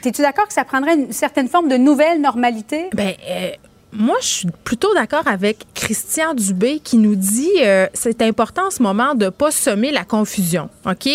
[0.04, 2.90] Es-tu d'accord que ça prendrait une certaine forme de nouvelle normalité?
[2.94, 3.52] Ben, euh,
[3.96, 8.72] moi, je suis plutôt d'accord avec Christian Dubé qui nous dit euh, c'est important en
[8.72, 11.10] ce moment de pas semer la confusion, ok?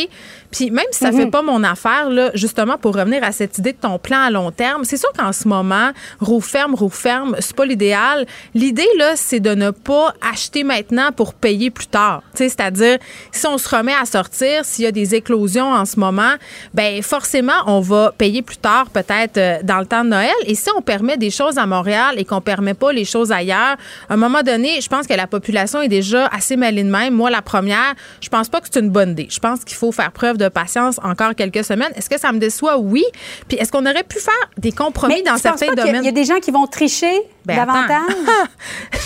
[0.50, 3.72] Puis même si ça fait pas mon affaire là, justement pour revenir à cette idée
[3.72, 7.36] de ton plan à long terme, c'est sûr qu'en ce moment, roue ferme, roue ferme,
[7.40, 8.26] c'est pas l'idéal.
[8.54, 12.22] L'idée là, c'est de ne pas acheter maintenant pour payer plus tard.
[12.34, 12.98] C'est-à-dire
[13.30, 16.34] si on se remet à sortir, s'il y a des éclosions en ce moment,
[16.72, 20.34] ben forcément on va payer plus tard peut-être euh, dans le temps de Noël.
[20.46, 23.76] Et si on permet des choses à Montréal et qu'on permet pas les choses ailleurs,
[24.08, 27.14] à un moment donné, je pense que la population est déjà assez mêlée de même.
[27.14, 29.28] Moi, la première, je pense pas que c'est une bonne idée.
[29.30, 31.92] Je pense qu'il faut faire preuve de patience encore quelques semaines.
[31.94, 32.78] Est-ce que ça me déçoit?
[32.78, 33.04] Oui.
[33.48, 36.02] Puis est-ce qu'on aurait pu faire des compromis Mais dans tu penses certains pas domaines?
[36.02, 37.12] Il y a des gens qui vont tricher
[37.44, 38.14] Ben, Davantage?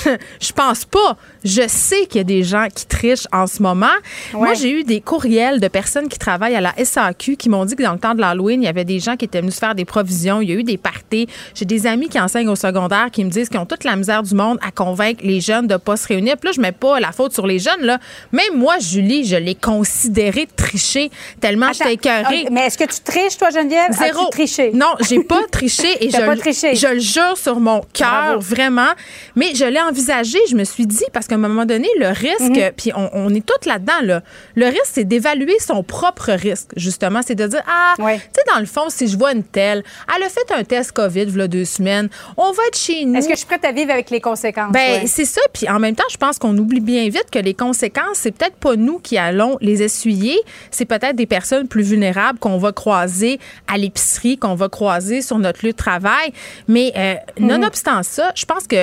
[0.40, 1.16] je pense pas.
[1.44, 3.86] Je sais qu'il y a des gens qui trichent en ce moment.
[4.32, 7.74] Moi, j'ai eu des courriels de personnes qui travaillent à la SAQ qui m'ont dit
[7.74, 9.58] que dans le temps de l'Halloween, il y avait des gens qui étaient venus se
[9.58, 10.40] faire des provisions.
[10.40, 11.26] Il y a eu des parties.
[11.54, 14.22] J'ai des amis qui enseignent au secondaire qui me disent qu'ils ont toute la misère
[14.22, 16.36] du monde à convaincre les jeunes de pas se réunir.
[16.36, 17.82] Puis là, je mets pas la faute sur les jeunes.
[17.82, 17.98] Là.
[18.32, 22.46] Même moi, Julie, je l'ai considéré tricher tellement j'étais écœurée.
[22.50, 23.92] Mais est-ce que tu triches, toi, Geneviève?
[23.92, 24.28] Zéro.
[24.30, 24.70] Triché?
[24.74, 26.74] Non, j'ai pas triché et je, pas triché.
[26.74, 28.90] je le jure sur mon cœur, vraiment.
[29.36, 32.40] Mais je l'ai envisagé, je me suis dit, parce qu'à un moment donné, le risque,
[32.40, 32.70] Mhm.
[32.76, 34.22] puis on, on est toutes là-dedans, là.
[34.54, 37.20] Le risque, c'est d'évaluer son propre risque, justement.
[37.26, 39.82] C'est de dire, ah, tu sais, dans le fond, si je vois une telle,
[40.16, 43.16] elle a fait un test COVID, il deux semaines, on va être chez nous.
[43.16, 44.72] Est-ce que je suis prête à vivre avec les conséquences?
[44.72, 45.06] Ben, Ouais.
[45.06, 45.40] c'est ça.
[45.52, 48.56] Puis en même temps, je pense qu'on oublie bien vite que les conséquences, c'est peut-être
[48.56, 50.38] pas nous qui allons les essuyer.
[50.70, 55.38] C'est peut-être des personnes plus vulnérables qu'on va croiser à l'épicerie, qu'on va croiser sur
[55.38, 56.32] notre lieu de travail.
[56.68, 58.76] Mais euh, nonobstant ça, je pense que.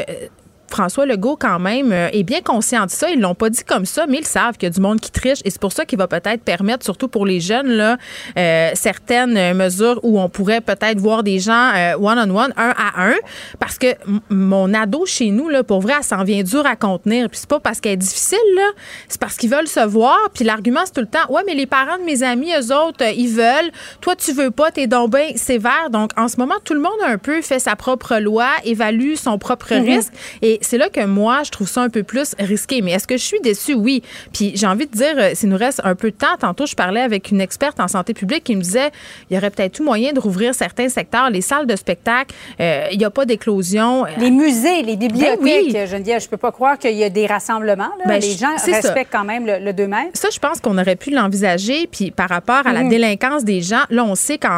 [0.70, 3.10] François Legault, quand même, euh, est bien conscient de ça.
[3.10, 5.12] Ils l'ont pas dit comme ça, mais ils savent qu'il y a du monde qui
[5.12, 5.40] triche.
[5.46, 7.98] Et c'est pour ça qu'il va peut-être permettre, surtout pour les jeunes, là,
[8.38, 13.16] euh, certaines mesures où on pourrait peut-être voir des gens euh, one-on-one, un à un.
[13.60, 13.88] Parce que
[14.30, 17.30] mon ado chez nous, là, pour vrai, elle s'en vient dur à contenir.
[17.30, 18.70] Puis c'est pas parce qu'elle est difficile, là.
[19.08, 20.18] C'est parce qu'ils veulent se voir.
[20.34, 23.04] Puis l'argument, c'est tout le temps, ouais, mais les parents de mes amis, eux autres,
[23.04, 23.72] euh, ils veulent.
[24.02, 25.90] Toi, tu veux pas, t'es donc bien sévère.
[25.92, 29.38] Donc, en ce moment, tout le monde un peu fait sa propre loi, évalue son
[29.38, 29.84] propre Mhm.
[29.86, 30.14] risque.
[30.42, 32.82] Et c'est là que moi, je trouve ça un peu plus risqué.
[32.82, 33.74] Mais est-ce que je suis déçue?
[33.74, 34.02] Oui.
[34.34, 36.76] Puis j'ai envie de dire, euh, s'il nous reste un peu de temps, tantôt, je
[36.76, 38.92] parlais avec une experte en santé publique qui me disait,
[39.30, 42.34] il y aurait peut-être tout moyen de rouvrir certains secteurs, les salles de spectacle.
[42.60, 44.06] euh, il n'y a pas d'éclosion.
[44.18, 45.88] Les musées, les bibliothèques, Ben oui.
[45.88, 47.92] Geneviève, je peux pas croire qu'il y a des rassemblements.
[48.00, 48.06] là.
[48.06, 48.72] Ben, les gens ça.
[48.72, 50.12] respectent quand même le, 2 mètres.
[50.14, 51.88] Ça, je pense qu'on aurait pu l'envisager.
[51.92, 52.90] Puis par rapport à la Mhm.
[52.90, 54.50] délinquance des gens, là, on sait qu'en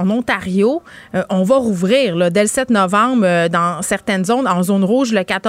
[0.00, 0.82] en Ontario,
[1.14, 4.84] euh, on va rouvrir là, dès le 7 novembre euh, dans certaines zones, en zone
[4.84, 5.45] rouge le 14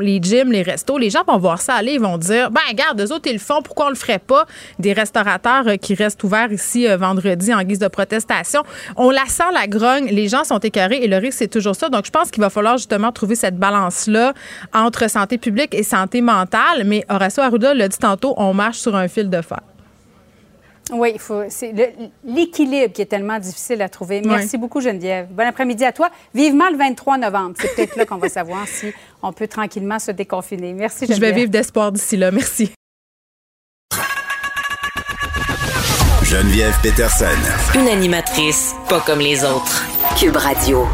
[0.00, 0.98] les gyms, les restos.
[0.98, 3.38] Les gens vont voir ça aller, ils vont dire, ben regarde, eux autres, ils le
[3.38, 4.46] font, pourquoi on le ferait pas?
[4.78, 8.62] Des restaurateurs euh, qui restent ouverts ici euh, vendredi en guise de protestation.
[8.96, 10.06] On la sent, la grogne.
[10.06, 11.88] Les gens sont écœurés et le risque, c'est toujours ça.
[11.88, 14.34] Donc, je pense qu'il va falloir justement trouver cette balance-là
[14.74, 16.84] entre santé publique et santé mentale.
[16.84, 19.60] Mais Horacio Arruda l'a dit tantôt, on marche sur un fil de fer.
[20.92, 21.42] Oui, il faut.
[21.48, 21.72] C'est
[22.24, 24.20] l'équilibre qui est tellement difficile à trouver.
[24.24, 25.28] Merci beaucoup, Geneviève.
[25.30, 26.10] Bon après-midi à toi.
[26.34, 27.54] Vivement le 23 novembre.
[27.60, 28.92] C'est peut-être là qu'on va savoir si
[29.22, 30.72] on peut tranquillement se déconfiner.
[30.72, 32.30] Merci, Je vais vivre d'espoir d'ici là.
[32.30, 32.72] Merci.
[36.24, 37.24] Geneviève Peterson.
[37.74, 39.84] Une animatrice pas comme les autres.
[40.16, 40.86] Cube Radio.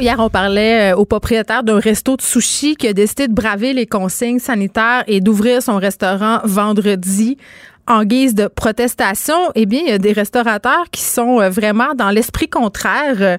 [0.00, 3.72] Hier, on parlait euh, au propriétaire d'un resto de sushi qui a décidé de braver
[3.72, 7.38] les consignes sanitaires et d'ouvrir son restaurant vendredi
[7.88, 11.94] en guise de protestation, eh bien, il y a des restaurateurs qui sont euh, vraiment
[11.94, 13.16] dans l'esprit contraire.
[13.20, 13.36] Euh,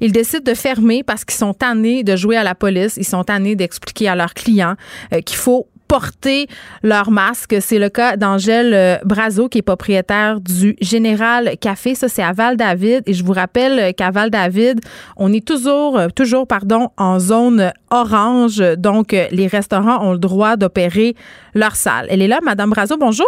[0.00, 2.96] Ils décident de fermer parce qu'ils sont tannés de jouer à la police.
[2.96, 4.74] Ils sont tannés d'expliquer à leurs clients
[5.12, 6.46] euh, qu'il faut porter
[6.84, 7.56] leur masque.
[7.60, 11.96] C'est le cas d'Angèle Brazo, qui est propriétaire du Général Café.
[11.96, 13.02] Ça, c'est à Val-David.
[13.06, 14.80] Et je vous rappelle qu'à Val-David,
[15.16, 18.62] on est toujours, toujours, pardon, en zone orange.
[18.78, 21.16] Donc, les restaurants ont le droit d'opérer
[21.54, 22.06] leur salle.
[22.08, 22.96] Elle est là, Madame Brazo.
[22.96, 23.26] Bonjour.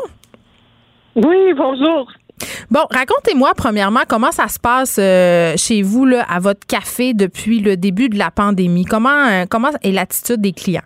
[1.15, 2.11] Oui, bonjour.
[2.71, 7.61] Bon, racontez-moi premièrement comment ça se passe euh, chez vous là, à votre café depuis
[7.61, 8.85] le début de la pandémie?
[8.85, 10.81] Comment euh, comment est l'attitude des clients?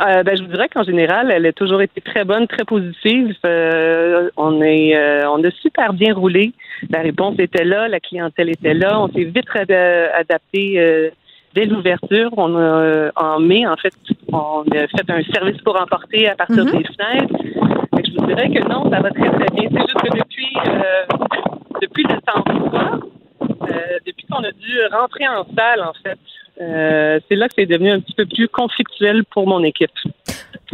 [0.00, 3.32] Euh, ben, je vous dirais qu'en général, elle a toujours été très bonne, très positive.
[4.36, 6.52] On est, on a super bien roulé.
[6.90, 9.00] La réponse était là, la clientèle était là.
[9.00, 11.12] On s'est vite ad- adapté
[11.54, 12.30] dès l'ouverture.
[12.36, 13.94] On a, euh, en mai, en fait,
[14.32, 16.72] on a fait un service pour emporter à partir Mhm.
[16.72, 17.34] des fenêtres.
[18.04, 19.68] Je vous dirais que non, ça va très très bien.
[19.70, 21.04] C'est juste que depuis, euh,
[21.80, 22.44] depuis le temps
[23.70, 26.18] euh, depuis qu'on a dû rentrer en salle, en fait,
[26.60, 29.90] euh, c'est là que c'est devenu un petit peu plus conflictuel pour mon équipe.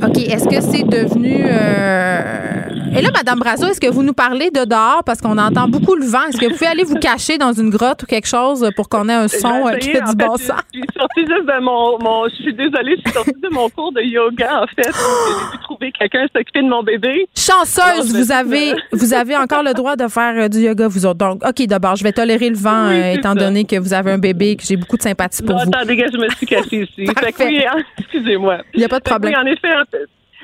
[0.03, 0.19] OK.
[0.19, 1.45] Est-ce que c'est devenu.
[1.45, 5.03] euh, Et là, Madame Brazo, est-ce que vous nous parlez de dehors?
[5.05, 6.25] Parce qu'on entend beaucoup le vent?
[6.29, 9.09] Est-ce que vous pouvez aller vous cacher dans une grotte ou quelque chose pour qu'on
[9.09, 10.61] ait un son euh, qui J'ai fait essayé, du bon fait, sens?
[10.75, 13.69] Je suis sortie juste de mon, mon- Je suis désolée, je suis sortie de mon
[13.69, 14.91] cours de yoga, en fait.
[15.53, 17.29] J'ai pu trouver quelqu'un s'occuper de mon bébé.
[17.37, 21.19] Chanceuse, vous avez, vous avez encore le droit de faire euh, du yoga, vous autres.
[21.19, 23.41] Donc, OK, d'abord, je vais tolérer le vent, Oui, euh, étant ça.
[23.41, 25.71] donné que vous avez un bébé et que j'ai beaucoup de sympathie pour Non, vous.
[25.75, 27.07] attendez, je me suis cachée ici.
[27.21, 28.59] fait que oui, hein, excusez-moi.
[28.75, 29.35] Il n'y a pas de problème.
[29.37, 29.69] Oui, en effet,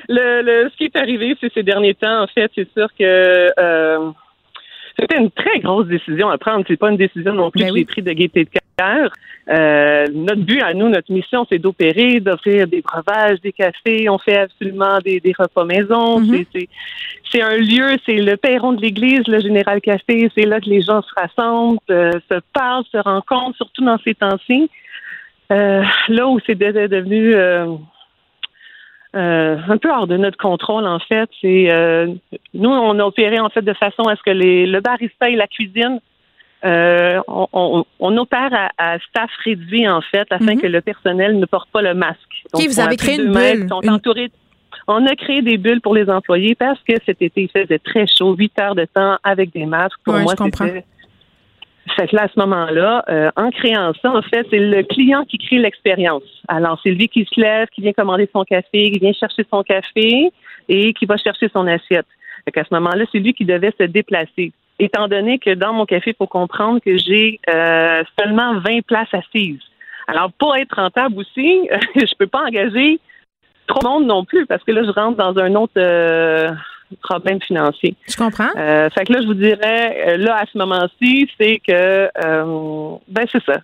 [0.09, 3.49] le, le, ce qui est arrivé c'est ces derniers temps, en fait, c'est sûr que
[3.59, 4.09] euh,
[4.99, 6.63] c'était une très grosse décision à prendre.
[6.67, 7.79] C'est pas une décision non plus Ben que oui.
[7.81, 9.11] j'ai prise de gaieté de cœur.
[9.49, 14.09] Euh, notre but à nous, notre mission, c'est d'opérer, d'offrir des breuvages, des cafés.
[14.09, 16.19] On fait absolument des, des repas maison.
[16.19, 16.43] Mhm.
[16.53, 16.67] C'est-
[17.41, 20.31] un lieu, c'est le perron de l'église, le Général Café.
[20.35, 24.15] C'est là que les gens se rassemblent, euh, se parlent, se rencontrent, surtout dans ces
[24.15, 24.69] temps-ci.
[25.51, 27.35] Euh, là où c'est de- devenu
[29.17, 32.07] euh, un peu hors de notre contrôle, en fait, c'est euh,
[32.53, 35.35] nous, on a opéré en fait de façon à ce que les, le barista et
[35.35, 35.99] la cuisine,
[36.65, 40.61] euh, on, on- on opère à, à staff réduit, en fait, afin Mhm.
[40.61, 42.19] que le personnel ne porte pas le masque.
[42.59, 44.33] Ils vous avez créé une mètres, bulle, ils sont une- entourés de-
[44.87, 48.05] on a créé des bulles pour les employés parce que cet été, il faisait très
[48.07, 49.97] chaud, 8 heures de temps avec des masques.
[50.05, 50.83] Pour Ouais, moi, c'était
[51.95, 55.23] fait que là, à ce moment-là, euh, en créant ça, en fait, c'est le client
[55.25, 56.23] qui crée l'expérience.
[56.47, 59.63] Alors, c'est lui qui se lève, qui vient commander son café, qui vient chercher son
[59.63, 60.31] café
[60.69, 62.07] et qui va chercher son assiette.
[62.45, 64.51] Fait qu'à ce moment-là, c'est lui qui devait se déplacer.
[64.79, 69.13] Étant donné que dans mon café, il faut comprendre que j'ai euh, seulement 20 places
[69.13, 69.59] assises.
[70.07, 72.99] Alors, pour être rentable aussi, je peux pas engager
[73.67, 76.49] trop de monde non plus parce que là, je rentre dans un autre euh,
[77.01, 77.95] problème financier.
[78.07, 78.49] Je comprends.
[78.57, 82.95] Euh, fait que là, je vous dirais, euh, là, à ce moment-ci, c'est que, euh,
[83.07, 83.59] ben, c'est ça.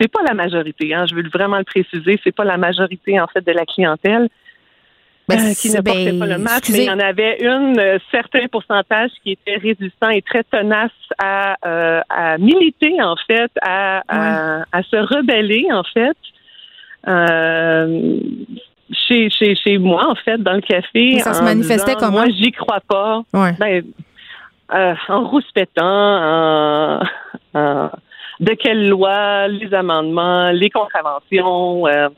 [0.00, 3.26] C'est pas la majorité, hein, je veux vraiment le préciser, c'est pas la majorité, en
[3.26, 4.28] fait, de la clientèle.
[5.28, 6.78] Ben, euh, qui ne portait ben, pas le masque, excusez.
[6.78, 10.90] mais il y en avait une euh, certain pourcentage qui était résistant et très tenace
[11.16, 16.16] à, euh, à militer en fait, à, à, à se rebeller en fait.
[19.08, 21.12] Chez, moi, en fait, dans le café.
[21.14, 22.12] Mais ça se manifestait disant, comment?
[22.22, 23.22] Moi, j'y crois pas.
[23.32, 23.52] Ouais.
[23.58, 23.82] Ben,
[24.74, 27.02] euh, en rouspétant, en,
[27.54, 27.90] en-
[28.40, 31.86] de quelle loi, les amendements, les contraventions.
[31.86, 32.08] Euh,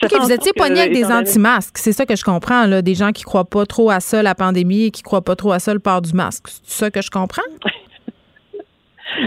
[0.00, 1.78] ça OK, fait en vous étiez pogné avec des anti-masques.
[1.78, 2.82] C'est ça que je comprends, là.
[2.82, 5.52] Des gens qui croient pas trop à ça, la pandémie, et qui croient pas trop
[5.52, 6.46] à ça, le port du masque.
[6.62, 7.42] C'est ça que je comprends?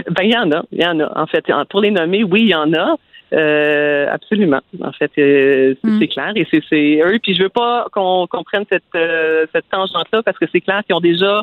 [0.06, 1.20] Ben, il y en a, il y en a.
[1.20, 2.94] En fait, pour les nommer, oui, il y en a.
[3.32, 4.60] Euh, absolument.
[4.82, 6.32] En fait, euh, c'est c'est clair.
[6.34, 7.18] Et c'est eux.
[7.22, 10.94] Puis je veux pas qu'on prenne cette, euh, cette tangente-là parce que c'est clair qu'ils
[10.94, 11.42] ont déjà,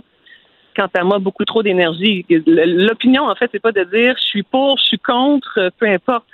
[0.75, 2.25] quant à moi, beaucoup trop d'énergie.
[2.29, 5.87] L'opinion, en fait, c'est pas de dire je suis pour, je suis contre, euh, peu
[5.87, 6.27] importe.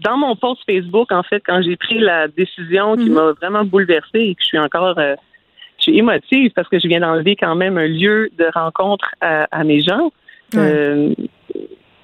[0.00, 4.20] Dans mon post Facebook, en fait, quand j'ai pris la décision qui m'a vraiment bouleversée
[4.20, 7.78] et que je suis encore je suis émotive parce que je viens d'enlever quand même
[7.78, 10.12] un lieu de rencontre à, à mes gens.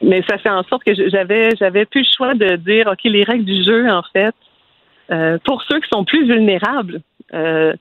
[0.02, 3.24] Mais ça fait en sorte que j'avais j'avais plus le choix de dire ok les
[3.24, 4.35] règles du jeu en fait
[5.10, 7.01] euh, pour ceux qui sont plus vulnérables
[7.35, 7.73] euh,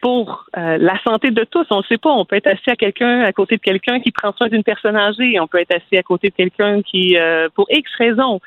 [0.00, 2.76] pour euh, la santé de tous on ne sait pas on peut être assis à
[2.76, 5.96] quelqu'un à côté de quelqu'un qui prend soin d'une personne âgée on peut être assis
[5.96, 8.40] à côté de quelqu'un qui euh, pour X raisons.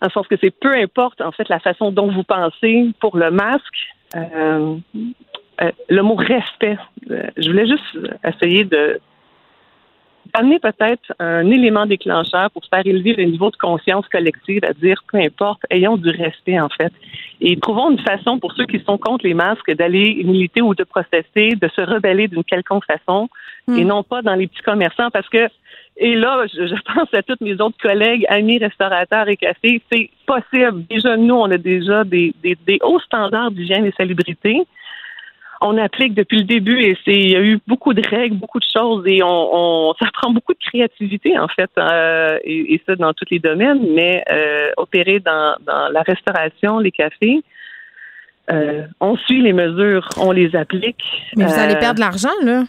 [0.00, 3.30] En sens que c'est peu importe en fait la façon dont vous pensez pour le
[3.30, 4.76] masque euh,
[5.62, 6.76] euh, le mot respect
[7.08, 9.00] je voulais juste essayer de
[10.34, 15.02] amener peut-être un élément déclencheur pour faire élever le niveau de conscience collective à dire
[15.10, 16.92] peu importe, ayons du respect en fait.
[17.40, 20.84] Et trouvons une façon pour ceux qui sont contre les masques d'aller militer ou de
[20.84, 23.28] protester, de se rebeller d'une quelconque façon
[23.68, 25.48] et non pas dans les petits commerçants parce que
[25.96, 30.10] et là, je, je pense à tous mes autres collègues, amis, restaurateurs et cafés, c'est
[30.26, 30.84] possible.
[30.90, 34.66] Déjà, nous, on a déjà des, des, des hauts standards d'hygiène et salubrité
[35.66, 38.60] on applique depuis le début et c'est il y a eu beaucoup de règles, beaucoup
[38.60, 42.82] de choses et on, on ça prend beaucoup de créativité en fait euh, et, et
[42.86, 47.42] ça dans tous les domaines, mais euh, opérer dans, dans la restauration, les cafés,
[48.52, 51.02] euh, on suit les mesures, on les applique.
[51.36, 52.64] Mais vous allez Euh, perdre de l'argent, là?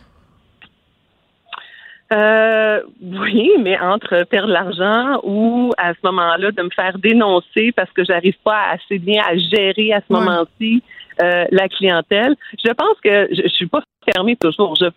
[2.14, 7.92] euh, oui, mais entre perdre l'argent ou à ce moment-là de me faire dénoncer parce
[7.92, 10.20] que j'arrive pas assez bien à gérer à ce Ouais.
[10.20, 10.84] moment-ci
[11.22, 12.36] euh, la clientèle.
[12.64, 13.82] Je pense que je, je suis pas
[14.14, 14.76] fermée toujours.
[14.76, 14.88] Je,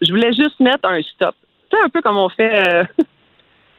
[0.00, 1.34] je voulais juste mettre un stop.
[1.70, 2.68] C'est un peu comme on fait.
[2.68, 2.84] euh,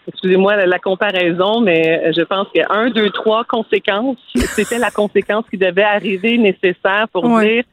[0.10, 4.18] Excusez-moi la, la comparaison, mais je pense que un, deux, trois conséquences,
[4.56, 7.56] c'était la conséquence qui devait arriver nécessaire pour Ouais.
[7.56, 7.64] dire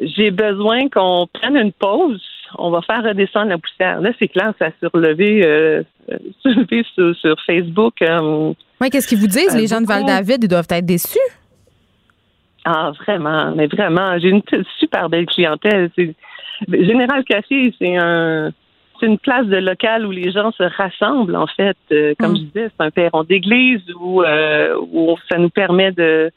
[0.00, 2.22] j'ai besoin qu'on prenne une pause.
[2.56, 4.00] On va faire redescendre la poussière.
[4.00, 5.82] Là, c'est clair, ça s'est relevé, euh,
[6.94, 8.00] sur, sur Facebook.
[8.00, 9.86] euh, Oui, qu'est-ce qu'ils vous disent, Euh, les gens de.
[9.86, 10.44] Val-David?
[10.44, 11.18] Ils doivent être déçus.
[12.70, 14.42] Ah, vraiment, mais vraiment, j'ai une
[14.78, 15.90] super belle clientèle.
[16.68, 18.50] Général Café, c'est un,
[19.00, 21.78] c'est une place de local où les gens se rassemblent, en fait.
[21.92, 26.30] Euh, comme je disais, c'est un perron d'église où, euh, où ça nous permet de,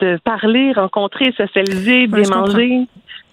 [0.00, 2.80] de parler, rencontrer, socialiser, bien manger.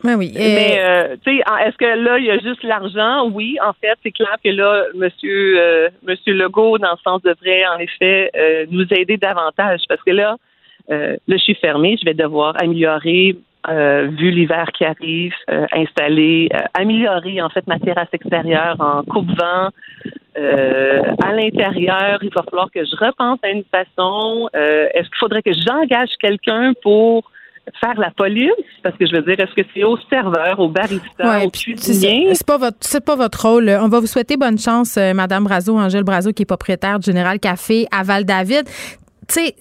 [0.06, 0.32] Oui, oui.
[0.34, 3.30] Mais euh, tu sais, est-ce que là il y a juste l'argent?
[3.30, 5.60] Oui, en fait, c'est clair que là, Monsieur
[6.08, 8.32] Monsieur Legault, dans ce sens, devrait en effet
[8.72, 10.38] nous aider davantage parce que là,
[10.90, 13.38] euh, là, je suis fermée, je vais devoir améliorer.
[13.70, 19.70] euh, vu l'hiver qui arrive, euh, installer, améliorer en fait ma terrasse extérieure en coupe-vent.
[20.36, 24.50] À l'intérieur, il va falloir que je repense à une façon.
[24.54, 27.30] Est-ce qu'il faudrait que j'engage quelqu'un pour
[27.80, 28.52] faire la police?
[28.82, 32.34] Parce que je veux dire, est-ce que c'est au serveur, au barista, Ouais, au cuisinier?
[32.34, 33.70] C'est pas votre c'est pas votre rôle.
[33.70, 37.06] On va vous souhaiter bonne chance, euh, Madame Brazo, Angèle Brazo, qui est propriétaire du
[37.06, 38.66] Général Café à Val-David.
[38.66, 38.72] tu
[39.28, 39.56] sais,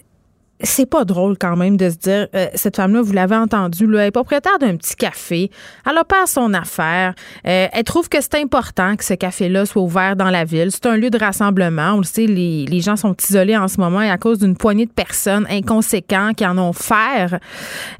[0.63, 4.01] c'est pas drôle quand même de se dire euh, cette femme-là, vous l'avez entendu, là,
[4.01, 5.49] elle est propriétaire d'un petit café.
[5.89, 7.13] Elle a pas son affaire.
[7.47, 10.69] Euh, elle trouve que c'est important que ce café-là soit ouvert dans la ville.
[10.71, 11.93] C'est un lieu de rassemblement.
[11.93, 14.55] On le sait, les, les gens sont isolés en ce moment et à cause d'une
[14.55, 17.39] poignée de personnes inconséquents qui en ont faire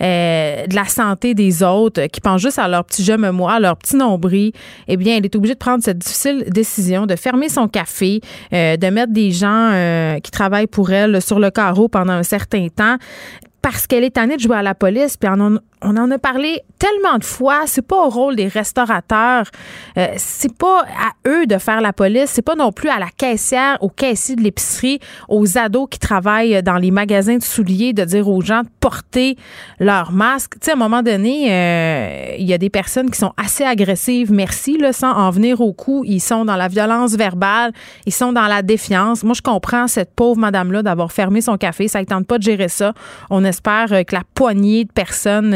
[0.01, 3.53] euh, de la santé des autres, qui pensent juste à leur petit je me moi,
[3.53, 4.51] à leur petit nombril.
[4.87, 8.21] Eh bien, elle est obligée de prendre cette difficile décision de fermer son café,
[8.51, 12.97] de mettre des gens qui travaillent pour elle sur le carreau pendant un certain temps
[13.61, 16.61] parce qu'elle est tannée de jouer à la police, puis on, on en a parlé
[16.77, 17.61] tellement de fois.
[17.65, 19.45] C'est pas au rôle des restaurateurs,
[19.97, 23.09] euh, c'est pas à eux de faire la police, c'est pas non plus à la
[23.15, 24.99] caissière, au caissier de l'épicerie,
[25.29, 29.37] aux ados qui travaillent dans les magasins de souliers de dire aux gens de porter
[29.79, 30.53] leur masque.
[30.53, 33.63] Tu sais, à un moment donné, euh, il y a des personnes qui sont assez
[33.63, 36.03] agressives, merci, là, sans en venir au coup.
[36.05, 37.71] Ils sont dans la violence verbale,
[38.05, 39.23] ils sont dans la défiance.
[39.23, 41.87] Moi, je comprends cette pauvre madame-là d'avoir fermé son café.
[41.87, 42.93] Ça ne tente pas de gérer ça.
[43.29, 45.53] On espère euh, que la poignée de personnes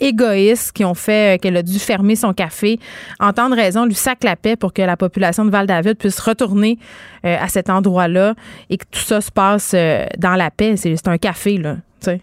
[0.00, 2.78] égoïstes qui ont fait euh, qu'elle a dû fermer son café,
[3.20, 6.78] entendre raison, lui sac la paix pour que la population de Val-David puisse retourner
[7.24, 8.34] euh, à cet endroit-là
[8.70, 10.76] et que tout ça se passe euh, dans la paix.
[10.76, 12.20] C'est un café, là, tu sais.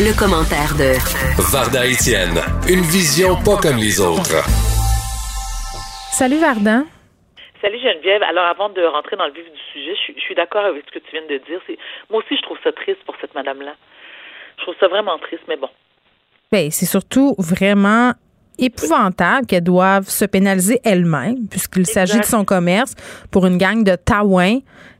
[0.00, 0.98] Le, commentaire de
[1.52, 4.44] Varda Etienne, une vision pas comme les autres.
[6.12, 6.82] Salut Varda.
[7.60, 8.22] Salut Geneviève.
[8.22, 10.98] Alors avant de rentrer dans le vif du sujet, je, je suis d'accord avec ce
[10.98, 11.60] que tu viens de dire.
[12.10, 13.74] Moi aussi, je trouve ça triste pour cette madame-là.
[14.58, 15.68] Je trouve ça vraiment triste, mais bon.
[16.50, 18.12] Bien, c'est surtout vraiment
[18.58, 22.94] épouvantable qu'elle doive se pénaliser elle-même, puisqu'il s'agit de son commerce,
[23.30, 24.58] pour une gang de taouins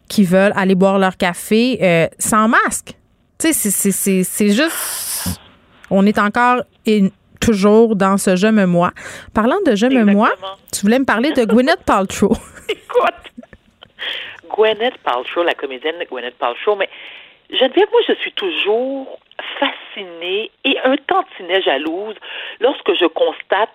[0.08, 2.94] qui veulent aller boire leur café euh, sans masque.
[3.38, 5.40] Tu sais, c'est juste.
[5.90, 7.10] On est encore et
[7.40, 8.90] toujours dans ce je me moi.
[9.32, 10.30] Parlant de je me moi,
[10.72, 12.32] tu voulais me parler de Gwyneth Paltrow.
[12.68, 13.46] Écoute,
[14.50, 16.88] Gwyneth Paltrow, la comédienne Gwyneth Paltrow, mais
[17.50, 19.18] Geneviève, moi, je suis toujours
[19.58, 22.16] fascinée et un tantinet jalouse
[22.60, 23.70] lorsque je constate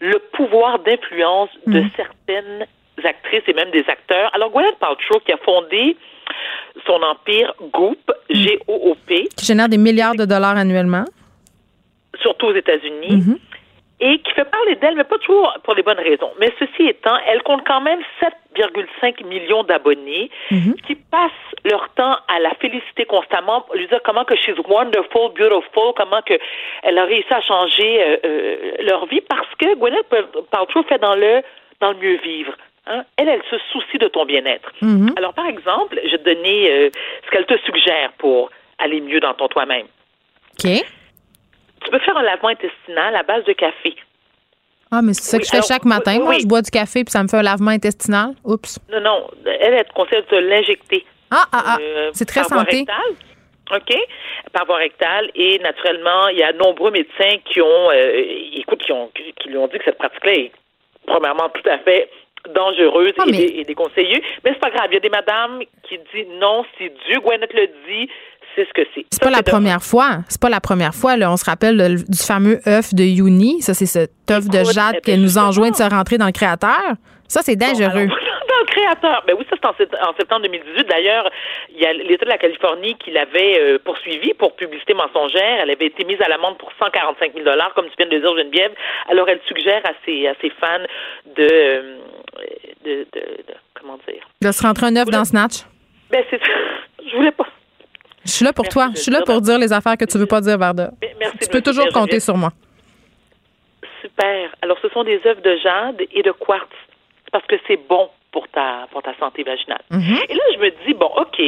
[0.00, 1.90] le pouvoir d'influence de mm.
[1.96, 2.66] certaines
[3.02, 4.30] actrices et même des acteurs.
[4.34, 5.96] Alors, Gwyneth Paltrow, qui a fondé
[6.86, 7.98] son empire Goop,
[8.28, 8.34] mm.
[8.34, 9.28] G-O-O-P.
[9.36, 11.04] Qui génère des milliards de dollars annuellement.
[12.20, 13.16] Surtout aux États-Unis.
[13.16, 13.53] Mm-hmm
[14.00, 16.30] et qui fait parler d'elle, mais pas toujours pour les bonnes raisons.
[16.40, 20.74] Mais ceci étant, elle compte quand même 7,5 millions d'abonnés mhm.
[20.86, 21.30] qui passent
[21.64, 26.34] leur temps à la féliciter constamment, lui dire comment que she's wonderful, beautiful, comment que
[26.82, 30.08] elle a réussi à changer euh, euh, leur vie parce que Gwyneth
[30.50, 31.42] Paltrow fait dans le
[31.80, 32.52] dans le mieux vivre.
[32.86, 33.04] Hein?
[33.16, 34.70] Elle, elle se soucie de ton bien-être.
[34.82, 35.14] Mhm.
[35.16, 36.90] Alors, par exemple, je vais te donner euh,
[37.24, 39.86] ce qu'elle te suggère pour aller mieux dans ton toi-même.
[40.64, 40.84] OK
[41.84, 43.94] tu peux faire un lavement intestinal à base de café.
[44.90, 46.18] Ah, mais c'est ça que je fais chaque matin.
[46.20, 48.34] Moi, je bois du café puis ça me fait un lavement intestinal.
[48.44, 48.78] Oups.
[48.90, 49.30] Non, non.
[49.44, 51.04] Elle, elle te conseille de l'injecter.
[51.30, 51.76] Ah, ah, ah.
[51.80, 52.84] Euh, c'est très santé.
[53.74, 53.96] OK?
[54.52, 55.30] Par voie rectale.
[55.34, 58.22] Et naturellement, il y a nombreux médecins qui ont, euh,
[58.56, 60.52] écoute, qui, ont, qui lui ont dit que cette pratique-là est,
[61.06, 62.08] premièrement, tout à fait
[62.52, 64.22] dangereuse ah, et, déconseillée.
[64.44, 64.88] Mais c'est pas grave.
[64.90, 68.10] Il y a des madames qui disent non, si Dieu Gwyneth le dit,
[68.54, 69.06] c'est ce que c'est.
[69.10, 70.18] C'est pas la première fois.
[70.28, 71.16] C'est pas la première fois.
[71.16, 71.30] Là.
[71.32, 73.62] On se rappelle du fameux œuf de Yuni.
[73.62, 76.94] Ça, c'est cet œuf de jade qu'elle nous enjoint de se rentrer dans le créateur.
[77.28, 78.06] Ça, c'est dangereux.
[78.48, 79.24] dans le créateur.
[79.26, 80.86] Ben oui, ça, c'est en, septembre 2018.
[80.88, 81.30] D'ailleurs,
[81.70, 85.60] il y a l'État de la Californie qui l'avait euh, poursuivi pour publicité mensongère.
[85.62, 87.44] Elle avait été mise à l'amende pour 145 000
[87.74, 88.72] comme tu viens de le dire, Geneviève.
[89.08, 90.84] Alors, elle suggère à ses, à ses fans
[91.36, 91.96] de, euh,
[92.84, 93.22] de, de,
[93.74, 94.22] comment dire?
[94.40, 95.64] De se rentrer un œuf dans Snatch?
[96.10, 96.40] Ben, c'est
[97.10, 97.46] Je voulais pas.
[98.24, 98.88] Je suis là pour toi.
[98.94, 100.90] Je suis là pour dire les affaires que tu veux pas dire, Varda.
[101.18, 102.50] Merci tu peux toujours compter sur moi.
[104.00, 104.50] Super.
[104.62, 106.68] Alors, ce sont des œuvres de jade et de quartz.
[107.32, 109.82] Parce que c'est bon pour ta, pour ta santé vaginale.
[109.90, 110.30] Mm-hmm.
[110.30, 111.40] Et là, je me dis, bon, OK,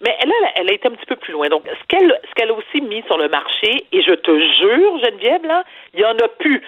[0.00, 1.48] mais elle, elle a été un petit peu plus loin.
[1.48, 5.44] Donc, ce qu'elle qu'elle a aussi mis sur le marché, et je te jure, Geneviève,
[5.44, 5.64] là,
[5.94, 6.62] il y en a plus.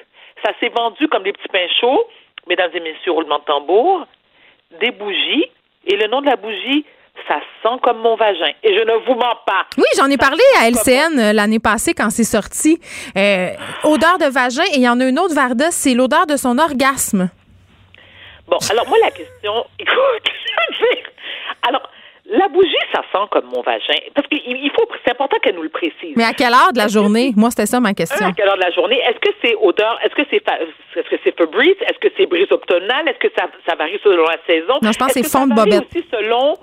[0.45, 2.09] Ça s'est vendu comme des petits pains chauds,
[2.47, 4.07] mesdames et messieurs, roulement de tambour,
[4.81, 5.47] des bougies,
[5.87, 6.85] et le nom de la bougie,
[7.27, 8.53] ça sent comme mon vagin.
[8.63, 9.67] Et je ne vous mens pas.
[9.77, 12.81] Oui, j'en ai parlé à LCN euh, l'année passée quand c'est sorti.
[13.17, 13.51] Euh,
[13.85, 16.59] odeur de vagin, et il y en a une autre, Varda, c'est l'odeur de son
[16.59, 17.31] orgasme.
[18.47, 20.33] Bon, alors moi, la question, écoute,
[21.69, 21.83] alors,
[22.31, 23.95] la bougie, ça sent comme mon vagin.
[24.15, 26.15] Parce qu'il faut, c'est important qu'elle nous le précise.
[26.15, 27.33] Mais à quelle heure de la journée?
[27.37, 28.27] Moi, c'était ça ma question.
[28.27, 28.99] à quelle heure de la journée?
[28.99, 29.99] Est-ce que c'est odeur?
[30.05, 31.77] Est-ce que c'est, est-ce que c'est Febreze?
[31.81, 33.09] Est-ce que c'est brise octonale?
[33.09, 34.75] Est-ce que ça, ça varie selon la saison?
[34.83, 35.87] Non, je pense que c'est fond de bobette.
[35.91, 36.55] aussi selon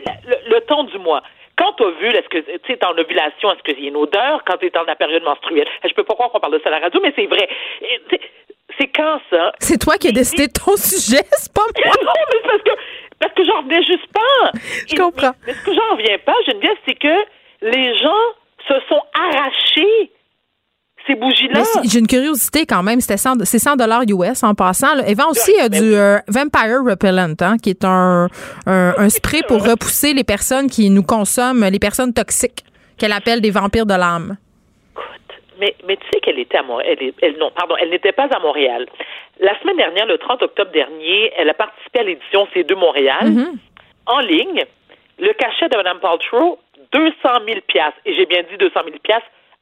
[0.00, 1.22] tu sais, le, temps du mois.
[1.56, 3.96] Quand tu as vu, est-ce que tu es en ovulation, est-ce qu'il y a une
[3.96, 4.42] odeur?
[4.46, 5.66] Quand tu es dans la période menstruelle?
[5.84, 7.48] Je peux pas croire qu'on parle de ça à la radio, mais c'est vrai.
[8.78, 9.52] C'est quand ça?
[9.58, 11.92] C'est toi qui as décidé de ton sujet, c'est pas moi.
[12.04, 12.70] non, mais parce que
[13.20, 14.50] parce que j'en reviens juste pas.
[14.88, 15.32] Je comprends.
[15.46, 17.16] Mais, mais ce que j'en reviens pas, Geneviève, c'est que
[17.60, 18.24] les gens
[18.66, 20.10] se sont arrachés
[21.06, 21.62] ces bougies-là.
[21.84, 23.00] J'ai une curiosité quand même.
[23.00, 24.94] C'était 100 c'est 100 dollars US en passant.
[24.94, 25.08] Là.
[25.08, 28.28] Et vend aussi euh, du euh, Vampire Repellent, hein, qui est un,
[28.66, 32.64] un, un spray pour repousser les personnes qui nous consomment, les personnes toxiques,
[32.98, 34.36] qu'elle appelle des vampires de l'âme.
[35.60, 36.96] Mais, mais tu sais qu'elle était à Montréal.
[36.98, 38.86] Elle, est- elle- non, pardon, elle n'était pas à Montréal.
[39.40, 43.52] La semaine dernière, le 30 octobre dernier, elle a participé à l'édition C2 Montréal Mm-hmm.
[44.06, 44.64] en ligne.
[45.18, 46.58] Le cachet de Mme Paltrow,
[46.92, 47.12] 200
[47.46, 47.98] 000 piastres.
[48.04, 48.96] Et j'ai bien dit 200 000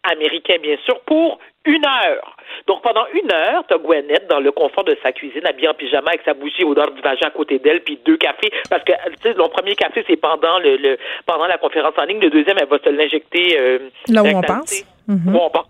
[0.03, 2.37] piastres américains, bien sûr, pour une heure.
[2.67, 5.75] Donc, pendant une heure, tu as Gwyneth dans le confort de sa cuisine, habillée en
[5.75, 8.51] pyjama avec sa bougie odeur du vagin à côté d'elle, puis deux cafés.
[8.71, 12.05] Parce que, tu sais, le premier café, c'est pendant le, le- pendant la conférence en
[12.05, 12.21] ligne.
[12.21, 13.59] Le deuxième, elle va se l'injecter.
[13.59, 13.79] euh,
[14.09, 14.85] Là où on pense.
[15.07, 15.35] Mhm.
[15.35, 15.67] Où on pense.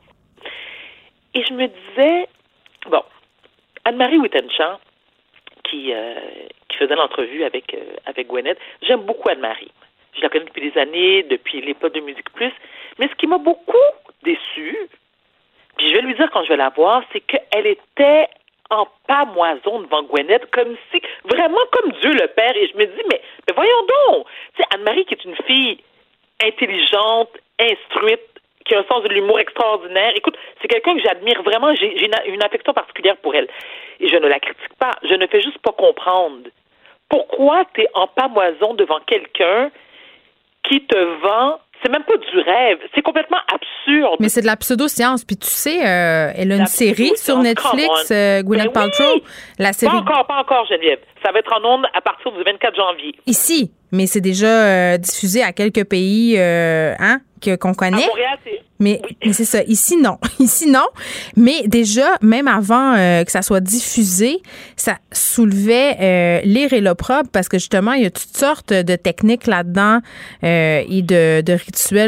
[1.34, 2.26] Et je me disais,
[2.88, 3.02] bon,
[3.84, 4.78] Anne-Marie Wittenchamp,
[5.64, 6.14] qui, euh,
[6.68, 9.70] qui faisait l'entrevue avec, euh, avec Gwyneth, j'aime beaucoup Anne-Marie.
[10.16, 12.50] Je la connais depuis des années, depuis l'époque de Musique Plus.
[12.98, 13.72] Mais ce qui m'a beaucoup
[14.22, 14.88] déçue,
[15.76, 18.28] puis je vais lui dire quand je vais la voir, c'est qu'elle était
[18.70, 22.56] en pamoison devant Gwyneth, comme si, vraiment comme Dieu le Père.
[22.56, 23.20] Et je me dis, mais,
[23.54, 25.78] voyons donc, tu sais, Anne-Marie qui est une fille
[26.42, 28.20] intelligente, instruite,
[28.64, 30.12] qui a un sens de l'humour extraordinaire.
[30.14, 31.74] Écoute, c'est quelqu'un que j'admire vraiment.
[31.74, 33.48] J'ai j'ai une, une affection particulière pour elle.
[33.98, 34.92] Et je ne la critique pas.
[35.02, 36.48] Je ne fais juste pas comprendre
[37.08, 39.70] pourquoi tu es en pamoison devant quelqu'un
[40.62, 41.58] qui te vend.
[41.82, 42.78] C'est même pas du rêve.
[42.94, 44.16] C'est complètement absurde.
[44.20, 45.24] Mais c'est de la pseudo-science.
[45.24, 49.14] Puis tu sais, euh, elle a une série sur Netflix, euh, Gwyneth Ben Paltrow.
[49.14, 49.22] oui.
[49.58, 50.98] La série Pas encore, pas encore, Geneviève.
[51.24, 53.14] Ça va être en ondes à partir du 24 janvier.
[53.26, 58.06] ici, mais c'est déjà euh, diffusé à quelques pays, euh, hein, que qu'on À connaît.
[58.06, 58.60] Montréal, c'est.
[58.78, 59.62] Mais, mais c'est ça.
[59.64, 60.16] Ici, non.
[60.38, 60.86] Ici, non.
[61.36, 64.38] Mais déjà, même avant euh, que ça soit diffusé,
[64.76, 68.96] ça soulevait euh, l'ire et l'opprobre parce que justement, il y a toutes sortes de
[68.96, 69.98] techniques là-dedans
[70.44, 71.52] euh, et de, de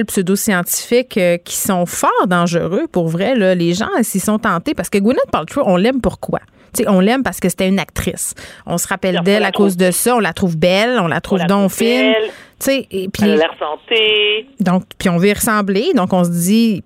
[0.06, 3.34] pseudo-scientifiques euh, qui sont fort dangereux pour vrai.
[3.34, 3.54] Là.
[3.54, 6.40] Les gens s'y sont tentés parce que Gwyneth Paltrow, on l'aime pourquoi?
[6.74, 8.34] Tu sais, on l'aime parce que c'était une actrice.
[8.64, 10.16] On se rappelle d'elle à cause de ça.
[10.16, 11.68] On la trouve belle, on la trouve la belle.
[11.68, 14.46] Tu sais, et puis Elle a l'air santé.
[14.60, 15.92] donc, puis on veut y ressembler.
[15.94, 16.82] Donc, on se dit,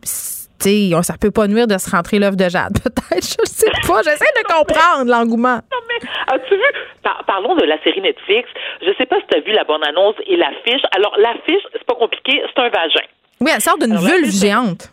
[0.95, 2.79] on- ça peut pas nuire de se rentrer l'œuvre de Jade.
[2.85, 4.03] Peut-être, je sais pas.
[4.03, 5.57] J'essaie de comprendre l'engouement.
[5.57, 6.63] Non, mais as-tu vu?
[7.03, 8.49] Par- parlons de la série Netflix.
[8.83, 10.83] Je sais pas si tu as vu la bonne annonce et l'affiche.
[10.97, 13.07] Alors, l'affiche, c'est pas compliqué, c'est un vagin.
[13.41, 14.91] Oui, elle sort d'une vulve géante.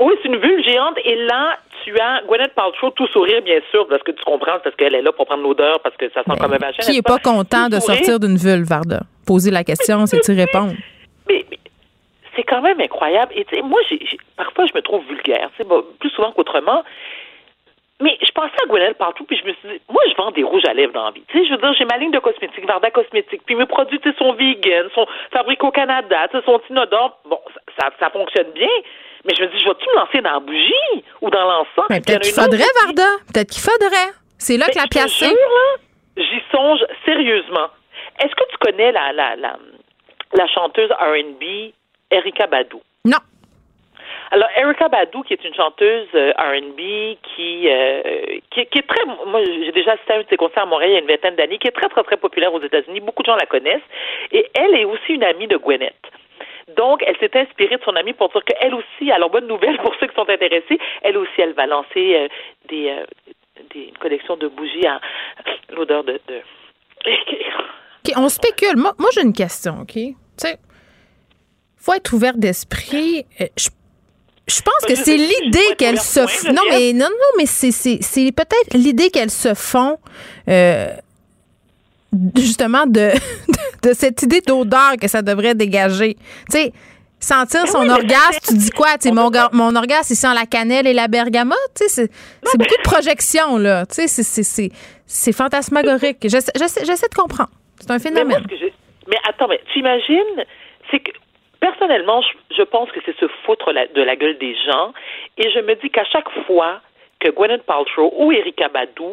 [0.00, 0.96] Oui, c'est une vulve géante.
[1.04, 4.74] Et là, tu as Gwyneth Paltrow tout sourire, bien sûr, parce que tu comprends, parce
[4.76, 6.72] qu'elle est là pour prendre l'odeur, parce que ça sent comme un vagin.
[6.80, 7.18] Qui n'est-ce est pas?
[7.18, 7.96] content de sourire.
[7.98, 9.00] sortir d'une vulve, Varda?
[9.26, 10.72] Poser la question, c'est y répondre?
[12.36, 13.32] C'est quand même incroyable.
[13.36, 16.10] Et tu sais, moi, j'ai, j'ai- parfois, je me trouve vulgaire, tu sais, bon, plus
[16.10, 16.82] souvent qu'autrement.
[18.00, 20.42] Mais je pensais à Gwyneth Paltrow, puis je me suis dit, moi, je vends des
[20.42, 21.22] rouges à lèvres dans la vie.
[21.28, 24.00] Tu sais, je veux dire, j'ai ma ligne de cosmétiques, Varda Cosmétiques, puis mes produits,
[24.00, 27.16] tu sais, sont vegan, sont fabriqués au Canada, tu sais, sont inodores.
[27.24, 27.38] Bon,
[27.78, 28.68] ça, ça, fonctionne bien.
[29.24, 31.86] Mais je me dis, je vais-tu me lancer dans la bougie ou dans l'encens?
[31.88, 32.64] Mais peut-être qu'il autre faudrait.
[32.84, 33.08] Varda.
[33.32, 34.10] Peut-être qu'il faudrait.
[34.38, 35.26] C'est là Mais que la pièce est.
[35.32, 35.76] là,
[36.16, 37.68] J'y songe sérieusement.
[38.22, 39.56] Est-ce que tu connais la, la, la,
[40.34, 41.72] la chanteuse R&B
[42.14, 42.76] Erika Badu?
[43.04, 43.18] Non.
[44.30, 46.80] Alors, Erika Badu, qui est une chanteuse euh, R&B
[47.34, 48.02] qui, euh,
[48.50, 49.04] qui, qui est très...
[49.26, 51.06] Moi, j'ai déjà assisté à un de ses concerts à Montréal il y a une
[51.06, 53.00] vingtaine d'années, qui est très, très, très populaire aux États-Unis.
[53.00, 53.88] Beaucoup de gens la connaissent.
[54.32, 55.94] Et elle est aussi une amie de Gwyneth.
[56.76, 59.94] Donc, elle s'est inspirée de son amie pour dire qu'elle aussi, alors bonne nouvelle pour
[60.00, 62.28] ceux qui sont intéressés, elle aussi, elle va lancer euh,
[62.68, 63.04] des, euh,
[63.72, 65.00] des une collection de bougies à
[65.70, 66.20] l'odeur de...
[66.26, 66.42] de...
[67.06, 68.76] OK, on spécule.
[68.76, 69.92] Moi, moi j'ai une question, OK?
[69.94, 70.58] Tu sais,
[71.84, 73.26] faut être ouvert d'esprit.
[73.40, 73.68] Euh, Je
[74.46, 77.98] je pense que c'est l'idée qu'elles se f- non mais non non mais c'est c'est
[78.02, 79.96] c'est peut-être l'idée qu'elles se font
[80.50, 80.88] euh,
[82.36, 83.10] justement de
[83.82, 86.14] de cette idée d'odeur que ça devrait dégager.
[86.50, 86.72] Tu sais
[87.20, 88.98] sentir son oui, mais orgasme, tu dis quoi?
[88.98, 91.56] Tu sais, mon, mon orgasme, il sent la cannelle et la bergamote.
[91.74, 92.10] Tu sais,
[92.44, 93.86] c'est beaucoup de projections, là.
[93.86, 94.70] Tu sais, c'est- c'est- c'est
[95.06, 96.18] c'est fantasmagorique.
[96.22, 96.52] J'essaie
[97.08, 97.48] de comprendre.
[97.80, 98.42] C'est un Mais, moi, phénomène.
[98.42, 98.74] ce que j'ai-
[99.08, 100.44] mais attends, mais tu imagines,
[100.90, 101.12] c'est que
[101.66, 104.92] personnellement, je, je pense que c'est se foutre la- de la gueule des gens.
[105.38, 106.80] Et je me dis qu'à chaque fois
[107.20, 109.12] que Gwyneth Paltrow ou Erika Badu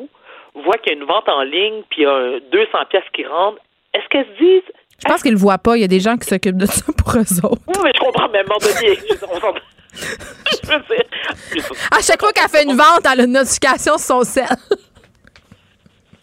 [0.55, 3.09] voient qu'il y a une vente en ligne puis il y a un 200 pièces
[3.13, 3.61] qui rentrent,
[3.93, 4.69] est-ce qu'elles se disent
[5.01, 5.77] Je pense qu'ils le voient pas.
[5.77, 7.61] Il y a des gens qui s'occupent de ça pour eux autres.
[7.69, 8.45] Oui, mais je comprends, mais à un
[9.93, 11.65] je- veux dire,
[11.97, 14.45] À chaque fois qu'elle fait une vente, elle a une notification sur son sel.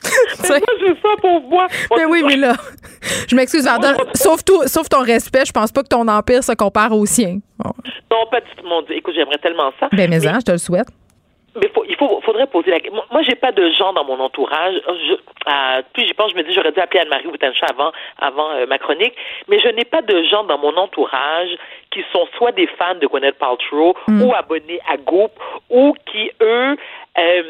[0.43, 1.67] Mais moi, j'ai ça pour moi.
[1.97, 2.55] Mais oui, mais là,
[3.29, 3.95] je m'excuse, Varda.
[4.15, 7.39] Sauf, tout, sauf ton respect, je pense pas que ton empire se compare au sien.
[7.65, 8.97] Non, pas du tout, mon Dieu.
[8.97, 9.89] Écoute, j'aimerais tellement ça.
[9.93, 10.87] Ben, mais, hein, je te le souhaite.
[11.61, 13.03] mais faut, il faut, faudrait poser la question.
[13.11, 14.75] Moi, j'ai pas de gens dans mon entourage.
[14.87, 18.51] Je, euh, puis j'y pense, je me dis, j'aurais dû appeler Anne-Marie Boutancha avant, avant
[18.53, 19.15] euh, ma chronique.
[19.49, 21.51] Mais je n'ai pas de gens dans mon entourage
[21.91, 24.23] qui sont soit des fans de Gwyneth Paltrow Mm.
[24.23, 25.33] ou abonnés à Goop
[25.71, 26.77] ou qui, eux,
[27.19, 27.43] euh,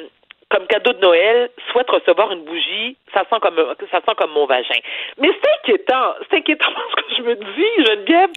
[0.50, 3.56] comme cadeau de Noël, souhaitent recevoir une bougie, ça sent comme
[3.90, 4.78] ça sent comme mon vagin.
[5.18, 8.30] Mais c'est inquiétant, c'est inquiétant parce que je me dis, Geneviève,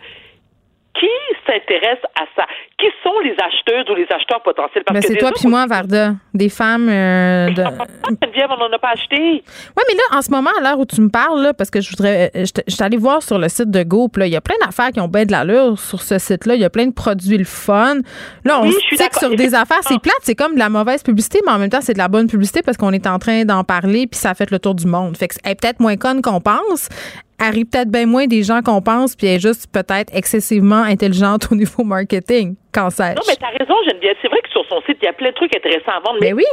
[0.93, 1.07] qui
[1.47, 2.45] s'intéresse à ça?
[2.77, 4.83] Qui sont les acheteuses ou les acheteurs potentiels?
[4.85, 6.13] Parce Ben, que c'est toi puis moi, Varda.
[6.33, 7.63] Des femmes euh, de.
[7.63, 9.15] On n'en a pas acheté.
[9.17, 11.79] Oui, mais là, en ce moment, à l'heure où tu me parles, là, parce que
[11.81, 12.31] je voudrais.
[12.35, 14.41] euh, Je je suis allée voir sur le site de Go, là, il y a
[14.41, 16.55] plein d'affaires qui ont bien de l'allure sur ce site-là.
[16.55, 17.95] Il y a plein de produits le fun.
[18.45, 19.19] Là, on Oui, se d'accord.
[19.19, 19.79] sur des affaires.
[19.81, 22.07] C'est plate, c'est comme de la mauvaise publicité, mais en même temps, c'est de la
[22.07, 24.75] bonne publicité parce qu'on est en train d'en parler, puis ça a fait le tour
[24.75, 25.15] du monde.
[25.17, 26.89] Fait que elle est peut-être moins conne qu'on pense.
[27.43, 30.83] Elle rit peut-être bien moins des gens qu'on pense, puis elle est juste peut-être excessivement
[30.83, 32.55] intelligente au niveau marketing.
[32.71, 34.15] Quand sais Non, mais t'as raison, Geneviève.
[34.21, 36.19] C'est vrai que sur son site, il y a plein de trucs intéressants à vendre.
[36.21, 36.45] Mais oui.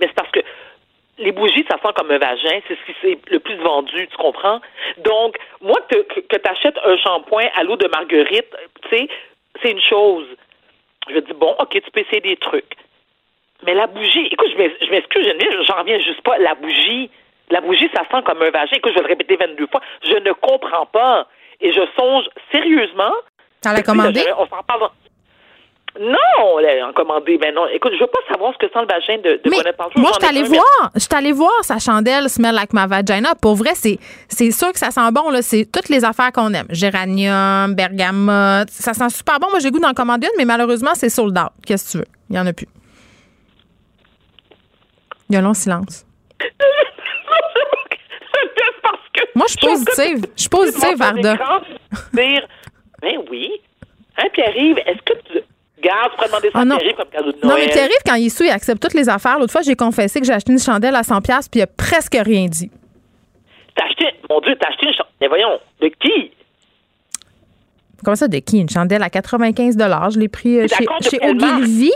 [0.00, 0.40] Mais c'est parce que
[1.18, 2.60] les bougies, ça sent comme un vagin.
[2.68, 4.60] C'est ce qui c'est le plus vendu, tu comprends?
[4.98, 8.46] Donc, moi, que, que, tu achètes un shampoing à l'eau de marguerite,
[8.82, 9.08] tu sais,
[9.62, 10.26] c'est une chose.
[11.10, 12.76] Je dis, bon, OK, tu peux essayer des trucs.
[13.64, 16.38] Mais la bougie, écoute, je m'excuse, Geneviève, j'en reviens juste pas.
[16.38, 17.10] La bougie,
[17.50, 18.76] la bougie, ça sent comme un vagin.
[18.76, 19.80] Écoute, je vais le répéter 22 fois.
[20.04, 21.26] Je ne comprends pas.
[21.60, 23.12] Et je songe sérieusement.
[23.60, 24.22] T'en l'as commandé?
[24.38, 24.88] On s'en parle.
[25.98, 27.38] Non, on l'a commandé.
[27.42, 29.56] Mais non, écoute, je veux pas savoir ce que sent le vagin de, de Mais
[29.96, 33.34] moi, je mais- voir, je suis allée voir sa chandelle Smell Like My Vagina.
[33.34, 33.98] Pour vrai, c'est,
[34.28, 35.42] c'est sûr que ça sent bon, là.
[35.42, 36.66] C'est toutes les affaires qu'on aime.
[36.70, 38.70] Géranium, bergamote.
[38.70, 39.48] Ça sent super bon.
[39.50, 41.50] Moi, j'ai le goût d'en commander une, mais malheureusement, c'est sold out.
[41.66, 42.12] Qu'est-ce que tu veux?
[42.30, 42.68] Il y en a plus.
[45.30, 46.04] Il y a un long silence.
[49.38, 50.26] Moi, je suis positive.
[50.36, 51.34] Je suis positive, Varda.
[52.12, 52.46] Dire,
[53.00, 53.50] ben oui.
[54.18, 55.38] Hein, Pierre-Yves, est-ce que tu.
[55.80, 56.76] Garde, tu demander ça Ah à non.
[56.96, 57.64] Comme cadeau de Non, Noël?
[57.66, 59.38] mais Pierre-Yves, quand il est sous, il accepte toutes les affaires.
[59.38, 62.16] L'autre fois, j'ai confessé que j'ai acheté une chandelle à 100$ puis il a presque
[62.20, 62.68] rien dit.
[63.76, 65.12] T'as acheté, mon Dieu, t'as acheté une chandelle.
[65.20, 66.32] Mais voyons, de qui?
[68.04, 68.58] Comment ça, de qui?
[68.58, 71.18] Une chandelle à 95 Je l'ai pris euh, chez, chez?
[71.28, 71.92] Ogilvy.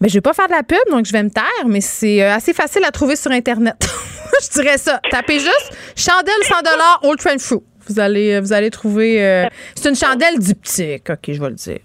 [0.00, 2.22] Mais je vais pas faire de la pub, donc je vais me taire, mais c'est
[2.22, 3.76] euh, assez facile à trouver sur Internet.
[4.42, 4.98] je dirais ça.
[5.10, 6.54] Tapez juste chandelle 100
[7.02, 7.62] Old Trend Fruit.
[7.86, 9.22] Vous allez, euh, vous allez trouver.
[9.22, 11.10] euh, c'est une chandelle diptyque.
[11.10, 11.80] OK, je vais le dire.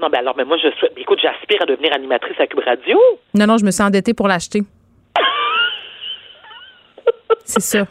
[0.00, 0.92] Non, ben alors, mais moi, je souhaite.
[0.96, 2.98] Écoute, j'aspire à devenir animatrice à Cube Radio.
[3.34, 4.62] Non, non, je me suis endettée pour l'acheter.
[7.44, 7.86] c'est ça.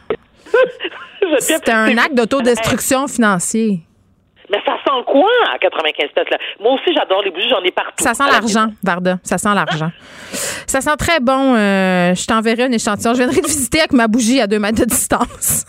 [1.38, 3.76] C'était un acte d'autodestruction financière.
[4.50, 6.36] Mais ça sent quoi à 95 pièces là?
[6.60, 8.02] Moi aussi, j'adore les bougies, j'en ai partout.
[8.02, 9.18] Ça sent l'argent, Varda.
[9.22, 9.90] Ça sent l'argent.
[10.66, 11.54] Ça sent très bon.
[11.54, 13.12] euh, je t'enverrai un échantillon.
[13.14, 15.64] Je viendrai te visiter avec ma bougie à deux mètres de distance.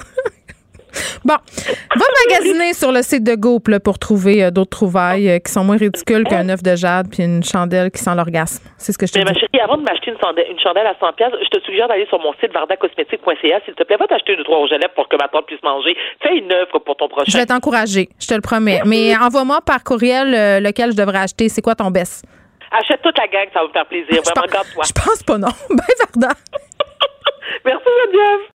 [1.26, 5.40] Bon, va magasiner sur le site de Goop là, pour trouver euh, d'autres trouvailles euh,
[5.40, 8.64] qui sont moins ridicules qu'un œuf de jade puis une chandelle qui sent l'orgasme.
[8.78, 9.40] C'est ce que je te Mais ma dis.
[9.40, 12.06] chérie, avant de m'acheter une, chandelle- une chandelle à 100 pièces, je te suggère d'aller
[12.08, 13.60] sur mon site vardacosmétique.ca.
[13.66, 15.64] S'il te plaît, va t'acheter deux, trois rouges à lèvres pour que ma tante puisse
[15.64, 15.96] manger.
[16.22, 17.26] Fais une œuvre pour ton prochain.
[17.32, 18.82] Je vais t'encourager, je te le promets.
[18.86, 21.50] Mais envoie-moi par courriel euh, lequel je devrais acheter.
[21.50, 22.26] C'est quoi ton best?
[22.72, 24.22] Achète toute la gang, ça va me faire plaisir.
[24.24, 24.84] Vraiment, garde-toi.
[24.88, 25.50] Je pense pas, non.
[25.70, 26.34] Ben, Varda.
[27.66, 28.48] Merci, Geneviève.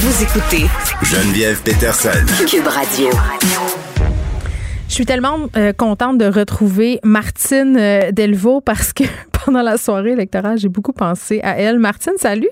[0.00, 0.66] Vous écoutez
[1.02, 2.24] Geneviève Peterson.
[2.46, 3.08] Cube Radio.
[4.88, 9.02] Je suis tellement euh, contente de retrouver Martine euh, Delvaux parce que
[9.44, 11.80] pendant la soirée électorale, j'ai beaucoup pensé à elle.
[11.80, 12.48] Martine, salut.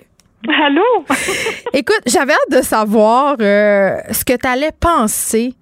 [0.48, 0.82] Allô?
[1.72, 5.54] Écoute, j'avais hâte de savoir euh, ce que tu allais penser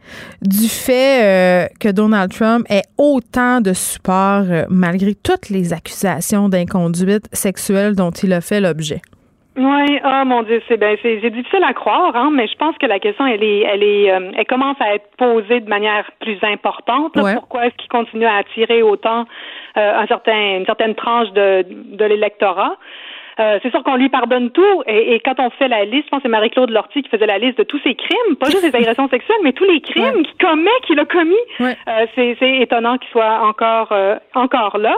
[0.43, 6.48] du fait euh, que Donald Trump ait autant de support euh, malgré toutes les accusations
[6.48, 9.01] d'inconduite sexuelle dont il a fait l'objet.
[9.56, 12.86] Oui, oh mon Dieu, c'est ben, c'est difficile à croire, hein, mais je pense que
[12.86, 16.39] la question, elle est, elle est, euh, elle commence à être posée de manière plus
[16.43, 17.14] importante.
[17.16, 17.22] là.
[17.22, 17.35] Ouais.
[17.35, 19.26] Pourquoi est-ce qu'il continue à attirer autant
[19.76, 22.76] euh, un certain, une certaine tranche de, de l'électorat?
[23.40, 26.10] Euh, c'est sûr qu'on lui pardonne tout, et, et quand on fait la liste, je
[26.10, 28.62] pense que c'est Marie-Claude Lortie qui faisait la liste de tous ses crimes, pas juste
[28.62, 31.35] les agressions sexuelles, mais tous les crimes qu'il commet, qu'il a commis.
[31.60, 34.94] Euh, c'est c'est étonnant qu'il soit encore, euh, encore là.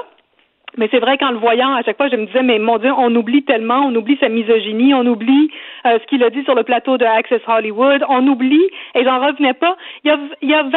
[0.76, 2.92] Mais c'est vrai qu'en le voyant, à chaque fois, je me disais, mais mon Dieu,
[2.96, 5.50] on oublie tellement, on oublie sa misogynie, on oublie
[5.86, 9.18] euh, ce qu'il a dit sur le plateau de Access Hollywood, on oublie, et j'en
[9.24, 10.70] revenais pas, il y a, il y a 26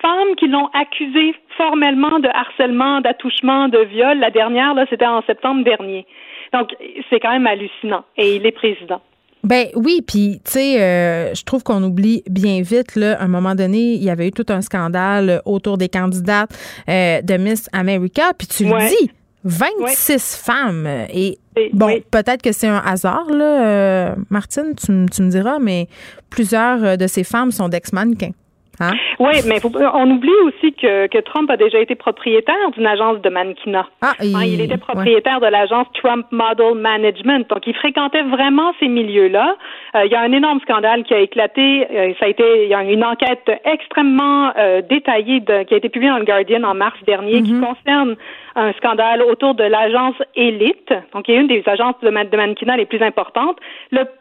[0.00, 4.18] femmes qui l'ont accusé formellement de harcèlement, d'attouchement, de viol.
[4.18, 6.06] La dernière, là, c'était en septembre dernier.
[6.54, 6.70] Donc,
[7.10, 8.04] c'est quand même hallucinant.
[8.16, 9.02] Et il est président.
[9.44, 13.14] Ben oui, puis tu sais, euh, je trouve qu'on oublie bien vite là.
[13.20, 16.50] À un moment donné, il y avait eu tout un scandale autour des candidates
[16.88, 18.70] euh, de Miss America, puis tu Ouais.
[18.72, 19.10] le dis,
[19.48, 21.38] 26 femmes et
[21.72, 25.86] bon, peut-être que c'est un hasard là, euh, Martine, tu, tu me diras, mais
[26.30, 28.32] plusieurs euh, de ces femmes sont d'ex-mannequins.
[28.80, 28.92] Hein?
[29.18, 33.20] Oui, mais faut- on oublie aussi que, que Trump a déjà été propriétaire d'une agence
[33.22, 33.86] de mannequinat.
[34.02, 38.86] Ah, Hein, il était propriétaire de l'agence Trump Model Management, donc il fréquentait vraiment ces
[38.86, 39.56] milieux-là.
[39.96, 41.88] Euh, il y a un énorme scandale qui a éclaté.
[41.90, 45.78] euh, ça a été, il y a une enquête extrêmement euh, détaillée de- qui a
[45.78, 48.14] été publiée dans le Guardian en mars dernier, qui concerne
[48.54, 52.36] un scandale autour de l'agence Elite, donc qui est une des agences de, man- de
[52.36, 53.58] mannequinat les plus importantes.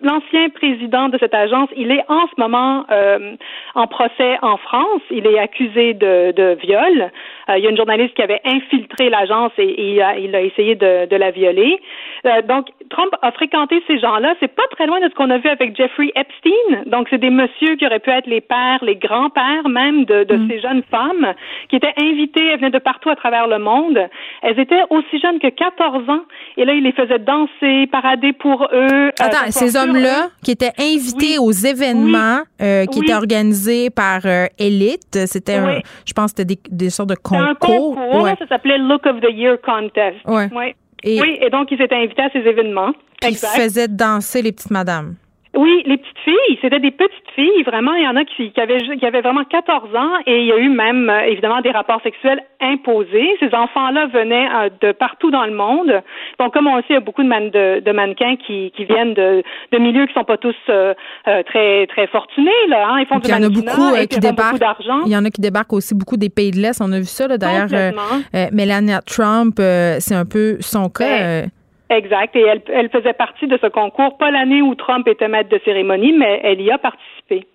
[0.01, 3.35] L'ancien président de cette agence, il est en ce moment euh,
[3.75, 5.01] en procès en France.
[5.11, 7.11] Il est accusé de, de viol.
[7.49, 10.35] Euh, il y a une journaliste qui avait infiltré l'agence et, et il, a, il
[10.35, 11.79] a essayé de, de la violer.
[12.25, 14.35] Euh, donc, Trump a fréquenté ces gens-là.
[14.39, 16.83] C'est pas très loin de ce qu'on a vu avec Jeffrey Epstein.
[16.87, 20.39] Donc, c'est des messieurs qui auraient pu être les pères, les grands-pères même de, de
[20.49, 21.33] ces jeunes femmes
[21.69, 22.45] qui étaient invitées.
[22.45, 23.99] Elles venaient de partout à travers le monde.
[24.41, 26.21] Elles étaient aussi jeunes que 14 ans.
[26.57, 28.87] Et là, il les faisait danser, parader pour eux.
[29.07, 33.05] euh, Attends, ces hommes-là qui étaient invités aux événements euh, qui Oui.
[33.05, 35.59] étaient organisés par euh, Elite, c'était,
[36.05, 37.95] je pense, que c'était des, des sortes de C'était un concours.
[37.95, 38.35] concours, Ouais.
[38.39, 40.17] ça s'appelait Look of the Year Contest.
[40.25, 40.47] Ouais.
[40.53, 40.75] Ouais.
[41.03, 42.93] Et- Oui, et donc ils étaient invités à ces événements.
[43.21, 43.55] Qui Exact.
[43.59, 45.15] faisaient danser les petites madames.
[45.55, 47.93] Oui, les petites filles, c'était des petites filles, vraiment.
[47.93, 50.51] Il y en a qui, qui, avaient, qui avaient vraiment 14 ans et il y
[50.51, 53.29] a eu même, euh, évidemment, des rapports sexuels imposés.
[53.39, 56.01] Ces enfants-là venaient euh, de partout dans le monde.
[56.39, 58.71] Donc, comme on le sait, il y a beaucoup de, man- de, de mannequins qui,
[58.75, 59.41] qui viennent de,
[59.71, 60.93] de milieux qui sont pas tous euh,
[61.27, 62.87] euh, très, très fortunés, là.
[62.89, 62.99] Hein.
[62.99, 64.59] Ils font du il y en a beaucoup euh, qui beaucoup débarquent.
[64.59, 65.01] d'argent.
[65.05, 66.81] Il y en a qui débarquent aussi beaucoup des pays de l'Est.
[66.81, 67.67] On a vu ça, là, d'ailleurs.
[67.73, 67.91] euh,
[68.35, 71.21] euh, Melania Trump, euh, c'est un peu son cas.
[71.21, 71.43] euh,
[71.89, 72.35] Exact.
[72.35, 75.59] Et elle, elle faisait partie de ce concours, pas l'année où Trump était maître de
[75.63, 77.47] cérémonie, mais elle y a participé.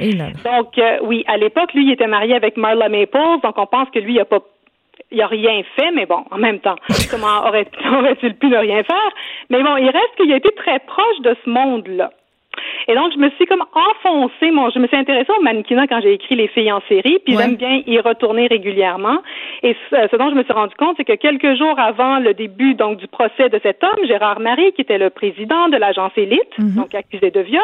[0.00, 3.56] et là, Donc, euh, oui, à l'époque, lui, il était marié avec Marla Maples, donc
[3.56, 4.40] on pense que lui, il a pas
[5.10, 6.74] il a rien fait, mais bon, en même temps,
[7.10, 9.10] comment aurait- aurait-il pu ne rien faire?
[9.48, 12.10] Mais bon, il reste qu'il a été très proche de ce monde-là.
[12.90, 16.00] Et donc, je me suis comme enfoncée, mon, je me suis intéressée au mannequinat quand
[16.00, 17.42] j'ai écrit Les filles en série, puis Ouais.
[17.42, 19.18] j'aime bien y retourner régulièrement.
[19.62, 22.32] Et ce, ce dont je me suis rendu compte, c'est que quelques jours avant le
[22.32, 26.12] début donc du procès de cet homme, Gérard Marie, qui était le président de l'agence
[26.16, 27.60] Élite, donc accusé de viol,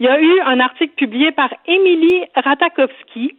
[0.00, 3.36] il y a eu un article publié par Émilie Ratakowski,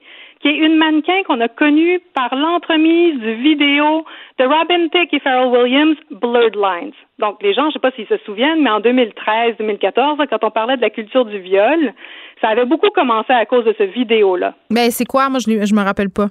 [0.47, 4.05] qui est une mannequin qu'on a connue par l'entremise du vidéo
[4.39, 6.93] de Robin Thicke et Pharrell Williams, Blurred Lines.
[7.19, 10.51] Donc, les gens, je ne sais pas s'ils se souviennent, mais en 2013-2014, quand on
[10.51, 11.93] parlait de la culture du viol,
[12.39, 14.53] ça avait beaucoup commencé à cause de ce vidéo-là.
[14.69, 15.27] Ben, c'est quoi?
[15.29, 16.27] Moi, je, je me rappelle pas.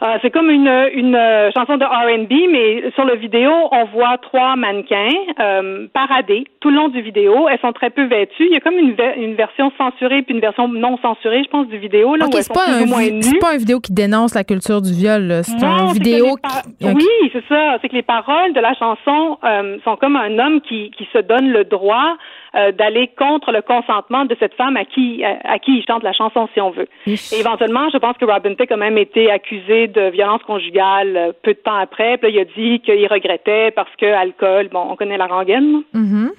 [0.00, 4.16] Euh, c'est comme une, une euh, chanson de R&B, mais sur le vidéo, on voit
[4.18, 5.10] trois mannequins
[5.40, 7.48] euh, parader tout le long du vidéo.
[7.48, 8.46] Elles sont très peu vêtues.
[8.46, 11.66] Il y a comme une, une version censurée puis une version non censurée, je pense,
[11.66, 13.22] du vidéo là OK, où elles c'est sont pas, plus un ou moins vi- nues.
[13.22, 15.22] c'est pas une vidéo qui dénonce la culture du viol.
[15.22, 15.42] là.
[15.42, 16.36] C'est une vidéo
[16.80, 16.84] qui.
[16.86, 17.78] Oui, c'est ça.
[17.82, 21.18] C'est que les paroles de la chanson euh, sont comme un homme qui, qui se
[21.18, 22.16] donne le droit
[22.54, 26.02] euh, d'aller contre le consentement de cette femme à qui à, à qui il chante
[26.02, 26.88] la chanson, si on veut.
[27.06, 31.32] Et éventuellement, je pense que Robin Thicke a même été accusé de violence conjugale euh,
[31.42, 32.16] peu de temps après.
[32.18, 35.82] Puis là, il a dit qu'il regrettait parce que alcool, bon, on connaît la rengaine.
[35.92, 36.32] Mhm.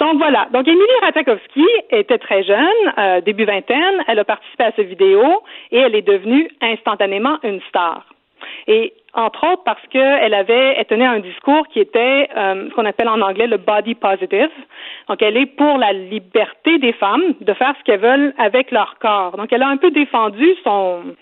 [0.00, 0.48] Donc voilà.
[0.52, 4.02] Donc Émilie Ratakowski était très jeune, euh, début vingtaine.
[4.06, 5.22] Elle a participé à cette vidéo
[5.70, 8.04] et elle est devenue instantanément une star.
[8.66, 12.84] Et entre autres parce qu'elle avait, elle tenait un discours qui était euh, ce qu'on
[12.84, 14.50] appelle en anglais le body positive.
[15.08, 18.96] Donc elle est pour la liberté des femmes de faire ce qu'elles veulent avec leur
[18.98, 19.36] corps.
[19.36, 21.14] Donc elle a un peu défendu son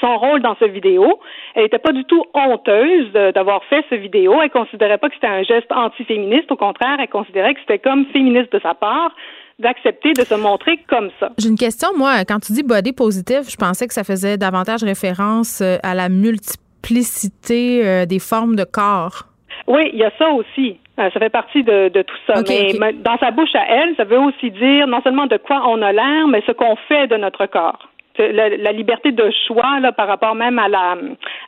[0.00, 1.20] son rôle dans cette vidéo.
[1.54, 4.40] Elle n'était pas du tout honteuse d'avoir fait cette vidéo.
[4.42, 6.50] Elle considérait pas que c'était un geste antiféministe.
[6.52, 9.12] Au contraire, elle considérait que c'était comme féministe de sa part
[9.58, 11.30] d'accepter de se montrer comme ça.
[11.38, 12.24] J'ai une question, moi.
[12.26, 16.08] Quand tu dis body positive, je pensais que ça faisait davantage référence euh, à la
[16.10, 19.24] multiplicité euh, des formes de corps.
[19.66, 20.78] Oui, il y a ça aussi.
[20.98, 22.40] Euh, ça fait partie de, de tout ça.
[22.40, 22.50] Ok,
[22.80, 25.80] mais dans sa bouche à elle, ça veut aussi dire non seulement de quoi on
[25.82, 27.88] a l'air, mais ce qu'on fait de notre corps.
[28.18, 30.96] La, la liberté de choix là, par rapport même à la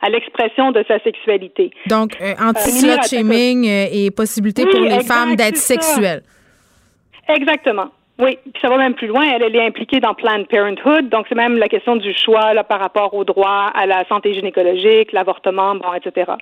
[0.03, 1.71] à l'expression de sa sexualité.
[1.87, 3.15] Donc, euh, Émilie anti-slut Ratajkowski.
[3.15, 6.21] shaming euh, et possibilité Oui, pour les exact, femmes d'être sexuelles.
[7.27, 7.87] Exactement.
[8.19, 9.23] Oui, puis ça va même plus loin.
[9.33, 12.65] Elle, elle est impliquée dans Planned Parenthood, donc c'est même la question du choix là,
[12.65, 16.33] par rapport au droit à la santé gynécologique, l'avortement, bon, etc.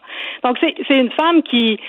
[0.44, 1.80] Donc c'est c'est une femme qui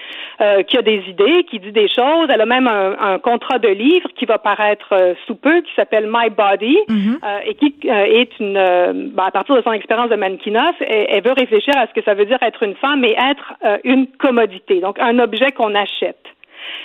[0.42, 2.28] euh, qui a des idées, qui dit des choses.
[2.28, 5.72] Elle a même un, un contrat de livre qui va paraître euh, sous peu, qui
[5.74, 9.72] s'appelle My Body, euh, et qui euh, est une euh, ben, à partir de son
[9.72, 12.74] expérience de mannequinat, elle, elle veut réfléchir à ce que ça veut dire être une
[12.74, 16.27] femme et être euh, une commodité, donc un objet qu'on achète.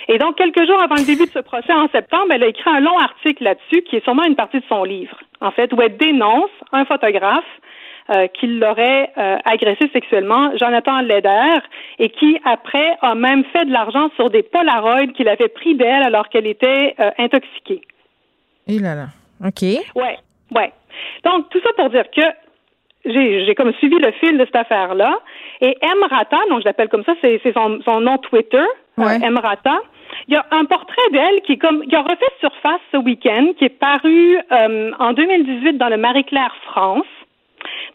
[0.07, 2.69] Et donc, quelques jours avant le début de ce procès, en septembre, elle a écrit
[2.69, 5.81] un long article là-dessus, qui est sûrement une partie de son livre, en fait, où
[5.81, 7.43] elle dénonce un photographe
[8.09, 11.59] euh, qui l'aurait euh, agressé sexuellement, Jonathan Leder,
[11.99, 16.03] et qui, après, a même fait de l'argent sur des Polaroids qu'il avait pris d'elle
[16.03, 17.81] alors qu'elle était euh, intoxiquée.
[18.67, 19.07] Et là là.
[19.45, 19.61] OK.
[19.95, 20.17] Ouais,
[20.53, 20.73] ouais.
[21.23, 22.21] Donc, tout ça pour dire que
[23.05, 25.19] j'ai comme suivi le fil de cette affaire-là.
[25.61, 26.03] Et M.
[26.09, 28.65] Rata, donc je l'appelle comme ça, c'est son, son nom Twitter,
[28.99, 29.37] euh, M.
[29.41, 29.79] Rata.
[30.27, 33.65] Il y a un portrait d'elle qui, comme, qui a refait surface ce week-end, qui
[33.65, 37.05] est paru euh, en 2018 dans le Marie-Claire France.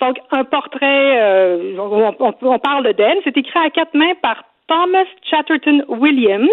[0.00, 3.18] Donc, un portrait, euh, on, on, parle d'elle.
[3.24, 6.48] C'est écrit à quatre mains par Thomas Chatterton Williams,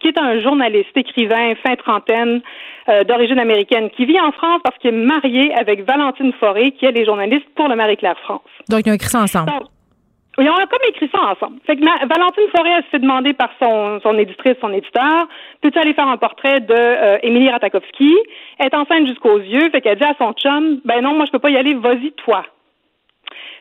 [0.00, 2.42] qui est un journaliste, écrivain, fin trentaine,
[2.88, 6.84] euh, d'origine américaine, qui vit en France parce qu'il est marié avec Valentine Forêt, qui
[6.84, 8.42] est les journalistes pour le Marie-Claire France.
[8.68, 9.52] Donc, ils ont écrit ça ensemble.
[10.38, 11.58] Oui, on a comme écrit ça ensemble.
[11.66, 15.28] Fait que Valentine Forêt, elle se fait demander par son, son éditrice, son éditeur,
[15.60, 18.16] peux-tu aller faire un portrait de euh, Émilie Ratakowski?
[18.58, 21.32] Elle est enceinte jusqu'aux yeux, fait qu'elle dit à son chum, ben non, moi je
[21.32, 22.44] peux pas y aller, vas-y toi.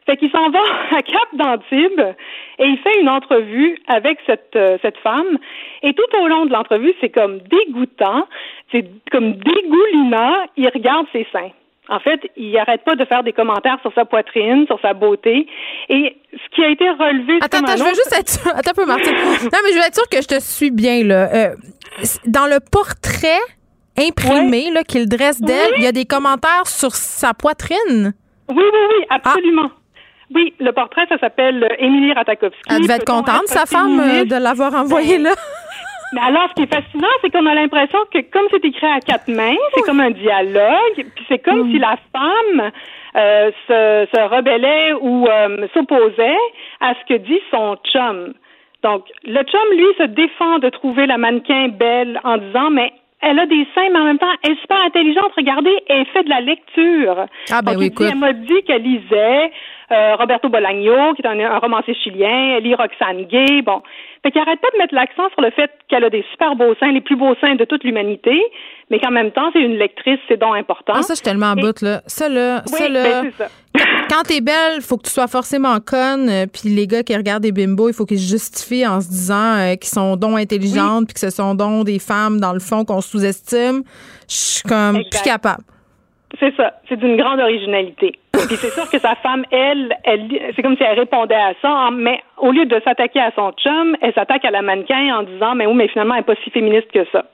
[0.05, 0.61] Fait qu'il s'en va
[0.97, 2.15] à Cap d'Antibes
[2.59, 5.37] et il fait une entrevue avec cette, euh, cette femme.
[5.83, 8.27] Et tout au long de l'entrevue, c'est comme dégoûtant,
[8.71, 10.45] c'est comme dégoulinant.
[10.55, 11.51] Il regarde ses seins.
[11.89, 15.47] En fait, il n'arrête pas de faire des commentaires sur sa poitrine, sur sa beauté.
[15.89, 17.39] Et ce qui a été relevé...
[17.41, 18.51] Attends, attends, je veux juste être sûre.
[18.55, 19.13] Attends un peu, Martine.
[19.15, 21.29] non, mais je veux être sûre que je te suis bien, là.
[21.33, 21.55] Euh,
[22.25, 23.41] dans le portrait
[23.97, 28.13] imprimé là, qu'il dresse d'elle, il y a des commentaires sur sa poitrine?
[28.49, 29.71] Oui, oui, oui, absolument.
[30.33, 32.57] Oui, le portrait, ça s'appelle euh, Émilie Ratakowski.
[32.69, 35.31] Elle devait être contente, sa femme, euh, de l'avoir envoyé ben, là?
[36.13, 38.99] Mais alors, ce qui est fascinant, c'est qu'on a l'impression que comme c'est écrit à
[38.99, 41.71] quatre mains, c'est comme un dialogue, puis c'est comme mm.
[41.71, 42.71] si la femme
[43.15, 45.27] euh, se, se, rebellait ou
[45.73, 46.37] s'opposait
[46.81, 48.33] à ce que dit son chum.
[48.83, 53.37] Donc, le chum, lui, se défend de trouver la mannequin belle en disant, mais elle
[53.37, 55.31] a des seins, mais en même temps, elle est super intelligente.
[55.37, 57.25] Regardez, elle fait de la lecture.
[57.51, 59.51] Ah, ben oui, Elle m'a dit qu'elle lisait
[59.91, 63.81] euh, Roberto Bolaño, qui est un, romancier chilien, lit Roxane Gay, bon.
[64.23, 66.75] Fait qu'elle arrête pas de mettre l'accent sur le fait qu'elle a des super beaux
[66.79, 68.39] seins, les plus beaux seins de toute l'humanité,
[68.89, 70.93] mais qu'en même temps, c'est une lectrice, c'est donc important.
[70.95, 72.01] Ah, ça, je suis tellement en bout, là.
[72.05, 73.23] Ça, là, ça, là.
[73.23, 73.47] Ben, ça.
[74.09, 77.43] Quand t'es belle, faut que tu sois forcément conne, euh, puis les gars qui regardent
[77.43, 81.07] des bimbos, il faut qu'ils se justifient en se disant euh, qu'ils sont donc intelligentes,
[81.07, 83.83] puis que ce sont donc des femmes, dans le fond, qu'on sous-estime.
[84.29, 85.63] Je suis comme plus capable.
[86.41, 86.73] C'est ça.
[86.89, 88.17] C'est d'une grande originalité.
[88.33, 91.89] Puis c'est sûr que sa femme, elle, elle c'est comme si elle répondait à ça,
[91.93, 95.53] mais au lieu de s'attaquer à son chum, elle s'attaque à la mannequin en disant,
[95.53, 97.25] mais oui, mais finalement, elle n'est pas si féministe que ça.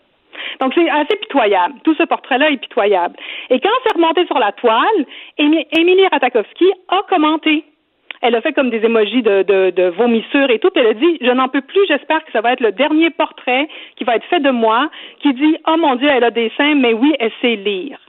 [0.59, 1.75] Donc, c'est assez pitoyable.
[1.85, 3.15] Tout ce portrait-là est pitoyable.
[3.49, 5.05] Et quand c'est remonté sur la toile,
[5.37, 7.63] Émilie Ratakowski a commenté.
[8.21, 10.71] Elle a fait comme des émojis de, de, de vomissure et tout.
[10.75, 13.69] Elle a dit, je n'en peux plus, j'espère que ça va être le dernier portrait
[13.95, 14.89] qui va être fait de moi,
[15.21, 17.99] qui dit, oh mon Dieu, elle a des seins, mais oui, elle sait lire.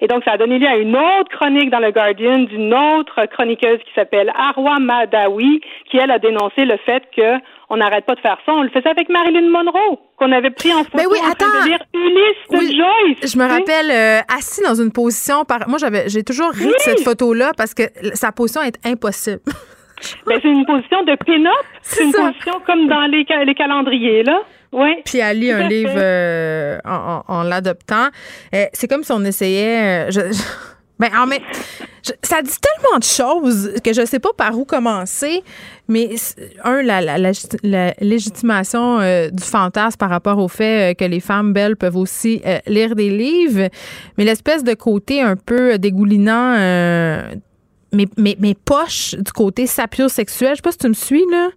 [0.00, 3.26] Et donc, ça a donné lieu à une autre chronique dans le Guardian d'une autre
[3.26, 5.60] chroniqueuse qui s'appelle Arwa Madawi,
[5.90, 7.38] qui, elle, a dénoncé le fait que
[7.70, 8.52] on n'arrête pas de faire ça.
[8.52, 11.64] On le faisait avec Marilyn Monroe, qu'on avait pris en photo Mais oui, en train
[11.64, 13.32] de lire Ulysse de Joyce.
[13.32, 15.68] Je me rappelle euh, assis dans une position par.
[15.68, 17.82] Moi, j'avais, j'ai toujours ri de cette photo-là parce que
[18.14, 19.40] sa position est impossible.
[20.26, 21.66] Ben, c'est une position de pin-up.
[21.82, 24.42] C'est une position comme dans les, les calendriers, là.
[24.72, 24.96] Oui.
[25.04, 28.08] Puis elle lit un livre euh, en, l'adoptant.
[28.54, 30.10] Euh, c'est comme si on essayait.
[30.10, 30.32] Euh,
[30.98, 31.28] ben, en
[32.22, 35.42] ça dit tellement de choses que je ne sais pas par où commencer.
[35.86, 36.10] Mais
[36.64, 38.98] un, la, la, légitimation
[39.30, 43.68] du fantasme par rapport au fait que les femmes belles peuvent aussi lire des livres,
[44.16, 46.56] mais l'espèce de côté un peu dégoulinant
[47.92, 50.52] mes, mes, mes, poches du côté sapiosexuel.
[50.52, 51.50] Je sais pas si tu me suis, là.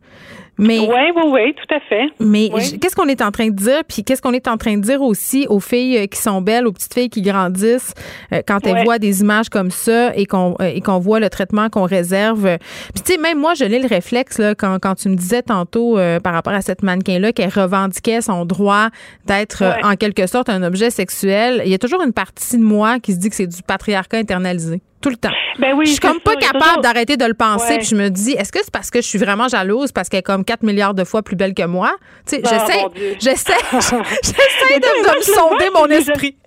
[0.57, 2.09] Mais, oui, oui, oui, tout à fait.
[2.19, 2.49] Mais
[2.79, 3.81] qu'est-ce qu'on est en train de dire?
[3.87, 6.67] Puis qu'est-ce qu'on est en train de dire aussi aux filles euh, qui sont belles,
[6.67, 7.93] aux petites filles qui grandissent,
[8.31, 11.29] euh, quand elles voient des images comme ça et qu'on euh, et qu'on voit le
[11.29, 12.57] traitement qu'on réserve.
[12.93, 15.41] Puis tu sais, même moi, je l'ai le réflexe là, quand, quand tu me disais
[15.41, 18.89] tantôt par rapport à cette mannequin-là qu'elle revendiquait son droit
[19.25, 21.61] d'être en quelque sorte un objet sexuel.
[21.65, 24.17] Il y a toujours une partie de moi qui se dit que c'est du patriarcat
[24.17, 25.31] internalisé tout le temps.
[25.59, 27.77] Ben oui, je suis comme pas capable d'arrêter de le penser.
[27.77, 30.19] Puis je me dis, est-ce que c'est parce que je suis vraiment jalouse parce qu'elle
[30.19, 31.95] est comme 4 milliards de fois plus belle que moi?
[32.25, 32.85] Tu sais, ah, j'essaie,
[33.19, 36.37] j'essaie, j'essaie de, de me sonder mon esprit.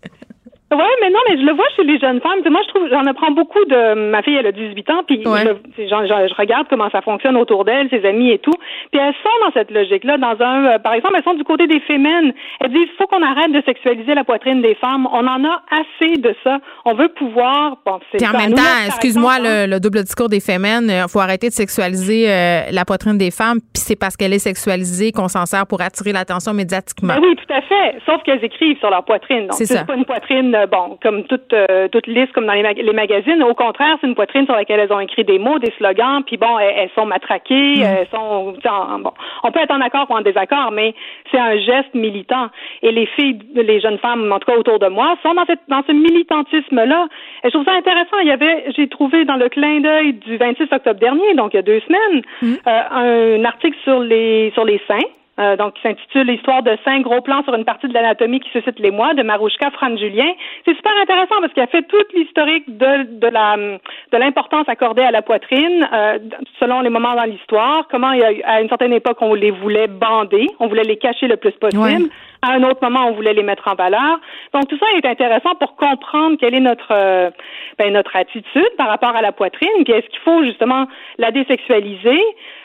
[0.75, 2.41] Oui, mais non, mais je le vois chez les jeunes femmes.
[2.51, 4.11] moi, je trouve, j'en apprends beaucoup de.
[4.11, 5.31] Ma fille, elle a 18 ans, puis je,
[5.79, 8.55] je, regarde comment ça fonctionne autour d'elle, ses amis et tout.
[8.91, 10.19] Puis elles sont dans cette logique-là.
[10.19, 12.31] Dans un, euh, par exemple, elles sont du côté des féminin.
[12.61, 15.07] Elles disent, il faut qu'on arrête de sexualiser la poitrine des femmes.
[15.13, 16.59] On en a assez de ça.
[16.85, 17.77] On veut pouvoir.
[17.87, 21.21] Bon, puis en même temps, excuse-moi, le, le, double discours des féminines, il euh, faut
[21.21, 23.61] arrêter de sexualiser euh, la poitrine des femmes.
[23.61, 27.15] Puis c'est parce qu'elle est sexualisée qu'on s'en sert pour attirer l'attention médiatiquement.
[27.15, 27.99] Ben oui, tout à fait.
[28.07, 29.47] Sauf qu'elles écrivent sur leur poitrine.
[29.49, 32.75] Donc c'est pas une poitrine euh, bon, comme toute euh, toute liste comme dans les,
[32.75, 33.43] les, magazines.
[33.43, 36.37] Au contraire, c'est une poitrine sur laquelle elles ont écrit des mots, des slogans, puis
[36.37, 37.83] bon, elles, sont matraquées, mm.
[37.83, 38.55] elles sont
[39.01, 39.13] bon.
[39.43, 40.95] On peut être en accord ou en désaccord, mais
[41.31, 42.49] c'est un geste militant.
[42.83, 45.61] Et les filles, les jeunes femmes, en tout cas autour de moi, sont dans, cette,
[45.69, 47.09] dans ce militantisme-là.
[47.45, 48.19] Et je trouve ça intéressant.
[48.23, 51.57] Il y avait, j'ai trouvé dans le clin d'œil du 26 octobre dernier, donc il
[51.57, 52.55] y a deux semaines, mm.
[52.67, 55.09] euh, un article sur les sur les seins
[55.39, 58.51] euh, donc, qui s'intitule L'histoire de cinq gros plans sur une partie de l'anatomie qui
[58.51, 60.33] suscite les mois de Marouchka Fran Julien.
[60.65, 65.03] C'est super intéressant parce qu'il a fait toute l'historique de, de la de l'importance accordée
[65.03, 66.19] à la poitrine euh,
[66.61, 67.89] selon les moments dans l'histoire.
[67.91, 70.97] Comment il y a, à une certaine époque on les voulait bander, on voulait les
[70.97, 72.11] cacher le plus possible.
[72.43, 74.21] À un autre moment, on voulait les mettre en valeur.
[74.53, 77.31] Donc tout ça est intéressant pour comprendre quelle est notre euh,
[77.79, 79.85] ben, notre attitude par rapport à la poitrine.
[79.85, 80.87] Puis est-ce qu'il faut justement
[81.19, 82.21] la désexualiser?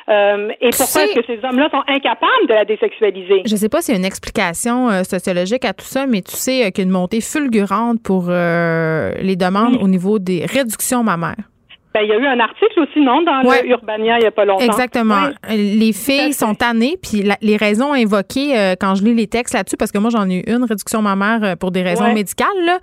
[0.10, 3.44] Euh, et pourquoi est-ce que ces hommes-là sont incapables de la désexualiser?
[3.46, 6.22] Je ne sais pas s'il y a une explication euh, sociologique à tout ça, mais
[6.22, 11.04] tu sais qu'il y a une montée fulgurante pour les demandes au niveau des réductions
[11.04, 11.50] mammaires.
[11.94, 14.46] Ben, il y a eu un article aussi, non, dans Urbania il n'y a pas
[14.46, 14.64] longtemps.
[14.64, 15.30] Exactement.
[15.50, 19.76] Les filles sont tannées, puis les raisons invoquées euh, quand je lis les textes là-dessus,
[19.76, 22.78] parce que moi j'en ai eu une réduction mammaire euh, pour des raisons médicales, là,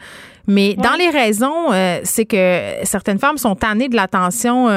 [0.48, 4.68] mais dans les raisons, euh, c'est que certaines femmes sont tannées de l'attention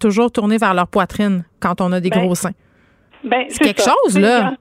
[0.00, 2.52] toujours tournée vers leur poitrine quand on a des ben, gros seins.
[3.22, 4.54] Ben, c'est quelque chose, là.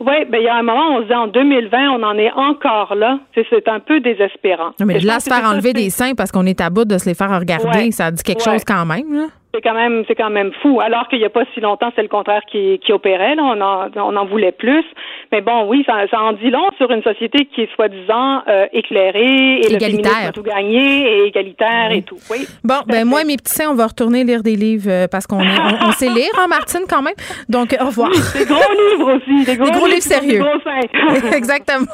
[0.00, 2.32] Oui, ben il y a un moment, on se dit en 2020, on en est
[2.32, 3.18] encore là.
[3.34, 4.70] C'est un peu désespérant.
[4.78, 6.98] Non, mais de là se faire enlever des seins parce qu'on est à bout de
[6.98, 9.12] se les faire regarder, ça dit quelque chose quand même.
[9.12, 9.26] Là
[9.56, 10.80] c'est quand même c'est quand même fou.
[10.80, 13.34] Alors qu'il n'y a pas si longtemps, c'est le contraire qui, qui opérait.
[13.34, 13.42] Là.
[13.42, 14.84] On, en, on en voulait plus.
[15.32, 18.66] Mais bon, oui, ça, ça en dit long sur une société qui est soi-disant euh,
[18.72, 20.26] éclairée et égalitaire.
[20.26, 22.18] le tout gagné et égalitaire et tout.
[22.30, 22.46] Oui.
[22.62, 25.40] Bon, ben moi, mes petits seins, on va retourner lire des livres euh, parce qu'on
[25.40, 27.14] on, sait lire, hein, Martine, quand même.
[27.48, 28.10] Donc, au revoir.
[28.10, 28.56] des gros
[28.90, 29.44] livres aussi.
[29.44, 30.44] Des gros, gros livres, sérieux.
[31.34, 31.86] Exactement.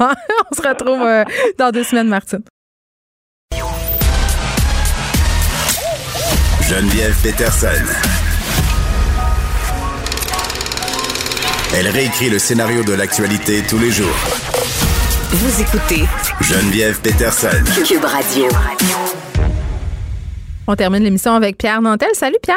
[0.51, 1.25] on se retrouve euh,
[1.59, 2.43] dans deux semaines, Martine.
[6.69, 7.85] Geneviève Peterson.
[11.77, 14.15] Elle réécrit le scénario de l'actualité tous les jours.
[15.33, 16.07] Vous écoutez
[16.41, 17.49] Geneviève Peterson.
[17.85, 18.47] Cube Radio.
[20.69, 22.11] On termine l'émission avec Pierre Nantel.
[22.15, 22.57] Salut Pierre.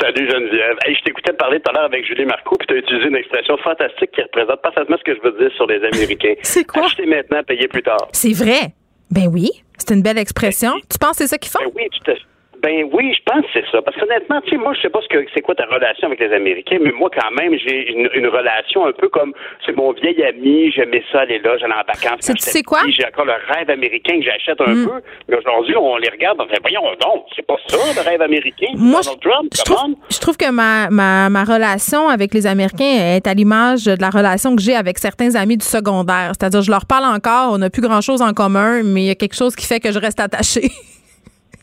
[0.00, 0.76] Salut Geneviève.
[0.88, 3.56] je t'écoutais parler tout à l'heure avec Julie Marco, puis tu as utilisé une expression
[3.58, 6.34] fantastique qui représente parfaitement ce que je veux dire sur les Américains.
[6.42, 6.86] C'est quoi?
[6.86, 8.08] Acheter maintenant, payer plus tard.
[8.12, 8.74] C'est vrai.
[9.10, 10.72] Ben oui, c'est une belle expression.
[10.90, 11.60] Tu penses que c'est ça qu'ils font?
[11.60, 12.22] Ben oui, tout à fait.
[12.66, 13.80] Ben oui, je pense que c'est ça.
[13.80, 16.18] Parce qu'honnêtement, tu sais, moi, je sais pas ce que c'est quoi ta relation avec
[16.18, 19.32] les Américains, mais moi, quand même, j'ai une, relation un peu comme
[19.64, 22.18] c'est mon vieil ami, j'aimais ça aller là, j'allais en vacances.
[22.18, 22.80] C'est, tu sais quoi?
[22.88, 24.84] J'ai encore le rêve américain que j'achète un mm.
[24.84, 25.00] peu.
[25.28, 28.72] Mais aujourd'hui, on les regarde, on fait, voyons donc, c'est pas ça, le rêve américain.
[28.74, 33.14] Moi, je, Trump, je, trouve, je, trouve, que ma, ma, ma relation avec les Américains
[33.14, 36.32] est à l'image de la relation que j'ai avec certains amis du secondaire.
[36.36, 39.14] C'est-à-dire, je leur parle encore, on n'a plus grand-chose en commun, mais il y a
[39.14, 40.68] quelque chose qui fait que je reste attachée.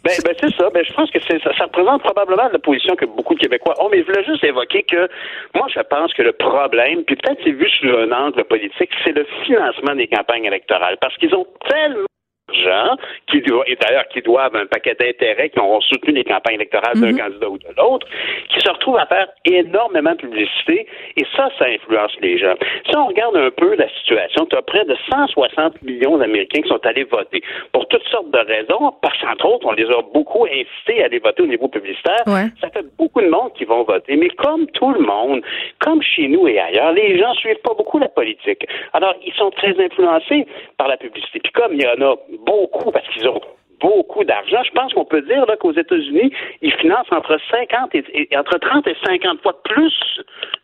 [0.03, 0.69] Ben, ben c'est ça.
[0.69, 3.89] Ben, je pense que ça, ça, représente probablement la position que beaucoup de Québécois ont.
[3.89, 5.07] Mais je voulais juste évoquer que
[5.55, 9.13] moi, je pense que le problème, puis peut-être c'est vu sur un angle politique, c'est
[9.13, 10.97] le financement des campagnes électorales.
[10.99, 12.05] Parce qu'ils ont tellement
[13.27, 16.99] qui doivent, et d'ailleurs qui doivent un paquet d'intérêts qui ont soutenu les campagnes électorales
[16.99, 17.17] d'un mhm.
[17.17, 18.07] candidat ou de l'autre,
[18.49, 22.55] qui se retrouvent à faire énormément de publicité et ça, ça influence les gens.
[22.89, 26.69] Si on regarde un peu la situation, tu as près de 160 millions d'Américains qui
[26.69, 30.45] sont allés voter pour toutes sortes de raisons, parce qu'entre autres, on les a beaucoup
[30.45, 32.23] incités à aller voter au niveau publicitaire.
[32.61, 35.41] Ça fait beaucoup de monde qui vont voter, mais comme tout le monde,
[35.80, 38.65] comme chez nous et ailleurs, les gens suivent pas beaucoup la politique.
[38.93, 40.45] Alors, ils sont très influencés
[40.77, 41.39] par la publicité.
[41.39, 42.15] Puis comme il y en a
[42.45, 43.41] beaucoup parce qu'ils ont
[43.80, 44.64] beaucoup d'argent.
[44.64, 46.32] Je pense qu'on peut dire qu'aux États-Unis,
[46.62, 49.94] ils financent entre 50 et, entre 30 et 50 fois plus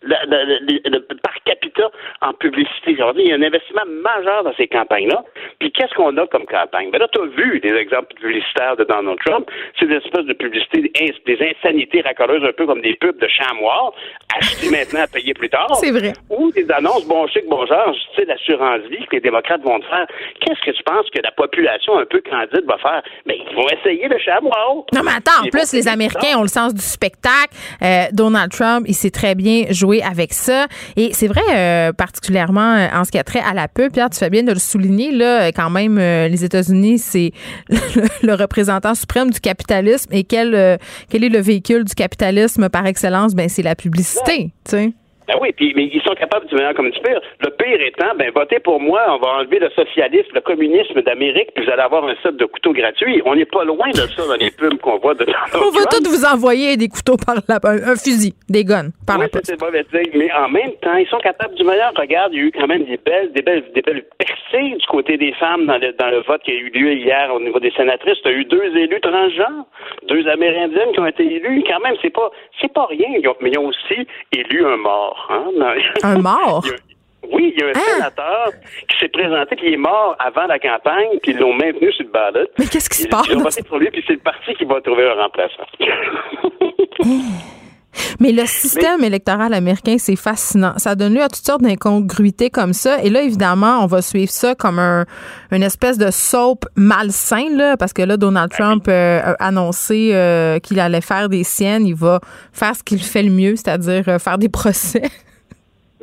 [0.01, 1.89] le, par capita
[2.21, 2.91] en publicité.
[2.91, 5.23] Il y a un investissement majeur dans ces campagnes-là.
[5.59, 6.91] Puis qu'est-ce qu'on a comme campagne?
[6.91, 9.49] Ben là, tu as vu des exemples publicitaires de Donald Trump.
[9.79, 10.91] C'est des espèces de publicité,
[11.25, 13.93] des insanités racoleuses, un peu comme des pubs de chamois,
[14.37, 15.75] acheter maintenant, à payer plus tard.
[15.75, 16.13] C'est vrai.
[16.29, 19.81] Ou des annonces bon chic, bon genre, tu sais, l'assurance vie que les démocrates vont
[19.81, 20.07] faire.
[20.39, 23.03] Qu'est-ce que tu penses que la population un peu candide va faire?
[23.25, 24.85] Mais ils vont essayer le chamois.
[24.93, 27.53] Non, mais attends, en plus, les Américains ont le sens du spectacle.
[27.81, 30.67] Euh, Donald Trump, il sait très bien jouer avec ça.
[30.95, 34.09] Et c'est vrai, euh, particulièrement euh, en ce qui a trait à la pub, Pierre,
[34.09, 37.31] tu fais bien de le souligner, là, quand même, les États-Unis, c'est
[37.69, 40.11] le, représentant suprême du capitalisme.
[40.13, 40.79] Et quel,
[41.09, 43.35] quel est le véhicule du capitalisme par excellence?
[43.35, 44.93] Ben, c'est la publicité, tu sais.
[45.29, 47.21] Ben oui, puis mais ils sont capables du meilleur comme du pire.
[47.39, 51.51] Le pire étant, ben votez pour moi, on va enlever le socialisme, le communisme d'Amérique,
[51.53, 53.21] puis vous allez avoir un set de couteaux gratuits.
[53.25, 56.09] On n'est pas loin de ça dans les pubs qu'on voit de On va tous
[56.09, 59.85] vous envoyer des couteaux par la un, fusil, des guns par oui, la c'est mauvais
[60.15, 61.91] mais en même temps, ils sont capables du meilleur.
[61.95, 64.85] Regarde, il y a eu quand même des belles, des belles, des belles percées du
[64.87, 67.59] côté des femmes dans le, dans le vote qui a eu lieu hier au niveau
[67.59, 68.17] des sénatrices.
[68.23, 69.65] Tu as eu deux élus transgenres,
[70.07, 71.63] deux Amérindiennes qui ont été élus.
[71.67, 73.09] Quand même, c'est pas, c'est pas rien.
[73.19, 75.18] Ils ont, mais ils ont aussi élu un mort.
[75.29, 75.45] Hein,
[76.03, 76.63] Un mort?
[77.31, 77.79] Oui, il y a un Ah!
[77.95, 78.51] sénateur
[78.89, 82.11] qui s'est présenté, il est mort avant la campagne, puis ils l'ont maintenu sur le
[82.11, 82.47] ballot.
[82.57, 83.27] Mais qu'est-ce qui se passe?
[83.29, 85.63] Ils ont voté pour lui, puis c'est le parti qui va trouver un remplaçant.
[88.19, 90.73] Mais le système électoral américain, c'est fascinant.
[90.77, 93.01] Ça donne lieu à toutes sortes d'incongruités comme ça.
[93.03, 95.05] Et là, évidemment, on va suivre ça comme un,
[95.51, 100.59] une espèce de soap malsain, là, parce que là, Donald Trump euh, a annoncé euh,
[100.59, 101.85] qu'il allait faire des siennes.
[101.85, 102.19] Il va
[102.53, 105.03] faire ce qu'il fait le mieux, c'est-à-dire euh, faire des procès.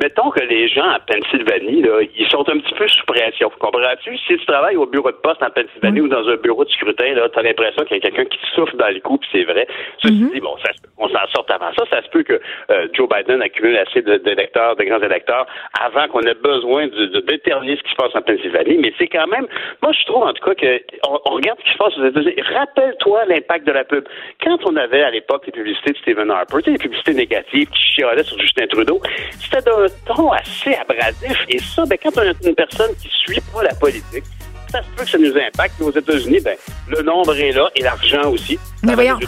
[0.02, 3.50] Mettons que les gens à Pennsylvanie, là, ils sont un petit peu sous pression.
[3.58, 4.16] Comprends-tu?
[4.18, 7.14] Si tu travailles au bureau de poste en Pennsylvanie ou dans un bureau de scrutin,
[7.14, 9.50] là, t'as l'impression qu'il y a quelqu'un qui te souffle dans les coups, puis c'est
[9.50, 9.66] vrai.
[10.02, 11.84] Ceci dit, bon, ça, se peut- on s'en sorte avant ça.
[11.90, 12.38] Ça se peut que
[12.70, 15.46] euh, Joe Biden accumule assez de- d'électeurs, de, grands électeurs,
[15.80, 18.76] avant qu'on ait besoin de, de déterminer ce qui se passe en Pennsylvanie.
[18.78, 19.46] Mais c'est quand même,
[19.82, 22.04] moi, je trouve en tout cas que on, on regarde ce qui se passe aux
[22.06, 22.42] États-Unis.
[22.54, 24.04] Rappelle-toi l'impact de la pub.
[24.44, 27.68] Quand on avait à l'époque les publicités de Stephen Harper, tu sais, les publicités négatives
[27.70, 29.00] qui chialaient sur Justin Trudeau,
[29.38, 31.38] c'était d'un ton assez abrasif.
[31.48, 34.24] Et ça, ben, quand on a une personne qui suit pas la politique,
[34.70, 35.80] ça se peut que ça nous impacte.
[35.80, 36.56] Aux États-Unis, ben,
[36.88, 38.58] le nombre est là et l'argent aussi.
[38.86, 39.18] Mais voyons.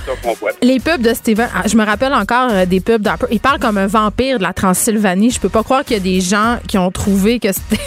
[0.63, 3.27] Les pubs de Steven, ah, je me rappelle encore euh, des pubs d'Harper.
[3.31, 5.31] Il parle comme un vampire de la Transylvanie.
[5.31, 7.83] Je peux pas croire qu'il y a des gens qui ont trouvé que c'était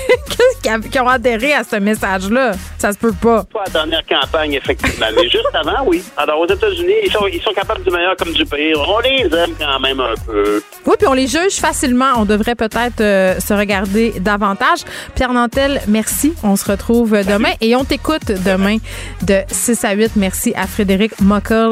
[0.92, 2.54] qui ont adhéré à ce message-là.
[2.78, 3.44] Ça se peut pas.
[3.46, 5.08] Pas la dernière campagne, effectivement.
[5.16, 6.04] mais juste avant, oui.
[6.18, 8.78] Alors, aux États-Unis, ils sont, ils sont capables du meilleur comme du pire.
[8.88, 10.62] On les aime quand même un peu.
[10.86, 12.14] Oui, puis on les juge facilement.
[12.18, 14.80] On devrait peut-être euh, se regarder davantage.
[15.16, 16.34] Pierre Nantel, merci.
[16.44, 18.78] On se retrouve demain et on t'écoute demain
[19.24, 20.12] de 6 à 8.
[20.16, 21.20] Merci à Frédéric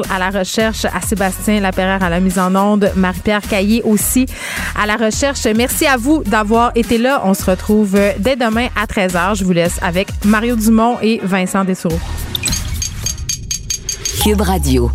[0.10, 4.26] À la recherche, à Sébastien Lapérère à la mise en onde, Marie-Pierre Caillé aussi
[4.80, 5.46] à la recherche.
[5.56, 7.22] Merci à vous d'avoir été là.
[7.26, 9.36] On se retrouve dès demain à 13h.
[9.36, 12.00] Je vous laisse avec Mario Dumont et Vincent Dessoureau.
[14.24, 14.92] Cube Radio.